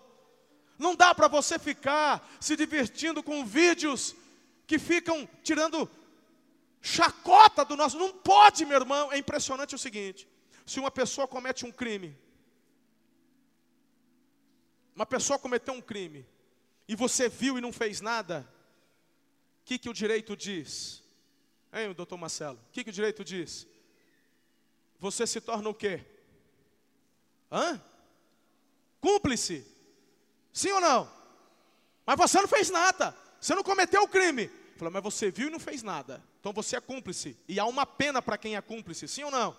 Não 0.78 0.94
dá 0.94 1.14
para 1.14 1.28
você 1.28 1.58
ficar 1.58 2.28
se 2.40 2.56
divertindo 2.56 3.22
com 3.22 3.44
vídeos 3.44 4.14
que 4.66 4.78
ficam 4.78 5.28
tirando 5.42 5.90
chacota 6.80 7.64
do 7.64 7.76
nosso. 7.76 7.98
Não 7.98 8.12
pode, 8.12 8.64
meu 8.64 8.78
irmão. 8.78 9.12
É 9.12 9.18
impressionante 9.18 9.74
o 9.74 9.78
seguinte: 9.78 10.28
se 10.66 10.80
uma 10.80 10.90
pessoa 10.90 11.28
comete 11.28 11.64
um 11.64 11.72
crime, 11.72 12.16
uma 14.94 15.06
pessoa 15.06 15.38
cometeu 15.38 15.74
um 15.74 15.80
crime, 15.80 16.26
e 16.86 16.94
você 16.94 17.28
viu 17.28 17.58
e 17.58 17.60
não 17.60 17.72
fez 17.72 18.00
nada, 18.00 18.48
o 19.62 19.64
que, 19.64 19.78
que 19.78 19.88
o 19.88 19.94
direito 19.94 20.36
diz? 20.36 21.02
Hein, 21.72 21.92
doutor 21.92 22.16
Marcelo? 22.16 22.58
O 22.58 22.72
que, 22.72 22.82
que 22.84 22.90
o 22.90 22.92
direito 22.92 23.24
diz? 23.24 23.66
Você 24.98 25.26
se 25.26 25.40
torna 25.40 25.68
o 25.68 25.74
quê? 25.74 26.04
Hã? 27.50 27.80
Cúmplice. 29.00 29.66
Sim 30.52 30.72
ou 30.72 30.80
não? 30.80 31.10
Mas 32.04 32.18
você 32.18 32.40
não 32.40 32.48
fez 32.48 32.70
nada. 32.70 33.16
Você 33.40 33.54
não 33.54 33.62
cometeu 33.62 34.02
o 34.02 34.08
crime. 34.08 34.50
Falou, 34.80 34.92
mas 34.94 35.02
você 35.02 35.30
viu 35.30 35.48
e 35.48 35.50
não 35.50 35.60
fez 35.60 35.82
nada. 35.82 36.24
Então 36.40 36.54
você 36.54 36.74
é 36.74 36.80
cúmplice. 36.80 37.36
E 37.46 37.60
há 37.60 37.66
uma 37.66 37.84
pena 37.84 38.22
para 38.22 38.38
quem 38.38 38.56
é 38.56 38.60
cúmplice, 38.62 39.06
sim 39.06 39.22
ou 39.22 39.30
não? 39.30 39.54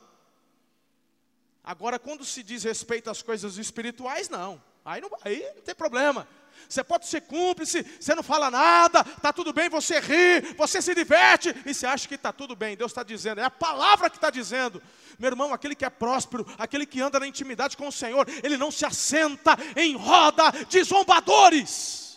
Agora, 1.63 1.99
quando 1.99 2.25
se 2.25 2.41
diz 2.41 2.63
respeito 2.63 3.07
às 3.07 3.21
coisas 3.21 3.59
espirituais, 3.59 4.29
não. 4.29 4.59
Aí 4.83 4.99
não, 4.99 5.11
aí 5.23 5.45
não 5.55 5.61
tem 5.61 5.75
problema. 5.75 6.27
Você 6.67 6.83
pode 6.83 7.05
ser 7.05 7.21
cúmplice, 7.21 7.85
você 7.99 8.15
não 8.15 8.23
fala 8.23 8.49
nada, 8.49 9.01
está 9.01 9.31
tudo 9.31 9.53
bem, 9.53 9.69
você 9.69 9.99
ri, 9.99 10.55
você 10.57 10.81
se 10.81 10.95
diverte 10.95 11.53
e 11.67 11.71
você 11.73 11.85
acha 11.85 12.07
que 12.07 12.15
está 12.15 12.33
tudo 12.33 12.55
bem. 12.55 12.75
Deus 12.75 12.91
está 12.91 13.03
dizendo, 13.03 13.41
é 13.41 13.43
a 13.43 13.51
palavra 13.51 14.09
que 14.09 14.17
está 14.17 14.31
dizendo. 14.31 14.81
Meu 15.19 15.29
irmão, 15.29 15.53
aquele 15.53 15.75
que 15.75 15.85
é 15.85 15.89
próspero, 15.91 16.47
aquele 16.57 16.87
que 16.87 16.99
anda 16.99 17.19
na 17.19 17.27
intimidade 17.27 17.77
com 17.77 17.87
o 17.87 17.91
Senhor, 17.91 18.27
ele 18.41 18.57
não 18.57 18.71
se 18.71 18.87
assenta 18.87 19.55
em 19.75 19.95
roda 19.95 20.51
de 20.67 20.83
zombadores. 20.83 22.10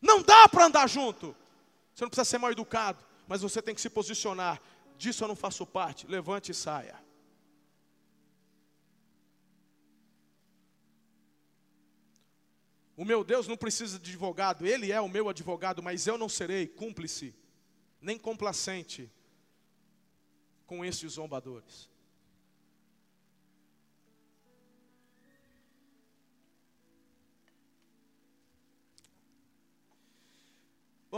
Não 0.00 0.22
dá 0.22 0.48
para 0.48 0.66
andar 0.66 0.88
junto. 0.88 1.34
Você 1.94 2.04
não 2.04 2.10
precisa 2.10 2.24
ser 2.24 2.38
mal 2.38 2.52
educado, 2.52 3.04
mas 3.26 3.42
você 3.42 3.60
tem 3.60 3.74
que 3.74 3.80
se 3.80 3.90
posicionar. 3.90 4.60
Disso 4.96 5.24
eu 5.24 5.28
não 5.28 5.36
faço 5.36 5.66
parte. 5.66 6.06
Levante 6.06 6.52
e 6.52 6.54
saia. 6.54 6.96
O 12.96 13.04
meu 13.04 13.22
Deus 13.22 13.46
não 13.46 13.56
precisa 13.56 13.96
de 13.96 14.10
advogado, 14.10 14.66
Ele 14.66 14.90
é 14.90 15.00
o 15.00 15.08
meu 15.08 15.28
advogado, 15.28 15.80
mas 15.80 16.08
eu 16.08 16.18
não 16.18 16.28
serei 16.28 16.66
cúmplice, 16.66 17.32
nem 18.00 18.18
complacente 18.18 19.08
com 20.66 20.84
estes 20.84 21.12
zombadores. 21.12 21.88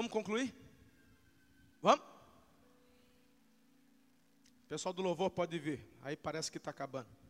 Vamos 0.01 0.13
concluir? 0.13 0.55
Vamos? 1.83 2.03
Pessoal 4.67 4.95
do 4.95 5.03
louvor 5.03 5.29
pode 5.29 5.59
vir, 5.59 5.87
aí 6.01 6.17
parece 6.17 6.51
que 6.51 6.57
está 6.57 6.71
acabando. 6.71 7.21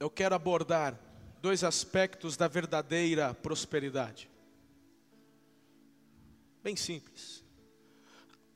eu 0.00 0.10
quero 0.10 0.34
abordar 0.34 0.98
dois 1.40 1.62
aspectos 1.62 2.36
da 2.36 2.48
verdadeira 2.48 3.32
prosperidade. 3.32 4.28
Bem 6.60 6.74
simples. 6.74 7.44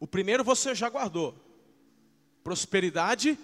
O 0.01 0.09
primeiro 0.09 0.43
você 0.43 0.75
já 0.75 0.89
guardou. 0.89 1.35
Prosperidade 2.43 3.39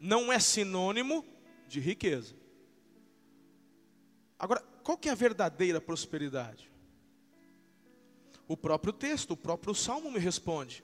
não 0.00 0.32
é 0.32 0.40
sinônimo 0.40 1.24
de 1.68 1.78
riqueza. 1.78 2.34
Agora, 4.36 4.62
qual 4.88 4.96
que 4.96 5.10
é 5.10 5.12
a 5.12 5.14
verdadeira 5.14 5.82
prosperidade? 5.82 6.72
O 8.48 8.56
próprio 8.56 8.90
texto, 8.90 9.32
o 9.32 9.36
próprio 9.36 9.74
salmo 9.74 10.10
me 10.10 10.18
responde. 10.18 10.82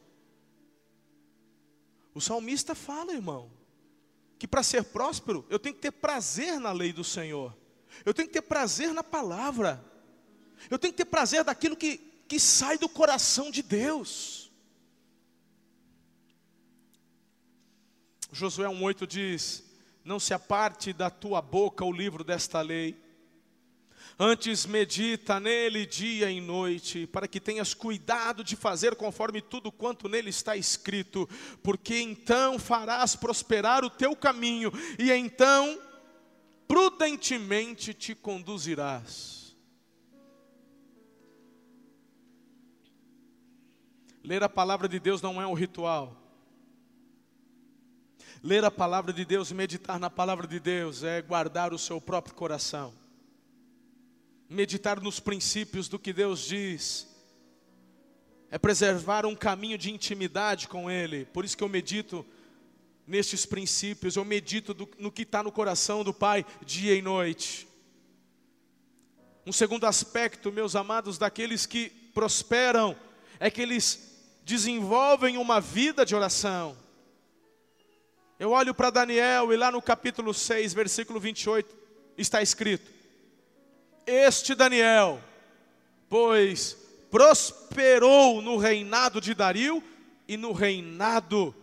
O 2.13 2.21
salmista 2.21 2.75
fala, 2.75 3.15
irmão, 3.15 3.51
que 4.39 4.47
para 4.47 4.63
ser 4.63 4.85
próspero 4.85 5.47
eu 5.49 5.59
tenho 5.59 5.75
que 5.75 5.81
ter 5.81 5.91
prazer 5.91 6.61
na 6.61 6.71
lei 6.71 6.93
do 6.93 7.03
Senhor, 7.03 7.57
eu 8.05 8.13
tenho 8.13 8.29
que 8.29 8.35
ter 8.35 8.43
prazer 8.43 8.93
na 8.93 9.03
palavra, 9.03 9.83
eu 10.69 10.79
tenho 10.79 10.93
que 10.93 11.03
ter 11.03 11.11
prazer 11.11 11.43
daquilo 11.43 11.75
que, 11.75 11.97
que 12.29 12.39
sai 12.39 12.77
do 12.77 12.91
coração 12.91 13.51
de 13.51 13.63
Deus. 13.63 14.53
Josué 18.31 18.67
1,8 18.67 19.07
diz: 19.07 19.65
Não 20.05 20.21
se 20.21 20.35
aparte 20.35 20.93
da 20.93 21.09
tua 21.09 21.41
boca 21.41 21.87
o 21.87 21.91
livro 21.91 22.23
desta 22.23 22.61
lei, 22.61 23.03
Antes 24.19 24.65
medita 24.65 25.41
nele 25.41 25.85
dia 25.85 26.31
e 26.31 26.41
noite, 26.41 27.05
para 27.05 27.27
que 27.27 27.41
tenhas 27.41 27.75
cuidado 27.75 28.45
de 28.45 28.55
fazer 28.55 28.95
conforme 28.95 29.43
tudo 29.43 29.73
quanto 29.73 30.09
nele 30.09 30.31
está 30.31 30.57
escrito, 30.57 31.29
porque 31.65 31.99
então 32.01 32.57
farás 32.57 33.17
prosperar 33.17 33.85
o 33.85 33.91
teu 33.91 34.15
caminho, 34.15 34.73
e 35.01 35.11
então 35.11 35.81
prudentemente 36.69 37.93
te 37.93 38.15
conduzirás. 38.15 39.57
Ler 44.23 44.45
a 44.45 44.49
palavra 44.49 44.89
de 44.89 45.01
Deus 45.01 45.21
não 45.21 45.43
é 45.43 45.47
um 45.47 45.55
ritual. 45.55 46.17
Ler 48.41 48.65
a 48.65 48.71
palavra 48.71 49.13
de 49.13 49.25
Deus 49.25 49.51
e 49.51 49.55
meditar 49.55 49.99
na 49.99 50.09
palavra 50.09 50.47
de 50.47 50.61
Deus 50.61 51.03
é 51.03 51.21
guardar 51.21 51.75
o 51.75 51.79
seu 51.79 52.01
próprio 52.01 52.35
coração 52.35 53.04
meditar 54.49 55.01
nos 55.01 55.21
princípios 55.21 55.89
do 55.89 55.99
que 55.99 56.13
Deus 56.13 56.47
diz, 56.47 57.09
é 58.51 58.59
preservar 58.59 59.27
um 59.27 59.35
caminho 59.35 59.77
de 59.77 59.91
intimidade 59.91 60.69
com 60.69 60.91
Ele. 60.91 61.25
Por 61.27 61.45
isso 61.45 61.57
que 61.57 61.65
eu 61.65 61.69
medito 61.69 62.25
nestes 63.07 63.45
princípios, 63.45 64.17
eu 64.17 64.25
medito 64.25 64.73
do, 64.73 64.89
no 64.99 65.11
que 65.11 65.23
está 65.23 65.43
no 65.43 65.53
coração 65.53 66.05
do 66.05 66.15
Pai 66.15 66.45
dia 66.65 66.95
e 66.95 67.03
noite. 67.03 67.67
Um 69.47 69.53
segundo 69.53 69.87
aspecto, 69.87 70.53
meus 70.53 70.75
amados, 70.75 71.19
daqueles 71.19 71.67
que 71.67 71.91
prosperam, 72.15 72.97
é 73.39 73.51
que 73.51 73.61
eles 73.61 74.15
desenvolvem 74.45 75.37
uma 75.37 75.61
vida 75.61 76.05
de 76.07 76.15
oração. 76.15 76.77
Eu 78.39 78.51
olho 78.51 78.75
para 78.75 78.91
Daniel 78.91 79.53
e 79.53 79.57
lá 79.57 79.71
no 79.71 79.83
capítulo 79.83 80.33
6, 80.33 80.73
versículo 80.73 81.21
28, 81.21 81.77
está 82.17 82.43
escrito: 82.43 82.91
este 84.07 84.55
Daniel, 84.55 85.23
pois 86.09 86.77
prosperou 87.11 88.43
no 88.43 88.57
reinado 88.57 89.21
de 89.21 89.35
Dario 89.35 89.83
e 90.27 90.37
no 90.37 90.53
reinado 90.53 91.55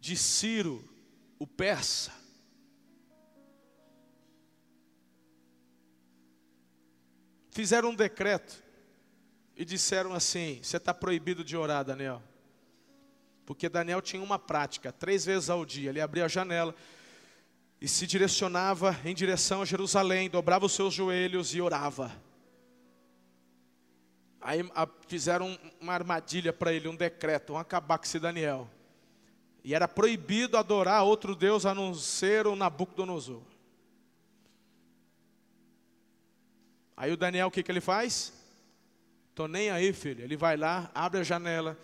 de 0.00 0.16
Ciro, 0.16 0.84
o 1.38 1.46
persa. 1.46 2.12
Fizeram 7.50 7.90
um 7.90 7.94
decreto 7.94 8.62
e 9.56 9.64
disseram 9.64 10.12
assim: 10.12 10.60
Você 10.62 10.76
está 10.76 10.92
proibido 10.92 11.44
de 11.44 11.56
orar, 11.56 11.84
Daniel. 11.84 12.22
Porque 13.46 13.68
Daniel 13.68 14.02
tinha 14.02 14.22
uma 14.22 14.38
prática, 14.38 14.90
três 14.90 15.24
vezes 15.24 15.48
ao 15.48 15.64
dia. 15.64 15.90
Ele 15.90 16.00
abria 16.00 16.24
a 16.24 16.28
janela, 16.28 16.74
e 17.84 17.88
se 17.88 18.06
direcionava 18.06 18.98
em 19.04 19.14
direção 19.14 19.60
a 19.60 19.64
Jerusalém, 19.66 20.30
dobrava 20.30 20.64
os 20.64 20.72
seus 20.72 20.94
joelhos 20.94 21.54
e 21.54 21.60
orava. 21.60 22.10
Aí 24.40 24.66
a, 24.74 24.88
fizeram 25.06 25.58
uma 25.78 25.92
armadilha 25.92 26.50
para 26.50 26.72
ele, 26.72 26.88
um 26.88 26.96
decreto, 26.96 27.52
um 27.52 27.58
acabar 27.58 27.98
com 27.98 28.04
esse 28.06 28.18
Daniel. 28.18 28.70
E 29.62 29.74
era 29.74 29.86
proibido 29.86 30.56
adorar 30.56 31.04
outro 31.04 31.36
Deus 31.36 31.66
a 31.66 31.74
não 31.74 31.94
ser 31.94 32.46
o 32.46 32.56
Nabucodonosor. 32.56 33.42
Aí 36.96 37.12
o 37.12 37.18
Daniel, 37.18 37.48
o 37.48 37.50
que, 37.50 37.62
que 37.62 37.70
ele 37.70 37.82
faz? 37.82 38.32
Tô 39.34 39.46
nem 39.46 39.68
aí, 39.68 39.92
filho. 39.92 40.24
Ele 40.24 40.38
vai 40.38 40.56
lá, 40.56 40.90
abre 40.94 41.20
a 41.20 41.22
janela, 41.22 41.78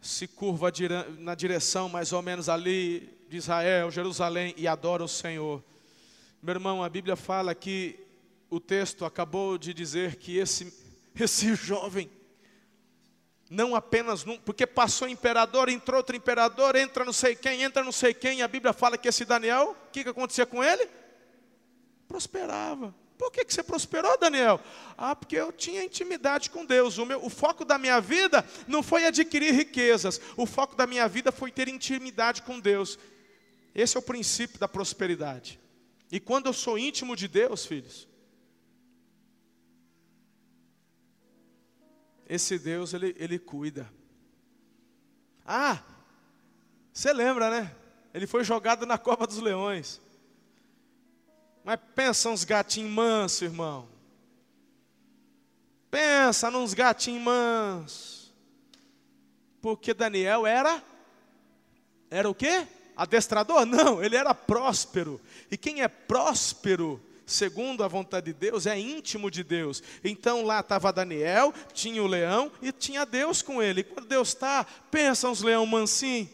se 0.00 0.26
curva 0.26 0.72
na 1.18 1.34
direção 1.34 1.90
mais 1.90 2.14
ou 2.14 2.22
menos 2.22 2.48
ali 2.48 3.20
de 3.32 3.38
Israel, 3.38 3.90
Jerusalém, 3.90 4.52
e 4.58 4.68
adora 4.68 5.02
o 5.02 5.08
Senhor. 5.08 5.64
Meu 6.42 6.54
irmão, 6.54 6.84
a 6.84 6.88
Bíblia 6.90 7.16
fala 7.16 7.54
que 7.54 7.98
o 8.50 8.60
texto 8.60 9.06
acabou 9.06 9.56
de 9.56 9.72
dizer 9.72 10.16
que 10.16 10.36
esse 10.36 10.70
esse 11.18 11.54
jovem. 11.54 12.10
Não 13.48 13.74
apenas 13.74 14.22
num, 14.22 14.36
porque 14.36 14.66
passou 14.66 15.08
imperador, 15.08 15.70
entrou 15.70 15.96
outro 15.96 16.14
imperador, 16.14 16.76
entra 16.76 17.06
não 17.06 17.12
sei 17.12 17.34
quem, 17.34 17.62
entra 17.62 17.82
não 17.82 17.90
sei 17.90 18.12
quem. 18.12 18.42
A 18.42 18.48
Bíblia 18.48 18.74
fala 18.74 18.98
que 18.98 19.08
esse 19.08 19.24
Daniel, 19.24 19.74
o 19.88 19.90
que, 19.90 20.04
que 20.04 20.10
acontecia 20.10 20.44
com 20.44 20.62
ele? 20.62 20.86
Prosperava. 22.06 22.94
Por 23.16 23.30
que, 23.30 23.46
que 23.46 23.54
você 23.54 23.62
prosperou, 23.62 24.18
Daniel? 24.18 24.60
Ah, 24.98 25.16
porque 25.16 25.36
eu 25.36 25.52
tinha 25.52 25.82
intimidade 25.82 26.50
com 26.50 26.66
Deus. 26.66 26.98
O, 26.98 27.06
meu, 27.06 27.24
o 27.24 27.30
foco 27.30 27.64
da 27.64 27.78
minha 27.78 27.98
vida 27.98 28.44
não 28.66 28.82
foi 28.82 29.06
adquirir 29.06 29.54
riquezas. 29.54 30.20
O 30.36 30.44
foco 30.44 30.76
da 30.76 30.86
minha 30.86 31.08
vida 31.08 31.32
foi 31.32 31.50
ter 31.50 31.68
intimidade 31.68 32.42
com 32.42 32.60
Deus. 32.60 32.98
Esse 33.74 33.96
é 33.96 34.00
o 34.00 34.02
princípio 34.02 34.58
da 34.58 34.68
prosperidade. 34.68 35.58
E 36.10 36.20
quando 36.20 36.46
eu 36.46 36.52
sou 36.52 36.78
íntimo 36.78 37.16
de 37.16 37.26
Deus, 37.26 37.64
filhos, 37.64 38.06
esse 42.26 42.58
Deus, 42.58 42.92
ele, 42.92 43.14
ele 43.18 43.38
cuida. 43.38 43.90
Ah, 45.44 45.82
você 46.92 47.12
lembra, 47.12 47.50
né? 47.50 47.74
Ele 48.12 48.26
foi 48.26 48.44
jogado 48.44 48.84
na 48.84 48.98
cova 48.98 49.26
dos 49.26 49.38
leões. 49.38 50.00
Mas 51.64 51.80
pensa 51.94 52.28
uns 52.28 52.44
gatinhos 52.44 52.90
mansos, 52.90 53.42
irmão. 53.42 53.88
Pensa 55.90 56.50
nos 56.50 56.74
gatinhos 56.74 57.22
mansos. 57.22 58.34
Porque 59.60 59.94
Daniel 59.94 60.46
era 60.46 60.82
era 62.10 62.28
o 62.28 62.34
quê? 62.34 62.68
Adestrador? 62.96 63.64
Não, 63.66 64.02
ele 64.02 64.16
era 64.16 64.34
próspero. 64.34 65.20
E 65.50 65.56
quem 65.56 65.82
é 65.82 65.88
próspero, 65.88 67.02
segundo 67.26 67.82
a 67.82 67.88
vontade 67.88 68.26
de 68.26 68.32
Deus, 68.32 68.66
é 68.66 68.78
íntimo 68.78 69.30
de 69.30 69.42
Deus. 69.42 69.82
Então 70.04 70.44
lá 70.44 70.60
estava 70.60 70.92
Daniel, 70.92 71.52
tinha 71.72 72.02
o 72.02 72.06
leão 72.06 72.50
e 72.60 72.72
tinha 72.72 73.06
Deus 73.06 73.42
com 73.42 73.62
ele. 73.62 73.80
E 73.80 73.84
quando 73.84 74.06
Deus 74.06 74.28
está, 74.28 74.64
pensa 74.90 75.28
uns 75.28 75.42
leão 75.42 75.64
mansinho. 75.66 76.28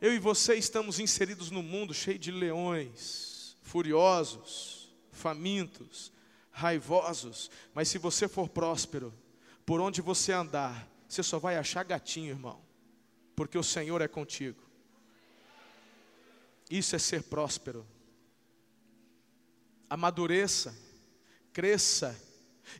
Eu 0.00 0.14
e 0.14 0.18
você 0.18 0.54
estamos 0.54 1.00
inseridos 1.00 1.50
no 1.50 1.60
mundo 1.60 1.92
cheio 1.92 2.18
de 2.20 2.30
leões, 2.30 3.56
furiosos, 3.62 4.94
famintos, 5.10 6.12
raivosos, 6.52 7.50
mas 7.74 7.88
se 7.88 7.98
você 7.98 8.28
for 8.28 8.48
próspero, 8.48 9.12
por 9.66 9.80
onde 9.80 10.00
você 10.00 10.32
andar, 10.32 10.88
você 11.08 11.22
só 11.22 11.38
vai 11.38 11.56
achar 11.56 11.84
gatinho, 11.84 12.30
irmão, 12.30 12.60
porque 13.34 13.56
o 13.56 13.62
Senhor 13.62 14.02
é 14.02 14.08
contigo. 14.08 14.62
Isso 16.70 16.94
é 16.94 16.98
ser 16.98 17.22
próspero. 17.22 17.86
Amadureça, 19.88 20.76
cresça, 21.52 22.14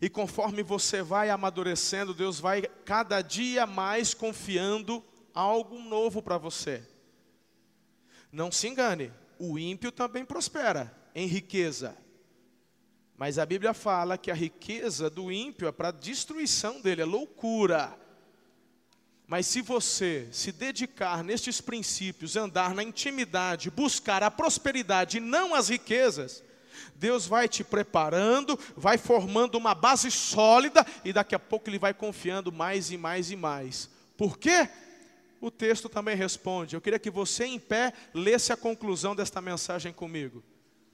e 0.00 0.08
conforme 0.08 0.62
você 0.62 1.02
vai 1.02 1.30
amadurecendo, 1.30 2.12
Deus 2.12 2.38
vai 2.38 2.62
cada 2.84 3.22
dia 3.22 3.66
mais 3.66 4.12
confiando 4.12 5.02
algo 5.32 5.78
novo 5.78 6.20
para 6.20 6.36
você. 6.36 6.86
Não 8.30 8.52
se 8.52 8.68
engane, 8.68 9.10
o 9.38 9.58
ímpio 9.58 9.90
também 9.90 10.24
prospera 10.24 10.94
em 11.14 11.26
riqueza. 11.26 11.96
Mas 13.16 13.38
a 13.38 13.46
Bíblia 13.46 13.72
fala 13.72 14.18
que 14.18 14.30
a 14.30 14.34
riqueza 14.34 15.08
do 15.08 15.32
ímpio 15.32 15.66
é 15.66 15.72
para 15.72 15.90
destruição 15.90 16.80
dele, 16.80 17.02
é 17.02 17.06
loucura. 17.06 17.98
Mas 19.28 19.46
se 19.46 19.60
você 19.60 20.26
se 20.32 20.50
dedicar 20.50 21.22
nestes 21.22 21.60
princípios, 21.60 22.34
andar 22.34 22.74
na 22.74 22.82
intimidade, 22.82 23.70
buscar 23.70 24.22
a 24.24 24.30
prosperidade 24.30 25.18
e 25.18 25.20
não 25.20 25.54
as 25.54 25.68
riquezas, 25.68 26.42
Deus 26.96 27.26
vai 27.26 27.46
te 27.46 27.62
preparando, 27.62 28.58
vai 28.76 28.98
formando 28.98 29.56
uma 29.56 29.74
base 29.74 30.10
sólida 30.10 30.84
e 31.04 31.12
daqui 31.12 31.34
a 31.34 31.38
pouco 31.38 31.68
Ele 31.68 31.78
vai 31.78 31.94
confiando 31.94 32.50
mais 32.50 32.90
e 32.90 32.96
mais 32.96 33.30
e 33.30 33.36
mais. 33.36 33.88
Por 34.16 34.36
quê? 34.36 34.68
o 35.40 35.50
texto 35.50 35.88
também 35.88 36.16
responde. 36.16 36.74
Eu 36.74 36.80
queria 36.80 36.98
que 36.98 37.10
você, 37.10 37.44
em 37.44 37.58
pé, 37.58 37.92
lesse 38.12 38.52
a 38.52 38.56
conclusão 38.56 39.14
desta 39.14 39.40
mensagem 39.40 39.92
comigo. 39.92 40.42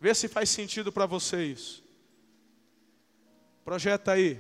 Vê 0.01 0.15
se 0.15 0.29
faz 0.29 0.51
sentido 0.51 0.93
para 0.93 1.07
você 1.07 1.45
isso. 1.45 1.83
Projeta 3.65 4.13
aí. 4.13 4.39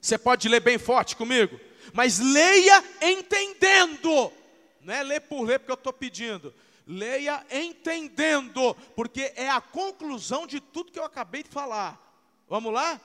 Você 0.00 0.16
pode 0.16 0.48
ler 0.48 0.60
bem 0.60 0.78
forte 0.78 1.16
comigo, 1.16 1.58
mas 1.92 2.18
leia 2.18 2.82
entendendo. 3.02 4.32
Não 4.80 4.94
é 4.94 5.02
ler 5.02 5.20
por 5.20 5.42
ler 5.42 5.58
porque 5.58 5.72
eu 5.72 5.76
estou 5.76 5.92
pedindo. 5.92 6.54
Leia 6.86 7.44
entendendo, 7.50 8.74
porque 8.94 9.32
é 9.34 9.48
a 9.50 9.60
conclusão 9.60 10.46
de 10.46 10.60
tudo 10.60 10.92
que 10.92 10.98
eu 10.98 11.04
acabei 11.04 11.42
de 11.42 11.50
falar. 11.50 12.00
Vamos 12.48 12.72
lá? 12.72 13.00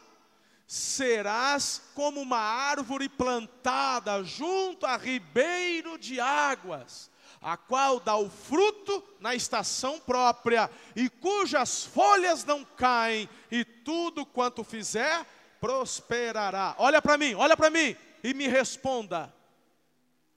serás 0.71 1.81
como 1.93 2.21
uma 2.21 2.39
árvore 2.39 3.09
plantada 3.09 4.23
junto 4.23 4.85
a 4.85 4.95
ribeiro 4.95 5.97
de 5.97 6.17
águas, 6.17 7.11
a 7.41 7.57
qual 7.57 7.99
dá 7.99 8.15
o 8.15 8.29
fruto 8.29 9.03
na 9.19 9.35
estação 9.35 9.99
própria, 9.99 10.71
e 10.95 11.09
cujas 11.09 11.83
folhas 11.83 12.45
não 12.45 12.63
caem, 12.63 13.27
e 13.51 13.65
tudo 13.65 14.25
quanto 14.25 14.63
fizer 14.63 15.25
prosperará. 15.59 16.73
Olha 16.77 17.01
para 17.01 17.17
mim, 17.17 17.33
olha 17.33 17.57
para 17.57 17.69
mim 17.69 17.93
e 18.23 18.33
me 18.33 18.47
responda: 18.47 19.33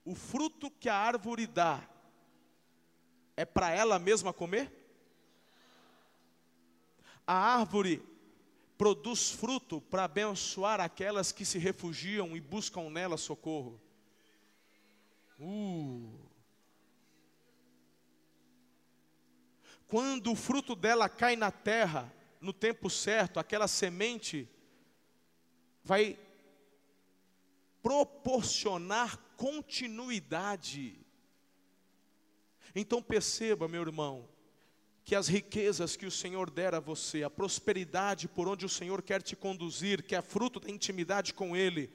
o 0.04 0.14
fruto 0.14 0.70
que 0.70 0.88
a 0.88 0.96
árvore 0.96 1.46
dá 1.46 1.82
é 3.36 3.44
para 3.44 3.70
ela 3.70 3.98
mesma 3.98 4.32
comer? 4.32 4.70
A 7.26 7.34
árvore 7.34 8.02
produz 8.76 9.30
fruto 9.30 9.80
para 9.80 10.04
abençoar 10.04 10.80
aquelas 10.80 11.32
que 11.32 11.44
se 11.44 11.58
refugiam 11.58 12.36
e 12.36 12.40
buscam 12.40 12.90
nela 12.90 13.16
socorro. 13.16 13.80
Uh. 15.38 16.12
Quando 19.86 20.32
o 20.32 20.36
fruto 20.36 20.74
dela 20.74 21.08
cai 21.08 21.36
na 21.36 21.50
terra, 21.50 22.12
no 22.40 22.52
tempo 22.52 22.90
certo, 22.90 23.38
aquela 23.38 23.68
semente 23.68 24.48
vai 25.82 26.18
proporcionar 27.84 29.18
continuidade. 29.36 30.98
Então 32.74 33.02
perceba, 33.02 33.68
meu 33.68 33.82
irmão, 33.82 34.26
que 35.04 35.14
as 35.14 35.28
riquezas 35.28 35.94
que 35.94 36.06
o 36.06 36.10
Senhor 36.10 36.48
der 36.48 36.74
a 36.74 36.80
você, 36.80 37.22
a 37.22 37.28
prosperidade 37.28 38.26
por 38.26 38.48
onde 38.48 38.64
o 38.64 38.70
Senhor 38.70 39.02
quer 39.02 39.20
te 39.20 39.36
conduzir, 39.36 40.02
que 40.02 40.16
é 40.16 40.22
fruto 40.22 40.58
da 40.58 40.70
intimidade 40.70 41.34
com 41.34 41.54
Ele, 41.54 41.92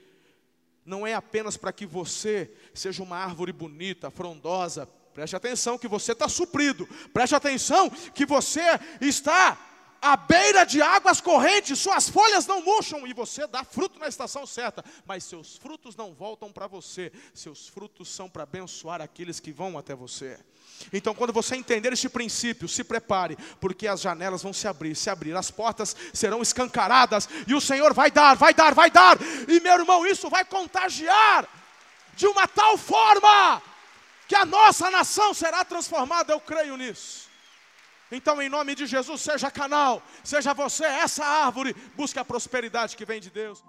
não 0.85 1.07
é 1.07 1.15
apenas 1.15 1.57
para 1.57 1.73
que 1.73 1.87
você 1.87 2.55
seja 2.71 3.01
uma 3.01 3.17
árvore 3.17 3.51
bonita, 3.51 4.11
frondosa, 4.11 4.85
preste 4.85 5.35
atenção 5.35 5.75
que 5.75 5.87
você 5.87 6.11
está 6.11 6.29
suprido, 6.29 6.87
preste 7.11 7.33
atenção 7.33 7.89
que 7.89 8.27
você 8.27 8.61
está 9.01 9.68
à 10.01 10.15
beira 10.15 10.65
de 10.65 10.81
águas 10.81 11.19
correntes, 11.19 11.79
suas 11.79 12.09
folhas 12.09 12.45
não 12.45 12.61
murcham 12.61 13.05
e 13.05 13.13
você 13.13 13.45
dá 13.47 13.63
fruto 13.63 13.99
na 13.99 14.07
estação 14.07 14.45
certa, 14.45 14.83
mas 15.05 15.23
seus 15.23 15.57
frutos 15.57 15.95
não 15.95 16.13
voltam 16.13 16.51
para 16.51 16.67
você, 16.67 17.11
seus 17.33 17.67
frutos 17.67 18.09
são 18.09 18.29
para 18.29 18.43
abençoar 18.43 19.01
aqueles 19.01 19.39
que 19.39 19.51
vão 19.51 19.77
até 19.77 19.93
você. 19.93 20.39
Então, 20.93 21.13
quando 21.13 21.33
você 21.33 21.55
entender 21.55 21.91
este 21.91 22.07
princípio, 22.07 22.67
se 22.67 22.83
prepare, 22.83 23.37
porque 23.59 23.87
as 23.87 23.99
janelas 23.99 24.41
vão 24.41 24.53
se 24.53 24.67
abrir, 24.67 24.95
se 24.95 25.09
abrir, 25.09 25.35
as 25.35 25.51
portas 25.51 25.95
serão 26.13 26.41
escancaradas, 26.41 27.27
e 27.47 27.53
o 27.53 27.61
Senhor 27.61 27.93
vai 27.93 28.09
dar, 28.09 28.35
vai 28.35 28.53
dar, 28.53 28.73
vai 28.73 28.89
dar, 28.89 29.17
e 29.47 29.59
meu 29.59 29.73
irmão, 29.73 30.05
isso 30.05 30.29
vai 30.29 30.45
contagiar 30.45 31.47
de 32.15 32.27
uma 32.27 32.47
tal 32.47 32.77
forma 32.77 33.61
que 34.27 34.35
a 34.35 34.45
nossa 34.45 34.89
nação 34.91 35.33
será 35.33 35.65
transformada, 35.65 36.31
eu 36.31 36.39
creio 36.39 36.77
nisso. 36.77 37.28
Então, 38.11 38.41
em 38.41 38.49
nome 38.49 38.73
de 38.75 38.85
Jesus, 38.85 39.21
seja 39.21 39.51
canal, 39.51 40.01
seja 40.23 40.53
você 40.53 40.85
essa 40.85 41.23
árvore, 41.23 41.75
busque 41.95 42.17
a 42.19 42.25
prosperidade 42.25 42.97
que 42.97 43.05
vem 43.05 43.19
de 43.19 43.29
Deus. 43.29 43.63